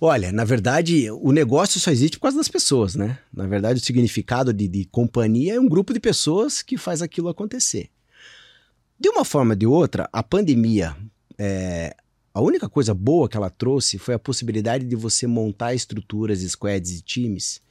Olha, 0.00 0.30
na 0.30 0.44
verdade, 0.44 1.10
o 1.10 1.32
negócio 1.32 1.80
só 1.80 1.90
existe 1.90 2.18
por 2.18 2.24
causa 2.24 2.36
das 2.36 2.48
pessoas, 2.48 2.94
né? 2.94 3.18
Na 3.32 3.46
verdade, 3.46 3.80
o 3.80 3.84
significado 3.84 4.52
de, 4.52 4.68
de 4.68 4.84
companhia 4.84 5.54
é 5.54 5.60
um 5.60 5.68
grupo 5.68 5.94
de 5.94 6.00
pessoas 6.00 6.60
que 6.60 6.76
faz 6.76 7.00
aquilo 7.00 7.28
acontecer. 7.28 7.88
De 9.00 9.08
uma 9.08 9.24
forma 9.24 9.52
ou 9.52 9.56
de 9.56 9.66
outra, 9.66 10.08
a 10.12 10.22
pandemia, 10.22 10.94
é, 11.38 11.96
a 12.32 12.42
única 12.42 12.68
coisa 12.68 12.92
boa 12.92 13.28
que 13.28 13.36
ela 13.36 13.48
trouxe 13.48 13.96
foi 13.96 14.14
a 14.14 14.18
possibilidade 14.18 14.84
de 14.84 14.94
você 14.94 15.26
montar 15.26 15.74
estruturas, 15.74 16.40
squads 16.40 16.98
e 16.98 17.00
times 17.00 17.62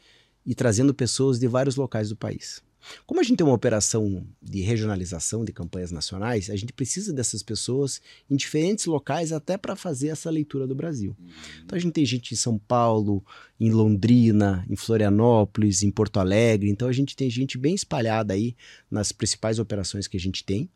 e 0.43 0.55
trazendo 0.55 0.93
pessoas 0.93 1.37
de 1.37 1.47
vários 1.47 1.75
locais 1.75 2.09
do 2.09 2.15
país. 2.15 2.64
Como 3.05 3.19
a 3.19 3.23
gente 3.23 3.37
tem 3.37 3.45
uma 3.45 3.55
operação 3.55 4.25
de 4.41 4.61
regionalização 4.61 5.43
de 5.43 5.51
campanhas 5.51 5.91
nacionais, 5.91 6.49
a 6.49 6.55
gente 6.55 6.73
precisa 6.73 7.13
dessas 7.13 7.41
pessoas 7.43 8.01
em 8.29 8.35
diferentes 8.35 8.85
locais 8.85 9.31
até 9.31 9.57
para 9.57 9.75
fazer 9.75 10.09
essa 10.09 10.29
leitura 10.29 10.67
do 10.67 10.75
Brasil. 10.75 11.15
Então 11.63 11.77
a 11.77 11.79
gente 11.79 11.93
tem 11.93 12.05
gente 12.05 12.33
em 12.33 12.37
São 12.37 12.57
Paulo, 12.57 13.25
em 13.59 13.71
Londrina, 13.71 14.65
em 14.69 14.75
Florianópolis, 14.75 15.83
em 15.83 15.91
Porto 15.91 16.19
Alegre. 16.19 16.69
Então 16.69 16.87
a 16.87 16.93
gente 16.93 17.15
tem 17.15 17.29
gente 17.29 17.57
bem 17.57 17.75
espalhada 17.75 18.33
aí 18.33 18.55
nas 18.89 19.11
principais 19.11 19.59
operações 19.59 20.07
que 20.07 20.17
a 20.17 20.19
gente 20.19 20.43
tem. 20.43 20.69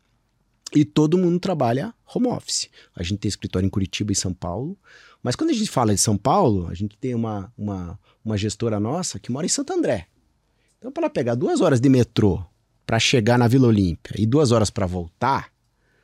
E 0.72 0.84
todo 0.84 1.18
mundo 1.18 1.40
trabalha 1.40 1.92
home 2.14 2.28
office. 2.28 2.68
A 2.94 3.02
gente 3.02 3.18
tem 3.18 3.28
escritório 3.28 3.66
em 3.66 3.70
Curitiba 3.70 4.12
e 4.12 4.16
São 4.16 4.32
Paulo. 4.32 4.78
Mas 5.22 5.34
quando 5.34 5.50
a 5.50 5.54
gente 5.54 5.70
fala 5.70 5.94
de 5.94 6.00
São 6.00 6.16
Paulo, 6.16 6.68
a 6.68 6.74
gente 6.74 6.96
tem 6.96 7.14
uma, 7.14 7.52
uma, 7.58 7.98
uma 8.24 8.36
gestora 8.36 8.78
nossa 8.78 9.18
que 9.18 9.32
mora 9.32 9.44
em 9.44 9.48
Santo 9.48 9.72
André. 9.72 10.06
Então, 10.80 10.90
para 10.90 11.02
ela 11.02 11.10
pegar 11.10 11.34
duas 11.34 11.60
horas 11.60 11.78
de 11.78 11.90
metrô 11.90 12.42
para 12.86 12.98
chegar 12.98 13.38
na 13.38 13.46
Vila 13.46 13.68
Olímpia 13.68 14.14
e 14.18 14.24
duas 14.24 14.50
horas 14.50 14.70
para 14.70 14.86
voltar, 14.86 15.52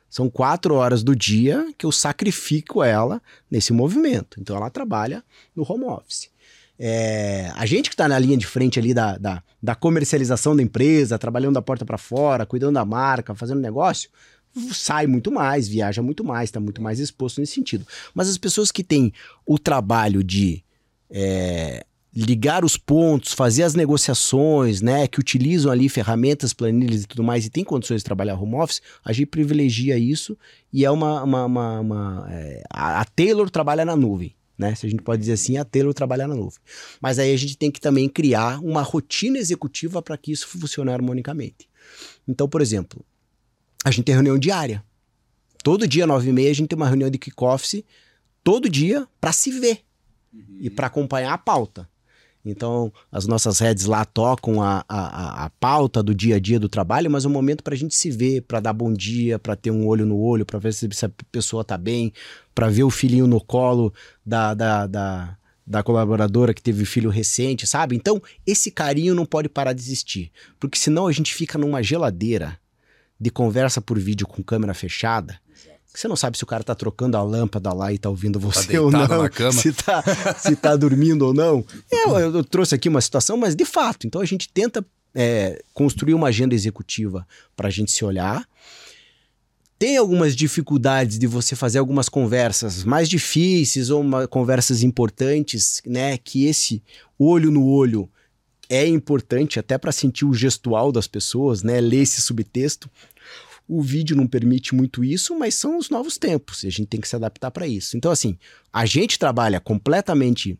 são 0.07 0.29
quatro 0.29 0.75
horas 0.75 1.03
do 1.03 1.15
dia 1.15 1.73
que 1.75 1.83
eu 1.83 1.91
sacrifico 1.91 2.83
ela 2.83 3.19
nesse 3.49 3.73
movimento. 3.73 4.39
Então, 4.39 4.55
ela 4.55 4.69
trabalha 4.69 5.23
no 5.55 5.65
home 5.67 5.85
office. 5.85 6.29
É, 6.77 7.51
a 7.55 7.65
gente 7.65 7.89
que 7.89 7.95
está 7.95 8.07
na 8.07 8.19
linha 8.19 8.37
de 8.37 8.45
frente 8.45 8.77
ali 8.77 8.93
da, 8.93 9.17
da, 9.17 9.43
da 9.61 9.73
comercialização 9.73 10.55
da 10.55 10.61
empresa, 10.61 11.17
trabalhando 11.17 11.55
da 11.55 11.61
porta 11.61 11.83
para 11.83 11.97
fora, 11.97 12.45
cuidando 12.45 12.75
da 12.75 12.85
marca, 12.85 13.33
fazendo 13.33 13.59
negócio, 13.59 14.11
sai 14.71 15.07
muito 15.07 15.31
mais, 15.31 15.67
viaja 15.67 16.03
muito 16.03 16.23
mais, 16.23 16.49
está 16.49 16.59
muito 16.59 16.83
mais 16.83 16.99
exposto 16.99 17.41
nesse 17.41 17.53
sentido. 17.55 17.83
Mas 18.13 18.29
as 18.29 18.37
pessoas 18.37 18.71
que 18.71 18.83
têm 18.83 19.11
o 19.43 19.57
trabalho 19.57 20.23
de 20.23 20.63
é, 21.09 21.83
ligar 22.23 22.65
os 22.65 22.77
pontos, 22.77 23.33
fazer 23.33 23.63
as 23.63 23.75
negociações, 23.75 24.81
né, 24.81 25.07
que 25.07 25.19
utilizam 25.19 25.71
ali 25.71 25.87
ferramentas, 25.87 26.53
planilhas 26.53 27.03
e 27.03 27.07
tudo 27.07 27.23
mais 27.23 27.45
e 27.45 27.49
tem 27.49 27.63
condições 27.63 27.97
de 27.97 28.05
trabalhar 28.05 28.41
home 28.41 28.55
office, 28.55 28.81
a 29.03 29.13
gente 29.13 29.27
privilegia 29.27 29.97
isso 29.97 30.37
e 30.73 30.83
é 30.83 30.89
uma, 30.89 31.23
uma, 31.23 31.45
uma, 31.45 31.79
uma 31.79 32.27
é, 32.31 32.63
a, 32.69 33.05
Taylor 33.05 33.49
trabalha 33.49 33.85
na 33.85 33.95
nuvem. 33.95 34.35
Né? 34.57 34.73
Se 34.73 34.87
a 34.87 34.89
gente 34.89 35.03
pode 35.03 35.19
dizer 35.19 35.33
assim, 35.33 35.57
a 35.57 35.63
Taylor 35.63 35.93
trabalha 35.93 36.27
na 36.27 36.33
nuvem. 36.33 36.59
Mas 36.99 37.19
aí 37.19 37.31
a 37.31 37.37
gente 37.37 37.55
tem 37.55 37.69
que 37.69 37.79
também 37.79 38.09
criar 38.09 38.59
uma 38.63 38.81
rotina 38.81 39.37
executiva 39.37 40.01
para 40.01 40.17
que 40.17 40.31
isso 40.31 40.47
funcione 40.47 40.89
harmonicamente. 40.89 41.69
Então, 42.27 42.49
por 42.49 42.61
exemplo, 42.61 43.05
a 43.85 43.91
gente 43.91 44.05
tem 44.05 44.15
reunião 44.15 44.39
diária. 44.39 44.83
Todo 45.63 45.87
dia, 45.87 46.07
nove 46.07 46.29
e 46.29 46.33
meia, 46.33 46.49
a 46.49 46.53
gente 46.55 46.69
tem 46.69 46.75
uma 46.75 46.87
reunião 46.87 47.11
de 47.11 47.19
kick-off 47.19 47.85
todo 48.43 48.67
dia 48.67 49.07
para 49.21 49.31
se 49.31 49.51
ver 49.51 49.81
uhum. 50.33 50.57
e 50.61 50.69
para 50.71 50.87
acompanhar 50.87 51.33
a 51.33 51.37
pauta. 51.37 51.87
Então, 52.49 52.91
as 53.11 53.27
nossas 53.27 53.59
redes 53.59 53.85
lá 53.85 54.05
tocam 54.05 54.61
a, 54.61 54.83
a, 54.87 55.45
a 55.45 55.49
pauta 55.49 56.01
do 56.01 56.13
dia 56.13 56.35
a 56.35 56.39
dia 56.39 56.59
do 56.59 56.69
trabalho, 56.69 57.09
mas 57.09 57.25
é 57.25 57.27
um 57.27 57.31
momento 57.31 57.63
para 57.63 57.73
a 57.73 57.77
gente 57.77 57.95
se 57.95 58.09
ver, 58.09 58.41
para 58.41 58.59
dar 58.59 58.73
bom 58.73 58.91
dia, 58.91 59.37
para 59.37 59.55
ter 59.55 59.71
um 59.71 59.85
olho 59.87 60.05
no 60.05 60.17
olho, 60.17 60.45
para 60.45 60.59
ver 60.59 60.73
se, 60.73 60.87
se, 60.91 61.05
a 61.05 61.11
pessoa 61.31 61.61
está 61.61 61.77
bem, 61.77 62.13
para 62.53 62.69
ver 62.69 62.83
o 62.83 62.89
filhinho 62.89 63.27
no 63.27 63.41
colo 63.41 63.93
da, 64.25 64.53
da, 64.53 64.87
da, 64.87 65.37
da 65.65 65.83
colaboradora 65.83 66.53
que 66.53 66.61
teve 66.61 66.85
filho 66.85 67.09
recente, 67.09 67.67
sabe? 67.67 67.95
Então, 67.95 68.21
esse 68.45 68.71
carinho 68.71 69.13
não 69.13 69.25
pode 69.25 69.49
parar 69.49 69.73
de 69.73 69.81
existir, 69.81 70.31
porque 70.59 70.77
senão 70.77 71.07
a 71.07 71.11
gente 71.11 71.33
fica 71.33 71.57
numa 71.57 71.83
geladeira 71.83 72.59
de 73.19 73.29
conversa 73.29 73.81
por 73.81 73.97
vídeo 73.97 74.27
com 74.27 74.43
câmera 74.43 74.73
fechada 74.73 75.39
você 75.97 76.07
não 76.07 76.15
sabe 76.15 76.37
se 76.37 76.43
o 76.43 76.47
cara 76.47 76.63
tá 76.63 76.75
trocando 76.75 77.17
a 77.17 77.23
lâmpada 77.23 77.73
lá 77.73 77.91
e 77.91 77.97
tá 77.97 78.07
ouvindo 78.07 78.39
tá 78.39 78.45
você 78.45 78.73
tá 78.73 78.81
ou 78.81 78.91
não. 78.91 79.23
Na 79.23 79.29
cama. 79.29 79.51
Se 79.51 79.73
tá, 79.73 80.03
se 80.37 80.55
tá 80.55 80.75
dormindo 80.75 81.23
ou 81.23 81.33
não. 81.33 81.65
Eu, 81.91 82.17
eu, 82.19 82.43
trouxe 82.43 82.75
aqui 82.75 82.87
uma 82.87 83.01
situação, 83.01 83.35
mas 83.35 83.55
de 83.55 83.65
fato. 83.65 84.05
Então 84.05 84.21
a 84.21 84.25
gente 84.25 84.47
tenta 84.49 84.85
é, 85.13 85.61
construir 85.73 86.13
uma 86.13 86.27
agenda 86.27 86.53
executiva 86.53 87.27
para 87.55 87.67
a 87.67 87.71
gente 87.71 87.91
se 87.91 88.05
olhar. 88.05 88.47
Tem 89.79 89.97
algumas 89.97 90.35
dificuldades 90.35 91.17
de 91.17 91.27
você 91.27 91.55
fazer 91.55 91.79
algumas 91.79 92.07
conversas 92.07 92.83
mais 92.83 93.09
difíceis 93.09 93.89
ou 93.89 94.01
uma, 94.01 94.27
conversas 94.27 94.83
importantes, 94.83 95.81
né? 95.85 96.17
Que 96.17 96.45
esse 96.45 96.83
olho 97.17 97.49
no 97.51 97.65
olho 97.65 98.09
é 98.69 98.85
importante 98.87 99.59
até 99.59 99.77
para 99.77 99.91
sentir 99.91 100.25
o 100.25 100.33
gestual 100.33 100.91
das 100.91 101.07
pessoas, 101.07 101.63
né? 101.63 101.81
Ler 101.81 102.01
esse 102.01 102.21
subtexto. 102.21 102.89
O 103.67 103.81
vídeo 103.81 104.15
não 104.15 104.27
permite 104.27 104.73
muito 104.73 105.03
isso, 105.03 105.37
mas 105.37 105.55
são 105.55 105.77
os 105.77 105.89
novos 105.89 106.17
tempos 106.17 106.63
e 106.63 106.67
a 106.67 106.71
gente 106.71 106.87
tem 106.87 107.01
que 107.01 107.07
se 107.07 107.15
adaptar 107.15 107.51
para 107.51 107.67
isso. 107.67 107.97
Então, 107.97 108.11
assim, 108.11 108.37
a 108.71 108.85
gente 108.85 109.19
trabalha 109.19 109.59
completamente 109.59 110.57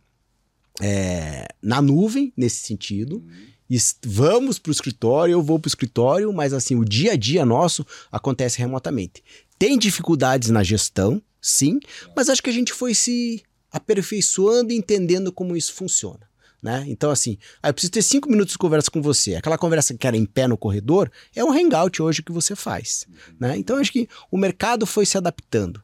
é, 0.81 1.47
na 1.61 1.81
nuvem 1.81 2.33
nesse 2.35 2.65
sentido. 2.65 3.17
Uhum. 3.17 3.79
Vamos 4.05 4.59
para 4.59 4.69
o 4.69 4.73
escritório, 4.73 5.33
eu 5.33 5.43
vou 5.43 5.59
para 5.59 5.67
o 5.67 5.69
escritório, 5.69 6.31
mas 6.31 6.53
assim, 6.53 6.75
o 6.75 6.85
dia 6.85 7.13
a 7.13 7.15
dia 7.15 7.45
nosso 7.45 7.85
acontece 8.11 8.59
remotamente. 8.59 9.23
Tem 9.59 9.77
dificuldades 9.77 10.49
na 10.49 10.63
gestão, 10.63 11.21
sim, 11.41 11.79
mas 12.15 12.29
acho 12.29 12.41
que 12.41 12.49
a 12.49 12.53
gente 12.53 12.73
foi 12.73 12.93
se 12.93 13.43
aperfeiçoando 13.71 14.71
e 14.71 14.75
entendendo 14.75 15.31
como 15.31 15.55
isso 15.55 15.73
funciona. 15.73 16.26
Né? 16.67 16.83
Então, 16.89 17.09
assim, 17.09 17.37
ah, 17.63 17.69
eu 17.69 17.73
preciso 17.73 17.93
ter 17.93 18.01
cinco 18.01 18.29
minutos 18.29 18.51
de 18.51 18.57
conversa 18.57 18.91
com 18.91 19.01
você. 19.01 19.35
Aquela 19.35 19.57
conversa 19.57 19.93
que 19.93 20.05
era 20.05 20.17
em 20.17 20.25
pé 20.25 20.49
no 20.49 20.57
corredor 20.57 21.09
é 21.33 21.41
um 21.41 21.49
hangout 21.49 22.01
hoje 22.01 22.21
que 22.21 22.29
você 22.29 22.57
faz. 22.57 23.07
Né? 23.39 23.57
Então, 23.57 23.77
acho 23.77 23.89
que 23.89 24.09
o 24.29 24.37
mercado 24.37 24.85
foi 24.85 25.05
se 25.05 25.17
adaptando. 25.17 25.81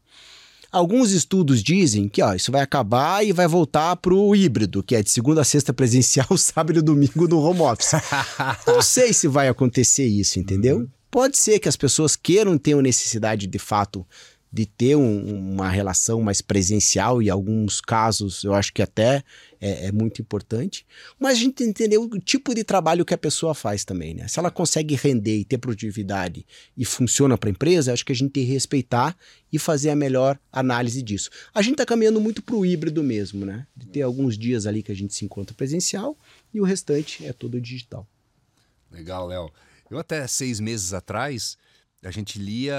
Alguns 0.70 1.12
estudos 1.12 1.64
dizem 1.64 2.10
que 2.10 2.22
ó, 2.22 2.34
isso 2.34 2.52
vai 2.52 2.62
acabar 2.62 3.26
e 3.26 3.32
vai 3.32 3.48
voltar 3.48 3.96
para 3.96 4.14
o 4.14 4.36
híbrido, 4.36 4.84
que 4.84 4.94
é 4.94 5.02
de 5.02 5.10
segunda 5.10 5.40
a 5.40 5.46
sexta 5.46 5.72
presencial, 5.72 6.28
sábado 6.36 6.80
e 6.80 6.82
domingo 6.82 7.30
no 7.30 7.40
home 7.40 7.62
office. 7.62 7.94
Não 8.68 8.82
sei 8.82 9.14
se 9.14 9.30
vai 9.30 9.48
acontecer 9.48 10.06
isso, 10.06 10.38
entendeu? 10.38 10.80
Uhum. 10.80 10.90
Pode 11.10 11.38
ser 11.38 11.60
que 11.60 11.70
as 11.70 11.78
pessoas 11.78 12.18
queiram 12.18 12.58
ter 12.58 12.76
necessidade 12.82 13.48
de 13.48 13.60
fato 13.60 14.06
de 14.54 14.68
ter 14.68 14.96
um, 14.96 15.54
uma 15.54 15.68
relação 15.68 16.22
mais 16.22 16.40
presencial 16.40 17.24
e 17.24 17.30
alguns 17.30 17.82
casos 17.82 18.44
eu 18.44 18.54
acho 18.54 18.72
que 18.72 18.84
até 18.84 19.24
é, 19.60 19.88
é, 19.88 19.92
muito 19.92 20.22
importante, 20.22 20.86
mas 21.18 21.32
a 21.32 21.40
gente 21.40 21.64
entender 21.64 21.98
o 21.98 22.08
tipo 22.20 22.54
de 22.54 22.64
trabalho 22.64 23.04
que 23.04 23.16
a 23.16 23.18
pessoa 23.18 23.56
faz 23.56 23.84
também, 23.84 24.14
né? 24.14 24.28
Se 24.28 24.38
ela 24.38 24.52
consegue 24.52 24.94
render 24.94 25.38
e 25.38 25.44
ter 25.44 25.58
produtividade 25.58 26.46
e 26.78 26.86
funciona 26.86 27.36
para 27.36 27.50
a 27.50 27.52
empresa, 27.52 27.92
acho 27.92 28.06
que 28.06 28.12
a 28.12 28.16
gente 28.16 28.30
tem 28.30 28.46
que 28.46 28.52
respeitar 28.52 29.18
e 29.52 29.58
fazer 29.58 29.90
a 29.90 29.96
melhor 29.96 30.40
análise 30.52 31.02
disso. 31.02 31.32
A 31.52 31.64
gente 31.64 31.74
está 31.74 31.86
caminhando 31.86 32.22
muito 32.22 32.44
para 32.44 32.56
o 32.56 32.64
híbrido 32.64 33.02
mesmo, 33.02 33.48
né? 33.48 33.66
De 33.76 33.88
ter 33.88 34.04
alguns 34.04 34.38
dias 34.38 34.68
ali 34.68 34.84
que 34.84 34.92
a 34.92 34.96
gente 34.96 35.16
se 35.16 35.26
encontra 35.26 35.56
presencial 35.56 36.16
e 36.54 36.62
o 36.62 36.64
restante 36.64 37.26
é 37.26 37.34
todo 37.34 37.60
digital. 37.60 38.08
Legal, 38.92 39.26
Léo. 39.26 39.52
Eu 39.90 39.98
até 39.98 40.28
seis 40.28 40.60
meses 40.60 40.94
atrás 40.94 41.58
a 42.04 42.12
gente 42.12 42.38
lia 42.38 42.76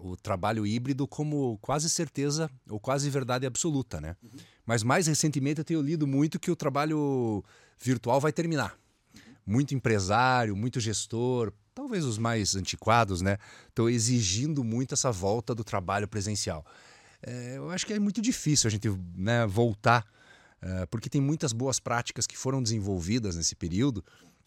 uh, 0.00 0.08
o 0.08 0.16
trabalho 0.16 0.66
híbrido 0.66 1.06
como 1.06 1.58
quase 1.60 1.90
certeza 1.90 2.50
ou 2.68 2.80
quase 2.80 3.08
verdade 3.10 3.46
absoluta, 3.46 4.00
né? 4.00 4.16
Uhum. 4.22 4.30
Mas 4.64 4.82
mais 4.82 5.06
recentemente 5.06 5.58
eu 5.58 5.64
tenho 5.64 5.82
lido 5.82 6.06
muito 6.06 6.38
que 6.38 6.50
o 6.50 6.56
trabalho 6.56 7.44
virtual 7.78 8.20
vai 8.20 8.32
terminar. 8.32 8.76
Uhum. 9.14 9.20
Muito 9.46 9.74
empresário, 9.74 10.56
muito 10.56 10.80
gestor, 10.80 11.52
talvez 11.74 12.04
os 12.04 12.18
mais 12.18 12.56
antiquados, 12.56 13.20
né? 13.20 13.36
Estão 13.68 13.88
exigindo 13.88 14.64
muito 14.64 14.94
essa 14.94 15.10
volta 15.12 15.54
do 15.54 15.62
trabalho 15.62 16.08
presencial. 16.08 16.64
É, 17.22 17.56
eu 17.58 17.70
acho 17.70 17.86
que 17.86 17.92
é 17.92 17.98
muito 17.98 18.22
difícil 18.22 18.68
a 18.68 18.70
gente 18.70 18.88
né, 19.14 19.46
voltar, 19.46 20.06
uh, 20.62 20.86
porque 20.88 21.10
tem 21.10 21.20
muitas 21.20 21.52
boas 21.52 21.78
práticas 21.78 22.26
que 22.26 22.36
foram 22.36 22.62
desenvolvidas 22.62 23.36
nesse 23.36 23.54
período 23.54 24.02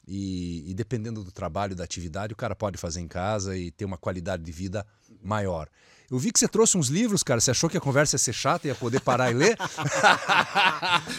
e, 0.07 0.69
e, 0.69 0.73
dependendo 0.73 1.23
do 1.23 1.31
trabalho, 1.31 1.75
da 1.75 1.83
atividade, 1.83 2.33
o 2.33 2.35
cara 2.35 2.55
pode 2.55 2.77
fazer 2.77 2.99
em 2.99 3.07
casa 3.07 3.57
e 3.57 3.71
ter 3.71 3.85
uma 3.85 3.97
qualidade 3.97 4.43
de 4.43 4.51
vida 4.51 4.85
maior. 5.21 5.69
Eu 6.11 6.19
vi 6.19 6.31
que 6.31 6.39
você 6.39 6.47
trouxe 6.47 6.77
uns 6.77 6.89
livros, 6.89 7.23
cara. 7.23 7.39
Você 7.39 7.51
achou 7.51 7.69
que 7.69 7.77
a 7.77 7.81
conversa 7.81 8.15
ia 8.15 8.19
ser 8.19 8.33
chata 8.33 8.67
e 8.67 8.69
ia 8.69 8.75
poder 8.75 8.99
parar 8.99 9.31
e 9.31 9.33
ler? 9.33 9.57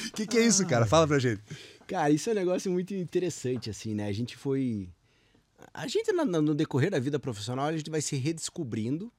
O 0.09 0.13
que, 0.15 0.27
que 0.27 0.39
é 0.39 0.47
isso, 0.47 0.67
cara? 0.67 0.87
Fala 0.87 1.09
pra 1.09 1.19
gente. 1.19 1.43
Cara, 1.87 2.11
isso 2.11 2.29
é 2.29 2.33
um 2.33 2.37
negócio 2.37 2.71
muito 2.71 2.95
interessante, 2.95 3.71
assim, 3.71 3.95
né? 3.95 4.07
A 4.07 4.13
gente 4.13 4.37
foi. 4.37 4.91
A 5.73 5.89
gente, 5.89 6.13
no 6.13 6.55
decorrer 6.55 6.91
da 6.91 6.99
vida 6.99 7.19
profissional, 7.19 7.67
a 7.67 7.77
gente 7.77 7.91
vai 7.91 8.03
se 8.03 8.17
redescobrindo 8.17 9.11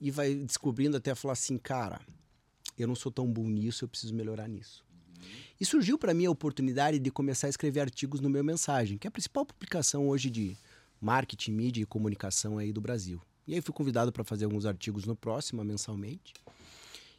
e 0.00 0.10
vai 0.10 0.34
descobrindo 0.34 0.96
até 0.96 1.14
falar 1.14 1.34
assim, 1.34 1.58
cara, 1.58 2.00
eu 2.78 2.88
não 2.88 2.94
sou 2.94 3.12
tão 3.12 3.30
bom 3.30 3.46
nisso, 3.48 3.84
eu 3.84 3.88
preciso 3.88 4.14
melhorar 4.14 4.48
nisso. 4.48 4.84
E 5.62 5.64
surgiu 5.64 5.96
para 5.96 6.12
mim 6.12 6.26
a 6.26 6.30
oportunidade 6.32 6.98
de 6.98 7.08
começar 7.08 7.46
a 7.46 7.50
escrever 7.50 7.82
artigos 7.82 8.18
no 8.18 8.28
meu 8.28 8.42
Mensagem, 8.42 8.98
que 8.98 9.06
é 9.06 9.08
a 9.08 9.12
principal 9.12 9.46
publicação 9.46 10.08
hoje 10.08 10.28
de 10.28 10.56
marketing, 11.00 11.52
mídia 11.52 11.82
e 11.82 11.86
comunicação 11.86 12.58
aí 12.58 12.72
do 12.72 12.80
Brasil. 12.80 13.22
E 13.46 13.54
aí 13.54 13.60
fui 13.60 13.72
convidado 13.72 14.10
para 14.10 14.24
fazer 14.24 14.44
alguns 14.44 14.66
artigos 14.66 15.04
no 15.04 15.14
próximo, 15.14 15.62
mensalmente. 15.62 16.34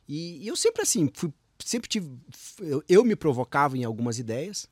E, 0.09 0.43
e 0.43 0.47
eu 0.49 0.57
sempre 0.57 0.81
assim, 0.81 1.09
fui, 1.13 1.31
sempre 1.57 1.87
tive, 1.87 2.11
eu, 2.59 2.83
eu 2.89 3.05
me 3.05 3.15
provocava 3.15 3.77
em 3.77 3.85
algumas 3.85 4.19
ideias, 4.19 4.67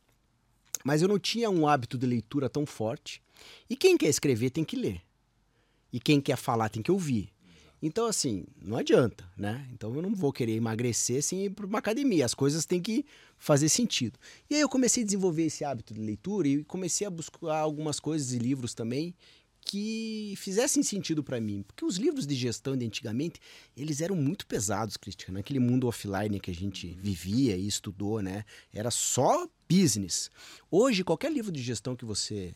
mas 0.84 1.02
eu 1.02 1.08
não 1.08 1.18
tinha 1.18 1.50
um 1.50 1.66
hábito 1.66 1.98
de 1.98 2.06
leitura 2.06 2.50
tão 2.50 2.66
forte. 2.66 3.24
E 3.70 3.78
quem 3.78 3.98
quer 3.98 4.10
escrever 4.10 4.50
tem 4.50 4.66
que 4.66 4.76
ler. 4.76 5.02
E 5.94 5.98
quem 5.98 6.20
quer 6.20 6.36
falar 6.36 6.68
tem 6.68 6.84
que 6.84 6.92
ouvir. 6.92 7.32
Então, 7.82 8.06
assim, 8.06 8.46
não 8.62 8.78
adianta, 8.78 9.28
né? 9.36 9.68
Então 9.74 9.96
eu 9.96 10.02
não 10.02 10.14
vou 10.14 10.32
querer 10.32 10.54
emagrecer 10.54 11.24
sem 11.24 11.46
ir 11.46 11.50
para 11.50 11.66
uma 11.66 11.80
academia. 11.80 12.26
As 12.26 12.34
coisas 12.34 12.66
têm 12.66 12.80
que 12.80 13.04
fazer 13.38 13.70
sentido. 13.70 14.20
E 14.50 14.56
aí 14.56 14.62
eu 14.62 14.70
comecei 14.70 15.02
a 15.02 15.06
desenvolver 15.06 15.46
esse 15.46 15.66
hábito 15.66 15.94
de 15.94 16.00
leitura 16.00 16.48
e 16.48 16.64
comecei 16.64 17.08
a 17.08 17.10
buscar 17.10 17.58
algumas 17.58 18.00
coisas 18.00 18.34
e 18.34 18.38
livros 18.38 18.76
também 18.76 19.16
que 19.64 20.34
fizessem 20.38 20.84
sentido 20.84 21.24
para 21.24 21.40
mim. 21.40 21.64
Porque 21.64 21.86
os 21.86 21.98
livros 21.98 22.28
de 22.28 22.36
gestão 22.36 22.76
de 22.76 22.86
antigamente, 22.86 23.40
eles 23.76 24.02
eram 24.02 24.16
muito 24.16 24.46
pesados, 24.46 24.98
Cristian. 24.98 25.34
Naquele 25.34 25.60
mundo 25.60 25.88
offline 25.88 26.40
que 26.40 26.52
a 26.52 26.56
gente 26.56 26.98
vivia 27.00 27.56
e 27.56 27.68
estudou, 27.68 28.22
né? 28.22 28.44
Era 28.74 28.92
só 28.92 29.48
business. 29.70 30.30
Hoje, 30.70 31.04
qualquer 31.04 31.32
livro 31.32 31.52
de 31.52 31.62
gestão 31.62 31.96
que 31.96 32.06
você 32.06 32.54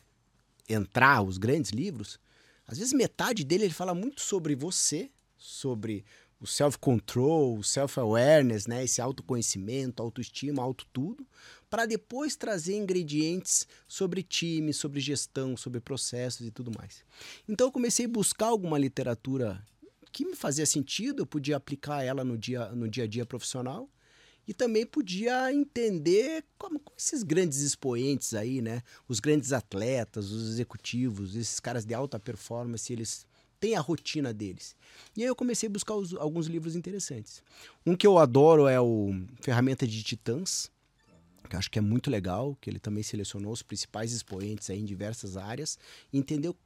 entrar, 0.68 1.22
os 1.22 1.38
grandes 1.38 1.70
livros, 1.70 2.18
às 2.66 2.78
vezes 2.78 2.92
metade 2.92 3.44
dele 3.44 3.64
ele 3.64 3.72
fala 3.72 3.94
muito 3.94 4.20
sobre 4.20 4.54
você, 4.56 5.10
sobre 5.46 6.04
o 6.40 6.46
self-control, 6.46 7.58
o 7.58 7.64
self-awareness, 7.64 8.66
né? 8.66 8.84
esse 8.84 9.00
autoconhecimento, 9.00 10.02
autoestima, 10.02 10.62
auto-tudo, 10.62 11.26
para 11.70 11.86
depois 11.86 12.36
trazer 12.36 12.76
ingredientes 12.76 13.66
sobre 13.88 14.22
time, 14.22 14.72
sobre 14.74 15.00
gestão, 15.00 15.56
sobre 15.56 15.80
processos 15.80 16.46
e 16.46 16.50
tudo 16.50 16.70
mais. 16.76 17.04
Então 17.48 17.68
eu 17.68 17.72
comecei 17.72 18.06
a 18.06 18.08
buscar 18.08 18.46
alguma 18.46 18.78
literatura 18.78 19.62
que 20.12 20.24
me 20.24 20.34
fazia 20.34 20.66
sentido, 20.66 21.22
eu 21.22 21.26
podia 21.26 21.56
aplicar 21.56 22.02
ela 22.02 22.24
no 22.24 22.36
dia, 22.36 22.68
no 22.70 22.88
dia 22.88 23.04
a 23.04 23.06
dia 23.06 23.24
profissional 23.24 23.88
e 24.46 24.54
também 24.54 24.86
podia 24.86 25.52
entender 25.52 26.44
como, 26.56 26.78
como, 26.78 26.96
esses 26.96 27.22
grandes 27.22 27.60
expoentes 27.60 28.32
aí, 28.32 28.62
né? 28.62 28.82
Os 29.08 29.18
grandes 29.18 29.52
atletas, 29.52 30.30
os 30.30 30.50
executivos, 30.50 31.34
esses 31.34 31.58
caras 31.58 31.84
de 31.84 31.94
alta 31.94 32.18
performance, 32.18 32.92
eles 32.92 33.26
têm 33.58 33.76
a 33.76 33.80
rotina 33.80 34.32
deles. 34.32 34.76
E 35.16 35.22
aí 35.22 35.28
eu 35.28 35.36
comecei 35.36 35.68
a 35.68 35.72
buscar 35.72 35.94
os, 35.94 36.14
alguns 36.14 36.46
livros 36.46 36.76
interessantes. 36.76 37.42
Um 37.84 37.96
que 37.96 38.06
eu 38.06 38.18
adoro 38.18 38.66
é 38.66 38.80
o 38.80 39.14
Ferramenta 39.40 39.86
de 39.86 40.02
Titãs, 40.02 40.70
que 41.48 41.54
eu 41.54 41.58
acho 41.58 41.70
que 41.70 41.78
é 41.78 41.82
muito 41.82 42.10
legal, 42.10 42.56
que 42.60 42.68
ele 42.68 42.78
também 42.78 43.02
selecionou 43.02 43.52
os 43.52 43.62
principais 43.62 44.12
expoentes 44.12 44.68
em 44.70 44.84
diversas 44.84 45.36
áreas, 45.36 45.78
e 46.12 46.18
entendeu 46.18 46.56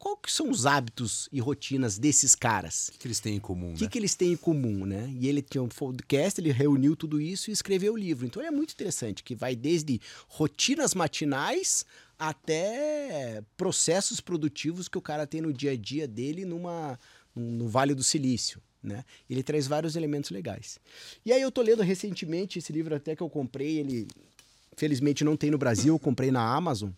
qual 0.00 0.16
que 0.16 0.32
são 0.32 0.48
os 0.48 0.64
hábitos 0.64 1.28
e 1.30 1.40
rotinas 1.40 1.98
desses 1.98 2.34
caras? 2.34 2.88
O 2.88 2.92
que, 2.92 2.98
que 3.00 3.06
eles 3.08 3.20
têm 3.20 3.36
em 3.36 3.38
comum, 3.38 3.74
O 3.74 3.76
que, 3.76 3.84
né? 3.84 3.90
que 3.90 3.98
eles 3.98 4.14
têm 4.14 4.32
em 4.32 4.36
comum, 4.36 4.86
né? 4.86 5.14
E 5.20 5.28
ele 5.28 5.42
tinha 5.42 5.62
um 5.62 5.68
podcast, 5.68 6.40
ele 6.40 6.50
reuniu 6.50 6.96
tudo 6.96 7.20
isso 7.20 7.50
e 7.50 7.52
escreveu 7.52 7.92
o 7.92 7.98
livro. 7.98 8.24
Então 8.24 8.42
é 8.42 8.50
muito 8.50 8.72
interessante, 8.72 9.22
que 9.22 9.34
vai 9.34 9.54
desde 9.54 10.00
rotinas 10.26 10.94
matinais 10.94 11.84
até 12.20 13.42
processos 13.56 14.20
produtivos 14.20 14.88
que 14.88 14.98
o 14.98 15.02
cara 15.02 15.26
tem 15.26 15.40
no 15.40 15.54
dia 15.54 15.72
a 15.72 15.76
dia 15.76 16.06
dele 16.06 16.44
numa, 16.44 17.00
no 17.34 17.66
Vale 17.66 17.94
do 17.94 18.04
Silício. 18.04 18.60
Né? 18.82 19.04
Ele 19.28 19.42
traz 19.42 19.66
vários 19.66 19.96
elementos 19.96 20.30
legais. 20.30 20.78
E 21.24 21.32
aí 21.32 21.40
eu 21.40 21.50
tô 21.50 21.62
lendo 21.62 21.82
recentemente 21.82 22.58
esse 22.58 22.72
livro 22.72 22.94
até 22.94 23.16
que 23.16 23.22
eu 23.22 23.30
comprei, 23.30 23.78
ele 23.78 24.06
felizmente 24.76 25.24
não 25.24 25.36
tem 25.36 25.50
no 25.50 25.58
Brasil, 25.58 25.94
eu 25.94 25.98
comprei 25.98 26.30
na 26.30 26.42
Amazon. 26.42 26.90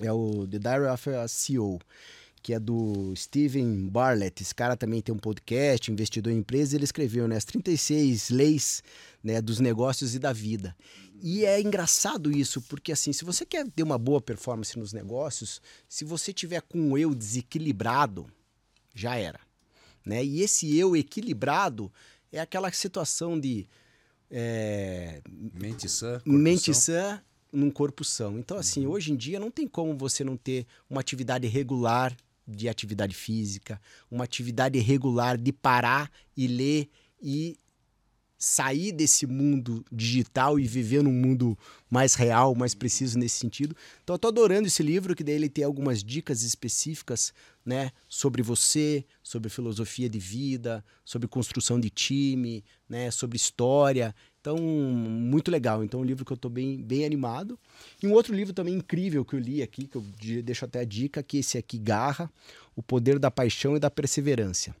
É 0.00 0.12
o 0.12 0.46
The 0.46 0.58
Diary 0.60 0.86
of 0.86 1.10
a 1.10 1.26
CEO, 1.26 1.80
que 2.40 2.54
é 2.54 2.60
do 2.60 3.12
Steven 3.16 3.88
Bartlett. 3.88 4.40
Esse 4.40 4.54
cara 4.54 4.76
também 4.76 5.02
tem 5.02 5.12
um 5.12 5.18
podcast, 5.18 5.90
investidor 5.90 6.32
em 6.32 6.38
empresas, 6.38 6.74
ele 6.74 6.84
escreveu 6.84 7.26
né, 7.26 7.36
as 7.36 7.44
36 7.44 8.30
leis 8.30 8.82
né, 9.22 9.40
dos 9.40 9.58
negócios 9.58 10.14
e 10.14 10.18
da 10.20 10.32
vida. 10.32 10.76
E 11.22 11.44
é 11.44 11.60
engraçado 11.60 12.30
isso, 12.30 12.62
porque 12.62 12.92
assim, 12.92 13.12
se 13.12 13.24
você 13.24 13.44
quer 13.44 13.68
ter 13.68 13.82
uma 13.82 13.98
boa 13.98 14.20
performance 14.20 14.78
nos 14.78 14.92
negócios, 14.92 15.60
se 15.88 16.04
você 16.04 16.32
tiver 16.32 16.62
com 16.62 16.92
o 16.92 16.98
eu 16.98 17.14
desequilibrado, 17.14 18.26
já 18.94 19.16
era. 19.16 19.40
Né? 20.04 20.24
E 20.24 20.42
esse 20.42 20.76
eu 20.76 20.96
equilibrado 20.96 21.92
é 22.32 22.40
aquela 22.40 22.70
situação 22.72 23.38
de 23.38 23.66
é, 24.30 25.20
mente 25.54 25.88
sã, 25.88 26.20
mente 26.24 26.74
sã 26.74 27.22
num 27.52 27.70
corpo 27.70 28.04
são. 28.04 28.38
Então, 28.38 28.58
assim, 28.58 28.86
uhum. 28.86 28.92
hoje 28.92 29.12
em 29.12 29.16
dia 29.16 29.40
não 29.40 29.50
tem 29.50 29.66
como 29.66 29.96
você 29.96 30.22
não 30.22 30.36
ter 30.36 30.66
uma 30.88 31.00
atividade 31.00 31.46
regular 31.46 32.16
de 32.46 32.68
atividade 32.68 33.14
física, 33.14 33.80
uma 34.10 34.24
atividade 34.24 34.78
regular 34.78 35.36
de 35.36 35.52
parar 35.52 36.10
e 36.36 36.46
ler 36.46 36.88
e 37.20 37.58
sair 38.38 38.92
desse 38.92 39.26
mundo 39.26 39.84
digital 39.90 40.60
e 40.60 40.66
viver 40.66 41.02
num 41.02 41.12
mundo 41.12 41.58
mais 41.90 42.14
real, 42.14 42.54
mais 42.54 42.72
preciso 42.74 43.18
nesse 43.18 43.36
sentido. 43.36 43.76
Então 44.04 44.14
eu 44.14 44.18
tô 44.18 44.28
adorando 44.28 44.68
esse 44.68 44.82
livro, 44.82 45.16
que 45.16 45.24
daí 45.24 45.34
ele 45.34 45.48
tem 45.48 45.64
algumas 45.64 46.04
dicas 46.04 46.42
específicas, 46.42 47.34
né, 47.66 47.90
sobre 48.08 48.40
você, 48.42 49.04
sobre 49.22 49.50
filosofia 49.50 50.08
de 50.08 50.18
vida, 50.18 50.82
sobre 51.04 51.26
construção 51.28 51.78
de 51.78 51.90
time, 51.90 52.64
né, 52.88 53.10
sobre 53.10 53.36
história. 53.36 54.14
Então, 54.40 54.56
muito 54.56 55.50
legal. 55.50 55.84
Então, 55.84 56.00
um 56.00 56.04
livro 56.04 56.24
que 56.24 56.32
eu 56.32 56.36
estou 56.36 56.50
bem, 56.50 56.80
bem 56.80 57.04
animado. 57.04 57.58
E 58.02 58.06
um 58.06 58.12
outro 58.12 58.34
livro 58.34 58.54
também 58.54 58.74
incrível 58.74 59.22
que 59.22 59.34
eu 59.34 59.38
li 59.38 59.62
aqui, 59.62 59.86
que 59.86 59.96
eu 59.96 60.04
deixo 60.42 60.64
até 60.64 60.80
a 60.80 60.84
dica, 60.84 61.22
que 61.22 61.36
esse 61.38 61.58
aqui, 61.58 61.76
Garra, 61.76 62.30
O 62.74 62.82
Poder 62.82 63.18
da 63.18 63.30
Paixão 63.30 63.76
e 63.76 63.80
da 63.80 63.90
Perseverança. 63.90 64.74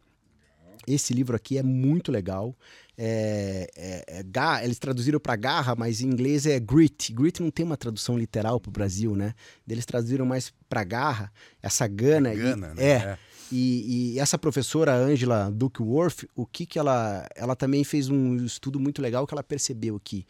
Esse 0.86 1.12
livro 1.12 1.36
aqui 1.36 1.58
é 1.58 1.62
muito 1.62 2.10
legal. 2.10 2.56
É, 3.00 3.70
é, 3.76 4.04
é, 4.08 4.64
eles 4.64 4.76
traduziram 4.80 5.20
para 5.20 5.36
garra, 5.36 5.76
mas 5.76 6.00
em 6.00 6.08
inglês 6.08 6.46
é 6.46 6.58
grit. 6.58 7.12
Grit 7.12 7.40
não 7.40 7.48
tem 7.48 7.64
uma 7.64 7.76
tradução 7.76 8.18
literal 8.18 8.58
para 8.58 8.70
o 8.70 8.72
Brasil, 8.72 9.14
né? 9.14 9.34
Eles 9.68 9.86
traduziram 9.86 10.26
mais 10.26 10.52
para 10.68 10.82
garra, 10.82 11.32
essa 11.62 11.86
gana. 11.86 12.34
gana, 12.34 12.72
e, 12.74 12.76
né? 12.76 12.84
É. 12.84 13.18
E, 13.52 14.14
e, 14.14 14.18
essa 14.18 14.36
professora 14.36 14.94
Angela 14.94 15.50
Duckworth, 15.50 16.24
o 16.34 16.44
que 16.44 16.66
que 16.66 16.78
ela, 16.78 17.26
ela 17.34 17.54
também 17.54 17.84
fez 17.84 18.08
um 18.08 18.36
estudo 18.44 18.80
muito 18.80 19.00
legal 19.00 19.26
que 19.26 19.32
ela 19.32 19.44
percebeu 19.44 19.98
que 19.98 20.26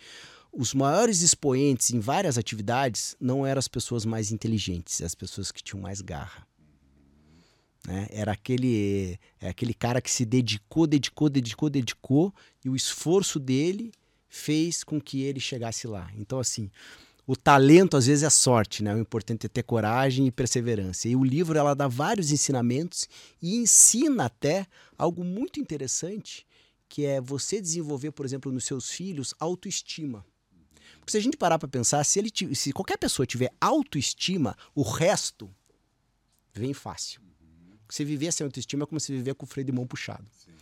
os 0.52 0.74
maiores 0.74 1.22
expoentes 1.22 1.90
em 1.90 2.00
várias 2.00 2.38
atividades 2.38 3.16
não 3.18 3.46
eram 3.46 3.58
as 3.58 3.68
pessoas 3.68 4.04
mais 4.04 4.30
inteligentes, 4.30 5.02
as 5.02 5.14
pessoas 5.14 5.50
que 5.50 5.62
tinham 5.62 5.82
mais 5.82 6.00
garra. 6.00 6.47
Né? 7.88 8.06
Era 8.10 8.32
aquele, 8.32 9.18
é 9.40 9.48
aquele 9.48 9.72
cara 9.72 10.02
que 10.02 10.10
se 10.10 10.26
dedicou, 10.26 10.86
dedicou, 10.86 11.30
dedicou, 11.30 11.70
dedicou, 11.70 12.34
e 12.62 12.68
o 12.68 12.76
esforço 12.76 13.40
dele 13.40 13.90
fez 14.28 14.84
com 14.84 15.00
que 15.00 15.22
ele 15.22 15.40
chegasse 15.40 15.86
lá. 15.86 16.10
Então, 16.14 16.38
assim, 16.38 16.70
o 17.26 17.34
talento 17.34 17.96
às 17.96 18.04
vezes 18.04 18.24
é 18.24 18.28
sorte, 18.28 18.84
né? 18.84 18.94
O 18.94 18.98
importante 18.98 19.46
é 19.46 19.48
ter 19.48 19.62
coragem 19.62 20.26
e 20.26 20.30
perseverança. 20.30 21.08
E 21.08 21.16
o 21.16 21.24
livro 21.24 21.58
ela 21.58 21.72
dá 21.72 21.88
vários 21.88 22.30
ensinamentos 22.30 23.08
e 23.40 23.56
ensina 23.56 24.26
até 24.26 24.66
algo 24.98 25.24
muito 25.24 25.58
interessante, 25.58 26.46
que 26.90 27.06
é 27.06 27.22
você 27.22 27.58
desenvolver, 27.58 28.10
por 28.10 28.26
exemplo, 28.26 28.52
nos 28.52 28.66
seus 28.66 28.90
filhos 28.90 29.32
autoestima. 29.40 30.26
Porque 30.98 31.12
se 31.12 31.16
a 31.16 31.22
gente 31.22 31.38
parar 31.38 31.58
para 31.58 31.68
pensar, 31.68 32.04
se 32.04 32.18
ele 32.18 32.30
se 32.54 32.70
qualquer 32.70 32.98
pessoa 32.98 33.24
tiver 33.24 33.50
autoestima, 33.58 34.54
o 34.74 34.82
resto 34.82 35.48
vem 36.52 36.74
fácil. 36.74 37.22
Você 37.88 38.04
viver 38.04 38.32
sem 38.32 38.44
autoestima 38.44 38.84
é 38.84 38.86
como 38.86 39.00
se 39.00 39.12
viver 39.12 39.34
com 39.34 39.44
o 39.44 39.48
freio 39.48 39.66
de 39.66 39.72
mão 39.72 39.86
puxado. 39.86 40.24
Sim. 40.44 40.52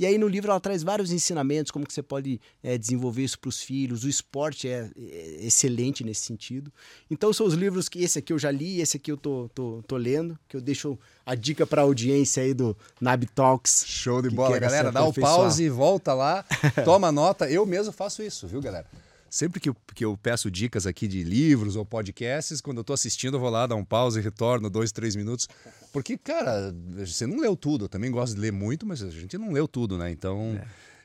E 0.00 0.06
aí 0.06 0.16
no 0.16 0.26
livro 0.26 0.50
ela 0.50 0.58
traz 0.58 0.82
vários 0.82 1.12
ensinamentos, 1.12 1.70
como 1.70 1.86
que 1.86 1.92
você 1.92 2.02
pode 2.02 2.40
é, 2.62 2.78
desenvolver 2.78 3.22
isso 3.22 3.38
para 3.38 3.50
os 3.50 3.60
filhos. 3.60 4.02
O 4.02 4.08
esporte 4.08 4.66
é, 4.66 4.90
é, 4.96 5.36
excelente 5.42 6.02
nesse 6.02 6.22
sentido. 6.22 6.72
Então 7.10 7.30
são 7.34 7.46
os 7.46 7.52
livros 7.52 7.86
que 7.86 8.02
esse 8.02 8.18
aqui 8.18 8.32
eu 8.32 8.38
já 8.38 8.50
li, 8.50 8.80
esse 8.80 8.96
aqui 8.96 9.12
eu 9.12 9.18
tô, 9.18 9.50
tô, 9.54 9.82
tô 9.86 9.98
lendo, 9.98 10.38
que 10.48 10.56
eu 10.56 10.60
deixo 10.62 10.98
a 11.26 11.34
dica 11.34 11.66
para 11.66 11.82
a 11.82 11.84
audiência 11.84 12.42
aí 12.42 12.54
do 12.54 12.74
Nab 12.98 13.26
Talks. 13.26 13.84
Show 13.86 14.22
de 14.22 14.30
bola, 14.30 14.58
galera. 14.58 14.90
Dá 14.90 15.04
o 15.04 15.12
pause, 15.12 15.68
volta 15.68 16.14
lá, 16.14 16.46
toma 16.82 17.12
nota. 17.12 17.50
Eu 17.50 17.66
mesmo 17.66 17.92
faço 17.92 18.22
isso, 18.22 18.48
viu, 18.48 18.62
galera? 18.62 18.86
Sempre 19.30 19.60
que 19.60 19.68
eu, 19.68 19.76
que 19.94 20.04
eu 20.04 20.18
peço 20.20 20.50
dicas 20.50 20.88
aqui 20.88 21.06
de 21.06 21.22
livros 21.22 21.76
ou 21.76 21.84
podcasts, 21.84 22.60
quando 22.60 22.78
eu 22.78 22.84
tô 22.84 22.92
assistindo, 22.92 23.36
eu 23.36 23.40
vou 23.40 23.48
lá, 23.48 23.64
dar 23.64 23.76
um 23.76 23.84
pause 23.84 24.18
e 24.18 24.22
retorno 24.22 24.68
dois, 24.68 24.90
três 24.90 25.14
minutos. 25.14 25.48
Porque, 25.92 26.18
cara, 26.18 26.74
você 26.96 27.28
não 27.28 27.38
leu 27.38 27.54
tudo. 27.54 27.84
Eu 27.84 27.88
também 27.88 28.10
gosto 28.10 28.34
de 28.34 28.40
ler 28.40 28.50
muito, 28.50 28.84
mas 28.84 29.00
a 29.04 29.08
gente 29.08 29.38
não 29.38 29.52
leu 29.52 29.68
tudo, 29.68 29.96
né? 29.96 30.10
Então. 30.10 30.60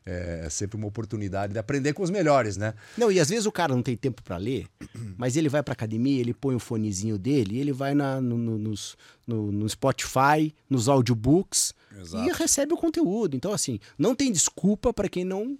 É. 0.05 0.45
é 0.45 0.49
sempre 0.49 0.75
uma 0.75 0.87
oportunidade 0.87 1.53
de 1.53 1.59
aprender 1.59 1.93
com 1.93 2.01
os 2.01 2.09
melhores, 2.09 2.57
né? 2.57 2.73
Não, 2.97 3.11
e 3.11 3.19
às 3.19 3.29
vezes 3.29 3.45
o 3.45 3.51
cara 3.51 3.73
não 3.75 3.81
tem 3.81 3.95
tempo 3.95 4.23
para 4.23 4.37
ler, 4.37 4.67
mas 5.17 5.35
ele 5.35 5.49
vai 5.49 5.63
para 5.63 5.73
academia, 5.73 6.19
ele 6.19 6.33
põe 6.33 6.55
o 6.55 6.59
fonezinho 6.59 7.17
dele, 7.17 7.59
ele 7.59 7.73
vai 7.73 7.95
na, 7.95 8.21
no, 8.21 8.37
no, 8.37 8.57
nos, 8.57 8.95
no, 9.25 9.51
no 9.51 9.67
Spotify, 9.67 10.53
nos 10.69 10.87
audiobooks 10.87 11.73
Exato. 11.99 12.27
e 12.27 12.31
recebe 12.33 12.73
o 12.73 12.77
conteúdo. 12.77 13.35
Então, 13.35 13.51
assim, 13.51 13.79
não 13.97 14.15
tem 14.15 14.31
desculpa 14.31 14.93
para 14.93 15.09
quem 15.09 15.23
não 15.23 15.57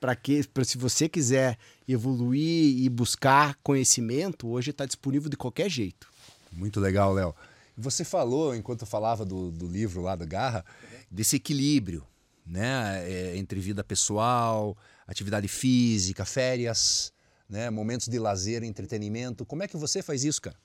para 0.00 0.14
que 0.14 0.46
pra, 0.48 0.64
se 0.64 0.78
você 0.78 1.08
quiser 1.08 1.58
evoluir 1.86 2.82
e 2.82 2.88
buscar 2.88 3.56
conhecimento, 3.62 4.48
hoje 4.48 4.70
está 4.70 4.84
disponível 4.84 5.30
de 5.30 5.36
qualquer 5.36 5.68
jeito. 5.68 6.08
Muito 6.52 6.80
legal, 6.80 7.12
Léo. 7.12 7.34
Você 7.76 8.04
falou, 8.04 8.54
enquanto 8.54 8.82
eu 8.82 8.86
falava 8.86 9.24
do, 9.24 9.50
do 9.50 9.66
livro 9.66 10.02
lá 10.02 10.16
da 10.16 10.24
Garra, 10.24 10.64
desse 11.10 11.36
equilíbrio 11.36 12.04
né? 12.46 13.04
É, 13.10 13.36
entre 13.36 13.60
vida 13.60 13.82
pessoal, 13.82 14.76
atividade 15.06 15.48
física, 15.48 16.24
férias, 16.24 17.12
né? 17.48 17.68
momentos 17.70 18.06
de 18.06 18.18
lazer, 18.18 18.62
entretenimento. 18.62 19.44
Como 19.44 19.62
é 19.62 19.68
que 19.68 19.76
você 19.76 20.02
faz 20.02 20.24
isso, 20.24 20.40
cara? 20.40 20.56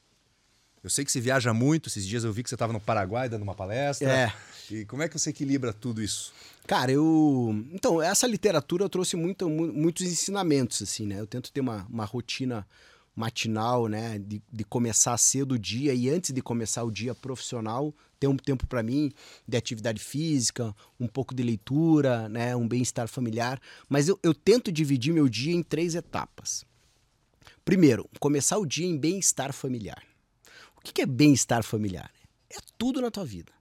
Eu 0.84 0.90
sei 0.90 1.06
que 1.06 1.12
você 1.12 1.22
viaja 1.22 1.54
muito, 1.54 1.90
esses 1.90 2.06
dias 2.06 2.24
eu 2.24 2.34
vi 2.34 2.42
que 2.42 2.50
você 2.50 2.56
estava 2.56 2.74
no 2.74 2.80
Paraguai 2.80 3.30
dando 3.30 3.44
uma 3.44 3.54
palestra. 3.54 4.12
É. 4.12 4.34
E 4.72 4.86
como 4.86 5.04
é 5.04 5.08
que 5.08 5.18
você 5.18 5.30
equilibra 5.30 5.72
tudo 5.72 6.02
isso? 6.02 6.34
Cara, 6.66 6.92
eu. 6.92 7.66
Então, 7.72 8.02
essa 8.02 8.26
literatura 8.26 8.86
eu 8.86 8.90
trouxe 8.90 9.16
muito, 9.16 9.50
muitos 9.50 10.06
ensinamentos, 10.06 10.82
assim, 10.82 11.06
né? 11.06 11.20
Eu 11.20 11.28
tento 11.28 11.52
ter 11.52 11.62
uma, 11.62 11.86
uma 11.90 12.06
rotina 12.06 12.66
matinal, 13.16 13.88
né? 13.88 14.18
De, 14.18 14.42
de 14.52 14.64
começar 14.64 15.18
cedo 15.18 15.54
o 15.54 15.60
dia 15.60 15.94
e 15.94 16.10
antes 16.10 16.32
de 16.32 16.42
começar 16.42 16.84
o 16.84 16.90
dia 16.90 17.14
profissional, 17.14 17.94
ter 18.20 18.28
um 18.28 18.38
tempo 18.38 18.66
para 18.66 18.82
mim 18.82 19.12
de 19.48 19.58
atividade 19.58 20.02
física, 20.02 20.74
um 21.00 21.08
pouco 21.08 21.36
de 21.36 21.44
leitura, 21.44 22.28
né? 22.30 22.56
Um 22.56 22.68
bem-estar 22.68 23.08
familiar. 23.08 23.60
Mas 23.88 24.08
eu, 24.08 24.20
eu 24.24 24.34
tento 24.34 24.72
dividir 24.72 25.14
meu 25.14 25.30
dia 25.30 25.54
em 25.54 25.62
três 25.62 25.94
etapas. 25.94 26.66
Primeiro, 27.64 28.10
começar 28.20 28.58
o 28.58 28.66
dia 28.66 28.88
em 28.88 28.98
bem-estar 28.98 29.54
familiar. 29.54 30.11
O 30.84 30.94
que 30.94 31.02
é 31.02 31.06
bem-estar 31.06 31.64
familiar? 31.64 32.12
É 32.50 32.58
tudo 32.76 33.02
na 33.02 33.12
tua 33.12 33.24
vida. 33.24 33.54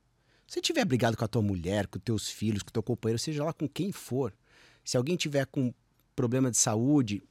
Se 0.46 0.60
tiver 0.60 0.84
brigado 0.86 1.16
com 1.16 1.24
a 1.24 1.28
tua 1.28 1.42
mulher, 1.42 1.86
com 1.86 1.98
teus 1.98 2.28
filhos, 2.28 2.62
com 2.62 2.70
teu 2.70 2.82
companheiro, 2.82 3.18
seja 3.18 3.44
lá 3.44 3.52
com 3.52 3.68
quem 3.68 3.92
for, 3.92 4.32
se 4.82 4.96
alguém 4.96 5.16
tiver 5.16 5.46
com 5.46 5.72
problema 6.16 6.50
de 6.50 6.56
saúde, 6.56 7.22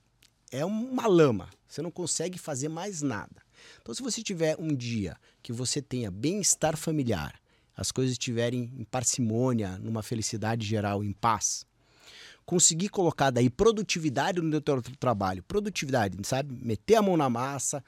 é 0.51 0.63
uma 0.63 1.07
lama. 1.07 1.49
Você 1.67 1.81
não 1.81 1.91
consegue 1.91 2.37
fazer 2.37 2.69
mais 2.69 3.01
nada. 3.01 3.41
Então, 3.81 3.93
se 3.93 4.01
você 4.01 4.21
tiver 4.21 4.55
um 4.59 4.73
dia 4.73 5.17
que 5.41 5.51
você 5.51 5.81
tenha 5.81 6.09
bem-estar 6.09 6.77
familiar, 6.77 7.39
as 7.75 7.91
coisas 7.91 8.13
estiverem 8.13 8.71
em 8.77 8.83
parcimônia, 8.83 9.77
numa 9.79 10.03
felicidade 10.03 10.65
geral, 10.65 11.03
em 11.03 11.11
paz, 11.11 11.65
conseguir 12.45 12.89
colocar 12.89 13.31
daí 13.31 13.49
produtividade 13.49 14.39
no 14.39 14.61
teu 14.61 14.81
trabalho, 14.99 15.43
produtividade, 15.43 16.15
sabe? 16.23 16.53
Meter 16.63 16.95
a 16.95 17.01
mão 17.01 17.17
na 17.17 17.29
massa, 17.29 17.83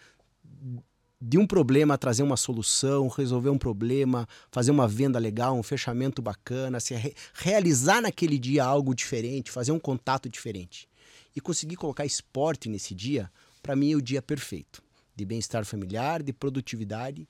de 1.21 1.37
um 1.37 1.45
problema 1.45 1.97
trazer 1.99 2.23
uma 2.23 2.35
solução, 2.35 3.07
resolver 3.07 3.51
um 3.51 3.57
problema, 3.57 4.27
fazer 4.51 4.71
uma 4.71 4.87
venda 4.87 5.19
legal, 5.19 5.55
um 5.55 5.61
fechamento 5.61 6.19
bacana, 6.19 6.79
se 6.79 6.95
re 6.95 7.13
realizar 7.35 8.01
naquele 8.01 8.39
dia 8.39 8.63
algo 8.63 8.95
diferente, 8.95 9.51
fazer 9.51 9.71
um 9.71 9.79
contato 9.79 10.27
diferente. 10.27 10.89
E 11.35 11.39
conseguir 11.39 11.75
colocar 11.75 12.05
esporte 12.05 12.67
nesse 12.67 12.95
dia, 12.95 13.31
para 13.61 13.75
mim 13.75 13.91
é 13.91 13.95
o 13.95 14.01
dia 14.01 14.21
perfeito. 14.21 14.81
De 15.15 15.23
bem-estar 15.23 15.63
familiar, 15.63 16.23
de 16.23 16.33
produtividade 16.33 17.27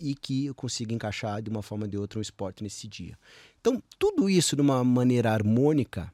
e 0.00 0.14
que 0.14 0.46
eu 0.46 0.54
consiga 0.54 0.94
encaixar 0.94 1.42
de 1.42 1.50
uma 1.50 1.62
forma 1.62 1.84
ou 1.84 1.90
de 1.90 1.98
outra 1.98 2.18
um 2.18 2.22
esporte 2.22 2.62
nesse 2.62 2.88
dia. 2.88 3.18
Então, 3.60 3.82
tudo 3.98 4.30
isso 4.30 4.56
de 4.56 4.62
uma 4.62 4.82
maneira 4.82 5.30
harmônica 5.32 6.10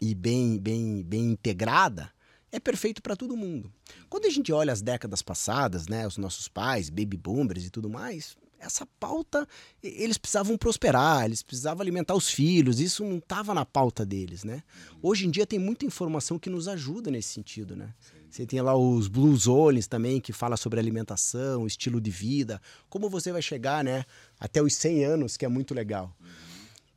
e 0.00 0.14
bem, 0.14 0.58
bem, 0.58 1.02
bem 1.02 1.32
integrada, 1.32 2.12
é 2.56 2.60
perfeito 2.60 3.02
para 3.02 3.14
todo 3.14 3.36
mundo. 3.36 3.70
Quando 4.08 4.26
a 4.26 4.30
gente 4.30 4.52
olha 4.52 4.72
as 4.72 4.82
décadas 4.82 5.22
passadas, 5.22 5.88
né, 5.88 6.06
os 6.06 6.16
nossos 6.16 6.48
pais, 6.48 6.88
baby 6.88 7.16
boomers 7.16 7.66
e 7.66 7.70
tudo 7.70 7.88
mais, 7.88 8.36
essa 8.58 8.86
pauta, 8.98 9.46
eles 9.82 10.16
precisavam 10.16 10.56
prosperar, 10.56 11.26
eles 11.26 11.42
precisavam 11.42 11.82
alimentar 11.82 12.14
os 12.14 12.28
filhos, 12.28 12.80
isso 12.80 13.04
não 13.04 13.18
estava 13.18 13.52
na 13.52 13.66
pauta 13.66 14.04
deles, 14.04 14.44
né? 14.44 14.62
Hoje 15.02 15.26
em 15.26 15.30
dia 15.30 15.46
tem 15.46 15.58
muita 15.58 15.84
informação 15.84 16.38
que 16.38 16.48
nos 16.48 16.66
ajuda 16.66 17.10
nesse 17.10 17.28
sentido, 17.28 17.76
né? 17.76 17.94
Você 18.30 18.46
tem 18.46 18.60
lá 18.60 18.74
os 18.74 19.08
Blue 19.08 19.36
Zones 19.36 19.86
também, 19.86 20.20
que 20.20 20.32
fala 20.32 20.56
sobre 20.56 20.80
alimentação, 20.80 21.66
estilo 21.66 22.00
de 22.00 22.10
vida, 22.10 22.60
como 22.88 23.08
você 23.08 23.30
vai 23.30 23.40
chegar, 23.40 23.84
né, 23.84 24.04
até 24.40 24.60
os 24.60 24.74
100 24.74 25.04
anos, 25.04 25.36
que 25.36 25.44
é 25.44 25.48
muito 25.48 25.74
legal. 25.74 26.14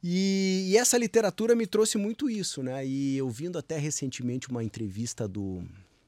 E, 0.03 0.67
e, 0.69 0.77
essa 0.77 0.97
literatura 0.97 1.55
me 1.55 1.67
trouxe 1.67 1.97
muito 1.97 2.29
isso, 2.29 2.63
né? 2.63 2.85
E 2.85 3.21
ouvindo 3.21 3.57
até 3.57 3.77
recentemente 3.77 4.49
uma 4.49 4.63
entrevista 4.63 5.27
do 5.27 5.63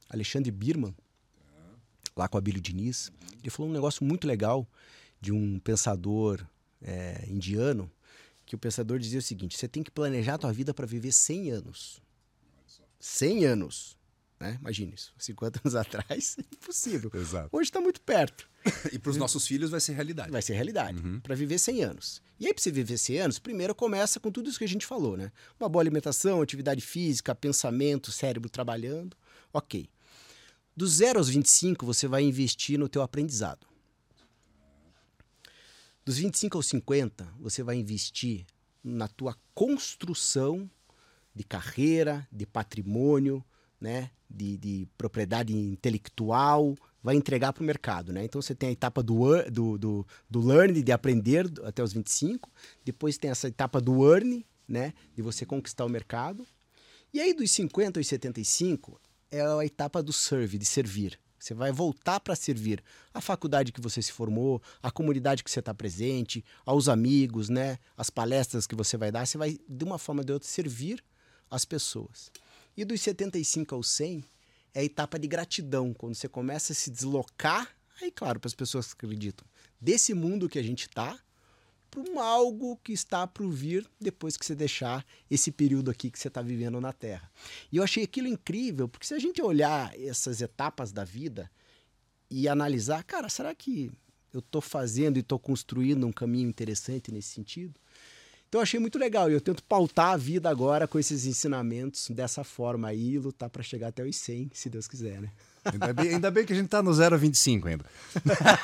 Alexandre 0.09 0.49
Birman, 0.49 0.95
lá 2.15 2.27
com 2.27 2.37
a 2.37 2.41
Billy 2.41 2.61
Diniz, 2.61 3.11
ele 3.41 3.49
falou 3.49 3.69
um 3.69 3.73
negócio 3.73 4.05
muito 4.05 4.27
legal 4.27 4.67
de 5.19 5.31
um 5.31 5.59
pensador 5.59 6.45
é, 6.81 7.25
indiano, 7.27 7.91
que 8.45 8.55
o 8.55 8.57
pensador 8.57 8.97
dizia 8.99 9.19
o 9.19 9.21
seguinte: 9.21 9.57
você 9.57 9.67
tem 9.67 9.83
que 9.83 9.91
planejar 9.91 10.35
a 10.35 10.37
tua 10.37 10.53
vida 10.53 10.73
para 10.73 10.85
viver 10.85 11.11
100 11.11 11.51
anos. 11.51 12.01
100 12.99 13.45
anos. 13.45 13.97
Né? 14.39 14.57
Imagine 14.59 14.93
isso. 14.93 15.13
50 15.17 15.61
anos 15.63 15.75
atrás, 15.77 16.37
é 16.39 16.41
impossível. 16.55 17.11
Exato. 17.13 17.49
Hoje 17.51 17.69
está 17.69 17.81
muito 17.81 18.01
perto. 18.01 18.49
E 18.91 18.99
para 18.99 19.09
os 19.09 19.17
nossos 19.17 19.47
filhos 19.47 19.69
vai 19.69 19.79
ser 19.79 19.93
realidade. 19.93 20.31
Vai 20.31 20.41
ser 20.41 20.53
realidade. 20.53 20.97
Uhum. 20.99 21.19
Para 21.19 21.35
viver 21.35 21.57
100 21.57 21.83
anos. 21.83 22.21
E 22.39 22.47
aí, 22.47 22.53
para 22.53 22.61
você 22.61 22.71
viver 22.71 22.97
100 22.97 23.19
anos, 23.19 23.39
primeiro 23.39 23.73
começa 23.75 24.19
com 24.19 24.31
tudo 24.31 24.49
isso 24.49 24.57
que 24.57 24.65
a 24.65 24.67
gente 24.67 24.85
falou, 24.85 25.17
né? 25.17 25.31
Uma 25.59 25.69
boa 25.69 25.81
alimentação, 25.81 26.41
atividade 26.41 26.81
física, 26.81 27.35
pensamento, 27.35 28.11
cérebro 28.11 28.49
trabalhando. 28.49 29.15
Ok. 29.53 29.89
Do 30.75 30.87
0 30.87 31.19
aos 31.19 31.29
25, 31.29 31.85
você 31.85 32.07
vai 32.07 32.23
investir 32.23 32.79
no 32.79 32.87
teu 32.87 33.01
aprendizado. 33.01 33.67
Dos 36.03 36.17
25 36.17 36.57
aos 36.57 36.67
50, 36.67 37.27
você 37.39 37.61
vai 37.61 37.75
investir 37.75 38.45
na 38.83 39.07
tua 39.07 39.35
construção 39.53 40.69
de 41.33 41.43
carreira, 41.43 42.27
de 42.31 42.45
patrimônio, 42.45 43.43
né? 43.81 44.11
de, 44.29 44.57
de 44.57 44.87
propriedade 44.97 45.53
intelectual, 45.53 46.75
vai 47.03 47.15
entregar 47.15 47.51
para 47.51 47.63
o 47.63 47.65
mercado. 47.65 48.13
Né? 48.13 48.23
Então 48.23 48.41
você 48.41 48.55
tem 48.55 48.69
a 48.69 48.71
etapa 48.71 49.03
do, 49.03 49.41
do, 49.51 49.77
do, 49.77 50.07
do 50.29 50.39
learn, 50.39 50.81
de 50.81 50.91
aprender 50.91 51.51
até 51.63 51.83
os 51.83 51.91
25, 51.91 52.49
depois 52.85 53.17
tem 53.17 53.31
essa 53.31 53.47
etapa 53.47 53.81
do 53.81 54.09
earn, 54.09 54.45
né? 54.67 54.93
de 55.15 55.21
você 55.21 55.45
conquistar 55.45 55.85
o 55.85 55.89
mercado. 55.89 56.45
E 57.13 57.19
aí 57.19 57.33
dos 57.33 57.51
50 57.51 57.99
aos 57.99 58.07
75 58.07 58.99
é 59.29 59.41
a 59.41 59.65
etapa 59.65 60.01
do 60.01 60.13
serve, 60.13 60.57
de 60.57 60.65
servir. 60.65 61.19
Você 61.37 61.55
vai 61.55 61.71
voltar 61.71 62.19
para 62.19 62.35
servir 62.35 62.83
a 63.11 63.19
faculdade 63.19 63.71
que 63.71 63.81
você 63.81 63.99
se 63.99 64.11
formou, 64.11 64.61
a 64.81 64.91
comunidade 64.91 65.43
que 65.43 65.49
você 65.49 65.59
está 65.59 65.73
presente, 65.73 66.45
aos 66.63 66.87
amigos, 66.87 67.49
né? 67.49 67.79
as 67.97 68.11
palestras 68.11 68.67
que 68.67 68.75
você 68.75 68.95
vai 68.95 69.11
dar. 69.11 69.25
Você 69.25 69.39
vai, 69.39 69.57
de 69.67 69.83
uma 69.83 69.97
forma 69.97 70.21
ou 70.21 70.25
de 70.25 70.33
outra, 70.33 70.47
servir 70.47 71.03
as 71.49 71.65
pessoas. 71.65 72.31
E 72.75 72.85
dos 72.85 73.01
75 73.01 73.75
aos 73.75 73.89
100 73.89 74.23
é 74.73 74.79
a 74.79 74.83
etapa 74.83 75.19
de 75.19 75.27
gratidão, 75.27 75.93
quando 75.93 76.15
você 76.15 76.27
começa 76.27 76.73
a 76.73 76.75
se 76.75 76.89
deslocar, 76.89 77.75
aí 78.01 78.11
claro, 78.11 78.39
para 78.39 78.47
as 78.47 78.55
pessoas 78.55 78.93
que 78.93 79.05
acreditam, 79.05 79.45
desse 79.79 80.13
mundo 80.13 80.47
que 80.47 80.59
a 80.59 80.63
gente 80.63 80.81
está 80.81 81.19
para 81.89 82.09
um 82.09 82.21
algo 82.21 82.77
que 82.77 82.93
está 82.93 83.27
para 83.27 83.45
vir 83.45 83.85
depois 83.99 84.37
que 84.37 84.45
você 84.45 84.55
deixar 84.55 85.05
esse 85.29 85.51
período 85.51 85.91
aqui 85.91 86.09
que 86.09 86.17
você 86.17 86.29
está 86.29 86.41
vivendo 86.41 86.79
na 86.79 86.93
Terra. 86.93 87.29
E 87.69 87.77
eu 87.77 87.83
achei 87.83 88.03
aquilo 88.03 88.29
incrível, 88.29 88.87
porque 88.87 89.05
se 89.05 89.13
a 89.13 89.19
gente 89.19 89.41
olhar 89.41 89.93
essas 89.99 90.41
etapas 90.41 90.93
da 90.93 91.03
vida 91.03 91.51
e 92.29 92.47
analisar, 92.47 93.03
cara, 93.03 93.27
será 93.27 93.53
que 93.53 93.91
eu 94.33 94.39
estou 94.39 94.61
fazendo 94.61 95.17
e 95.17 95.19
estou 95.19 95.37
construindo 95.37 96.07
um 96.07 96.13
caminho 96.13 96.47
interessante 96.47 97.11
nesse 97.11 97.29
sentido? 97.33 97.77
Então 98.51 98.59
eu 98.59 98.63
achei 98.63 98.81
muito 98.81 98.99
legal 98.99 99.31
e 99.31 99.33
eu 99.33 99.39
tento 99.39 99.63
pautar 99.63 100.09
a 100.09 100.17
vida 100.17 100.49
agora 100.49 100.85
com 100.85 100.99
esses 100.99 101.25
ensinamentos 101.25 102.09
dessa 102.09 102.43
forma 102.43 102.89
aí 102.89 103.13
e 103.13 103.17
lutar 103.17 103.49
para 103.49 103.63
chegar 103.63 103.87
até 103.87 104.03
os 104.03 104.13
100, 104.17 104.51
se 104.53 104.69
Deus 104.69 104.89
quiser, 104.89 105.21
né? 105.21 105.29
Ainda 105.63 105.93
bem, 105.93 106.09
ainda 106.09 106.29
bem 106.29 106.45
que 106.45 106.51
a 106.51 106.55
gente 106.57 106.67
tá 106.67 106.83
no 106.83 106.93
0 106.93 107.15
a 107.15 107.17
25 107.17 107.69
ainda. 107.69 107.85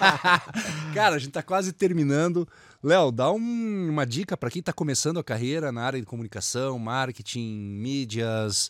Cara, 0.93 1.15
a 1.15 1.17
gente 1.17 1.31
tá 1.31 1.41
quase 1.41 1.71
terminando. 1.71 2.45
Léo, 2.83 3.13
dá 3.13 3.31
um, 3.31 3.89
uma 3.89 4.05
dica 4.05 4.35
para 4.35 4.51
quem 4.51 4.61
tá 4.61 4.73
começando 4.73 5.19
a 5.19 5.23
carreira 5.23 5.71
na 5.71 5.83
área 5.83 6.01
de 6.01 6.05
comunicação, 6.05 6.77
marketing, 6.77 7.47
mídias. 7.47 8.69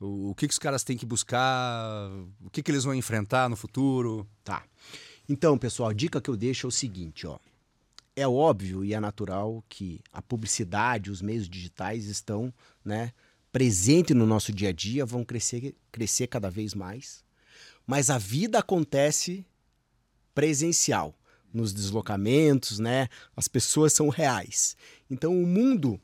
O, 0.00 0.30
o 0.30 0.34
que, 0.34 0.48
que 0.48 0.52
os 0.52 0.58
caras 0.58 0.82
têm 0.82 0.96
que 0.96 1.06
buscar? 1.06 2.10
O 2.44 2.50
que, 2.50 2.60
que 2.60 2.72
eles 2.72 2.82
vão 2.82 2.96
enfrentar 2.96 3.48
no 3.48 3.54
futuro? 3.54 4.26
Tá. 4.42 4.64
Então, 5.28 5.56
pessoal, 5.56 5.90
a 5.90 5.94
dica 5.94 6.20
que 6.20 6.28
eu 6.28 6.36
deixo 6.36 6.66
é 6.66 6.68
o 6.68 6.72
seguinte, 6.72 7.24
ó 7.24 7.38
é 8.16 8.26
óbvio 8.26 8.84
e 8.84 8.94
é 8.94 9.00
natural 9.00 9.64
que 9.68 10.00
a 10.12 10.20
publicidade, 10.20 11.10
os 11.10 11.22
meios 11.22 11.48
digitais 11.48 12.06
estão 12.06 12.52
né, 12.84 13.12
presentes 13.52 14.16
no 14.16 14.26
nosso 14.26 14.52
dia 14.52 14.70
a 14.70 14.72
dia, 14.72 15.04
vão 15.04 15.24
crescer, 15.24 15.74
crescer 15.90 16.26
cada 16.26 16.50
vez 16.50 16.74
mais. 16.74 17.24
Mas 17.86 18.10
a 18.10 18.18
vida 18.18 18.58
acontece 18.58 19.44
presencial, 20.34 21.14
nos 21.52 21.72
deslocamentos, 21.72 22.78
né? 22.78 23.08
As 23.36 23.48
pessoas 23.48 23.92
são 23.92 24.08
reais. 24.08 24.76
Então 25.10 25.32
o 25.32 25.46
mundo, 25.46 26.00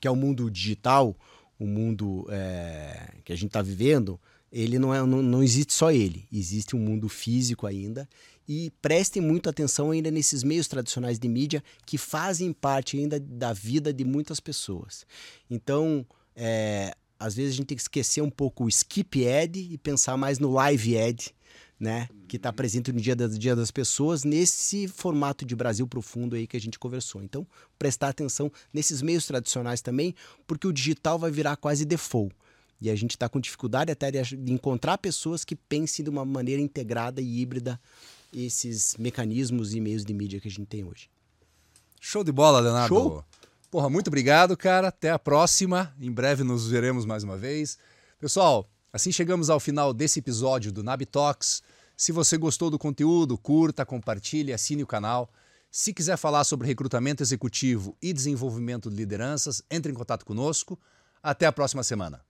que 0.00 0.08
é 0.08 0.10
o 0.10 0.16
mundo 0.16 0.50
digital, 0.50 1.16
o 1.58 1.66
mundo 1.66 2.26
é, 2.28 3.14
que 3.24 3.32
a 3.32 3.36
gente 3.36 3.50
está 3.50 3.62
vivendo, 3.62 4.20
ele 4.50 4.78
não, 4.78 4.94
é, 4.94 5.04
não, 5.06 5.22
não 5.22 5.42
existe 5.42 5.72
só 5.72 5.90
ele, 5.90 6.26
existe 6.32 6.74
um 6.74 6.78
mundo 6.80 7.08
físico 7.08 7.66
ainda 7.66 8.08
e 8.48 8.70
prestem 8.82 9.22
muito 9.22 9.48
atenção 9.48 9.90
ainda 9.90 10.10
nesses 10.10 10.42
meios 10.42 10.68
tradicionais 10.68 11.18
de 11.18 11.28
mídia 11.28 11.62
que 11.86 11.96
fazem 11.96 12.52
parte 12.52 12.98
ainda 12.98 13.18
da 13.18 13.52
vida 13.52 13.92
de 13.92 14.04
muitas 14.04 14.40
pessoas. 14.40 15.06
Então, 15.50 16.06
é, 16.36 16.94
às 17.18 17.34
vezes 17.34 17.54
a 17.54 17.56
gente 17.56 17.66
tem 17.66 17.76
que 17.76 17.82
esquecer 17.82 18.20
um 18.20 18.30
pouco 18.30 18.64
o 18.64 18.68
skip 18.68 19.26
ad 19.26 19.58
e 19.58 19.78
pensar 19.78 20.16
mais 20.16 20.38
no 20.38 20.52
live 20.52 20.98
ad, 20.98 21.34
né, 21.78 22.08
que 22.28 22.36
está 22.36 22.52
presente 22.52 22.92
no 22.92 23.00
dia, 23.00 23.16
das, 23.16 23.38
dia 23.38 23.56
das 23.56 23.70
pessoas, 23.70 24.24
nesse 24.24 24.86
formato 24.88 25.44
de 25.44 25.56
Brasil 25.56 25.86
profundo 25.86 26.36
aí 26.36 26.46
que 26.46 26.56
a 26.56 26.60
gente 26.60 26.78
conversou. 26.78 27.22
Então, 27.22 27.46
prestar 27.78 28.08
atenção 28.08 28.50
nesses 28.72 29.02
meios 29.02 29.26
tradicionais 29.26 29.80
também, 29.80 30.14
porque 30.46 30.66
o 30.66 30.72
digital 30.72 31.18
vai 31.18 31.30
virar 31.30 31.56
quase 31.56 31.84
default. 31.84 32.34
E 32.80 32.90
a 32.90 32.94
gente 32.94 33.12
está 33.12 33.28
com 33.28 33.40
dificuldade 33.40 33.90
até 33.90 34.10
de 34.10 34.52
encontrar 34.52 34.98
pessoas 34.98 35.44
que 35.44 35.56
pensem 35.56 36.04
de 36.04 36.10
uma 36.10 36.24
maneira 36.24 36.60
integrada 36.60 37.20
e 37.20 37.40
híbrida 37.40 37.80
esses 38.34 38.96
mecanismos 38.98 39.74
e 39.74 39.80
meios 39.80 40.04
de 40.04 40.12
mídia 40.14 40.40
que 40.40 40.48
a 40.48 40.50
gente 40.50 40.66
tem 40.66 40.84
hoje. 40.84 41.08
Show 42.00 42.22
de 42.22 42.32
bola, 42.32 42.60
Leonardo. 42.60 42.94
Show. 42.94 43.24
Porra, 43.70 43.88
muito 43.90 44.08
obrigado, 44.08 44.56
cara. 44.56 44.88
Até 44.88 45.10
a 45.10 45.18
próxima. 45.18 45.94
Em 46.00 46.12
breve 46.12 46.44
nos 46.44 46.68
veremos 46.68 47.04
mais 47.04 47.24
uma 47.24 47.36
vez. 47.36 47.78
Pessoal, 48.20 48.68
assim 48.92 49.10
chegamos 49.10 49.50
ao 49.50 49.58
final 49.58 49.92
desse 49.92 50.18
episódio 50.18 50.70
do 50.70 50.82
Nab 50.82 51.04
Talks. 51.06 51.62
Se 51.96 52.12
você 52.12 52.36
gostou 52.36 52.70
do 52.70 52.78
conteúdo, 52.78 53.38
curta, 53.38 53.84
compartilhe, 53.84 54.52
assine 54.52 54.82
o 54.82 54.86
canal. 54.86 55.30
Se 55.70 55.92
quiser 55.92 56.16
falar 56.16 56.44
sobre 56.44 56.66
recrutamento 56.66 57.22
executivo 57.22 57.96
e 58.00 58.12
desenvolvimento 58.12 58.90
de 58.90 58.96
lideranças, 58.96 59.62
entre 59.70 59.90
em 59.90 59.94
contato 59.94 60.24
conosco. 60.24 60.78
Até 61.22 61.46
a 61.46 61.52
próxima 61.52 61.82
semana. 61.82 62.20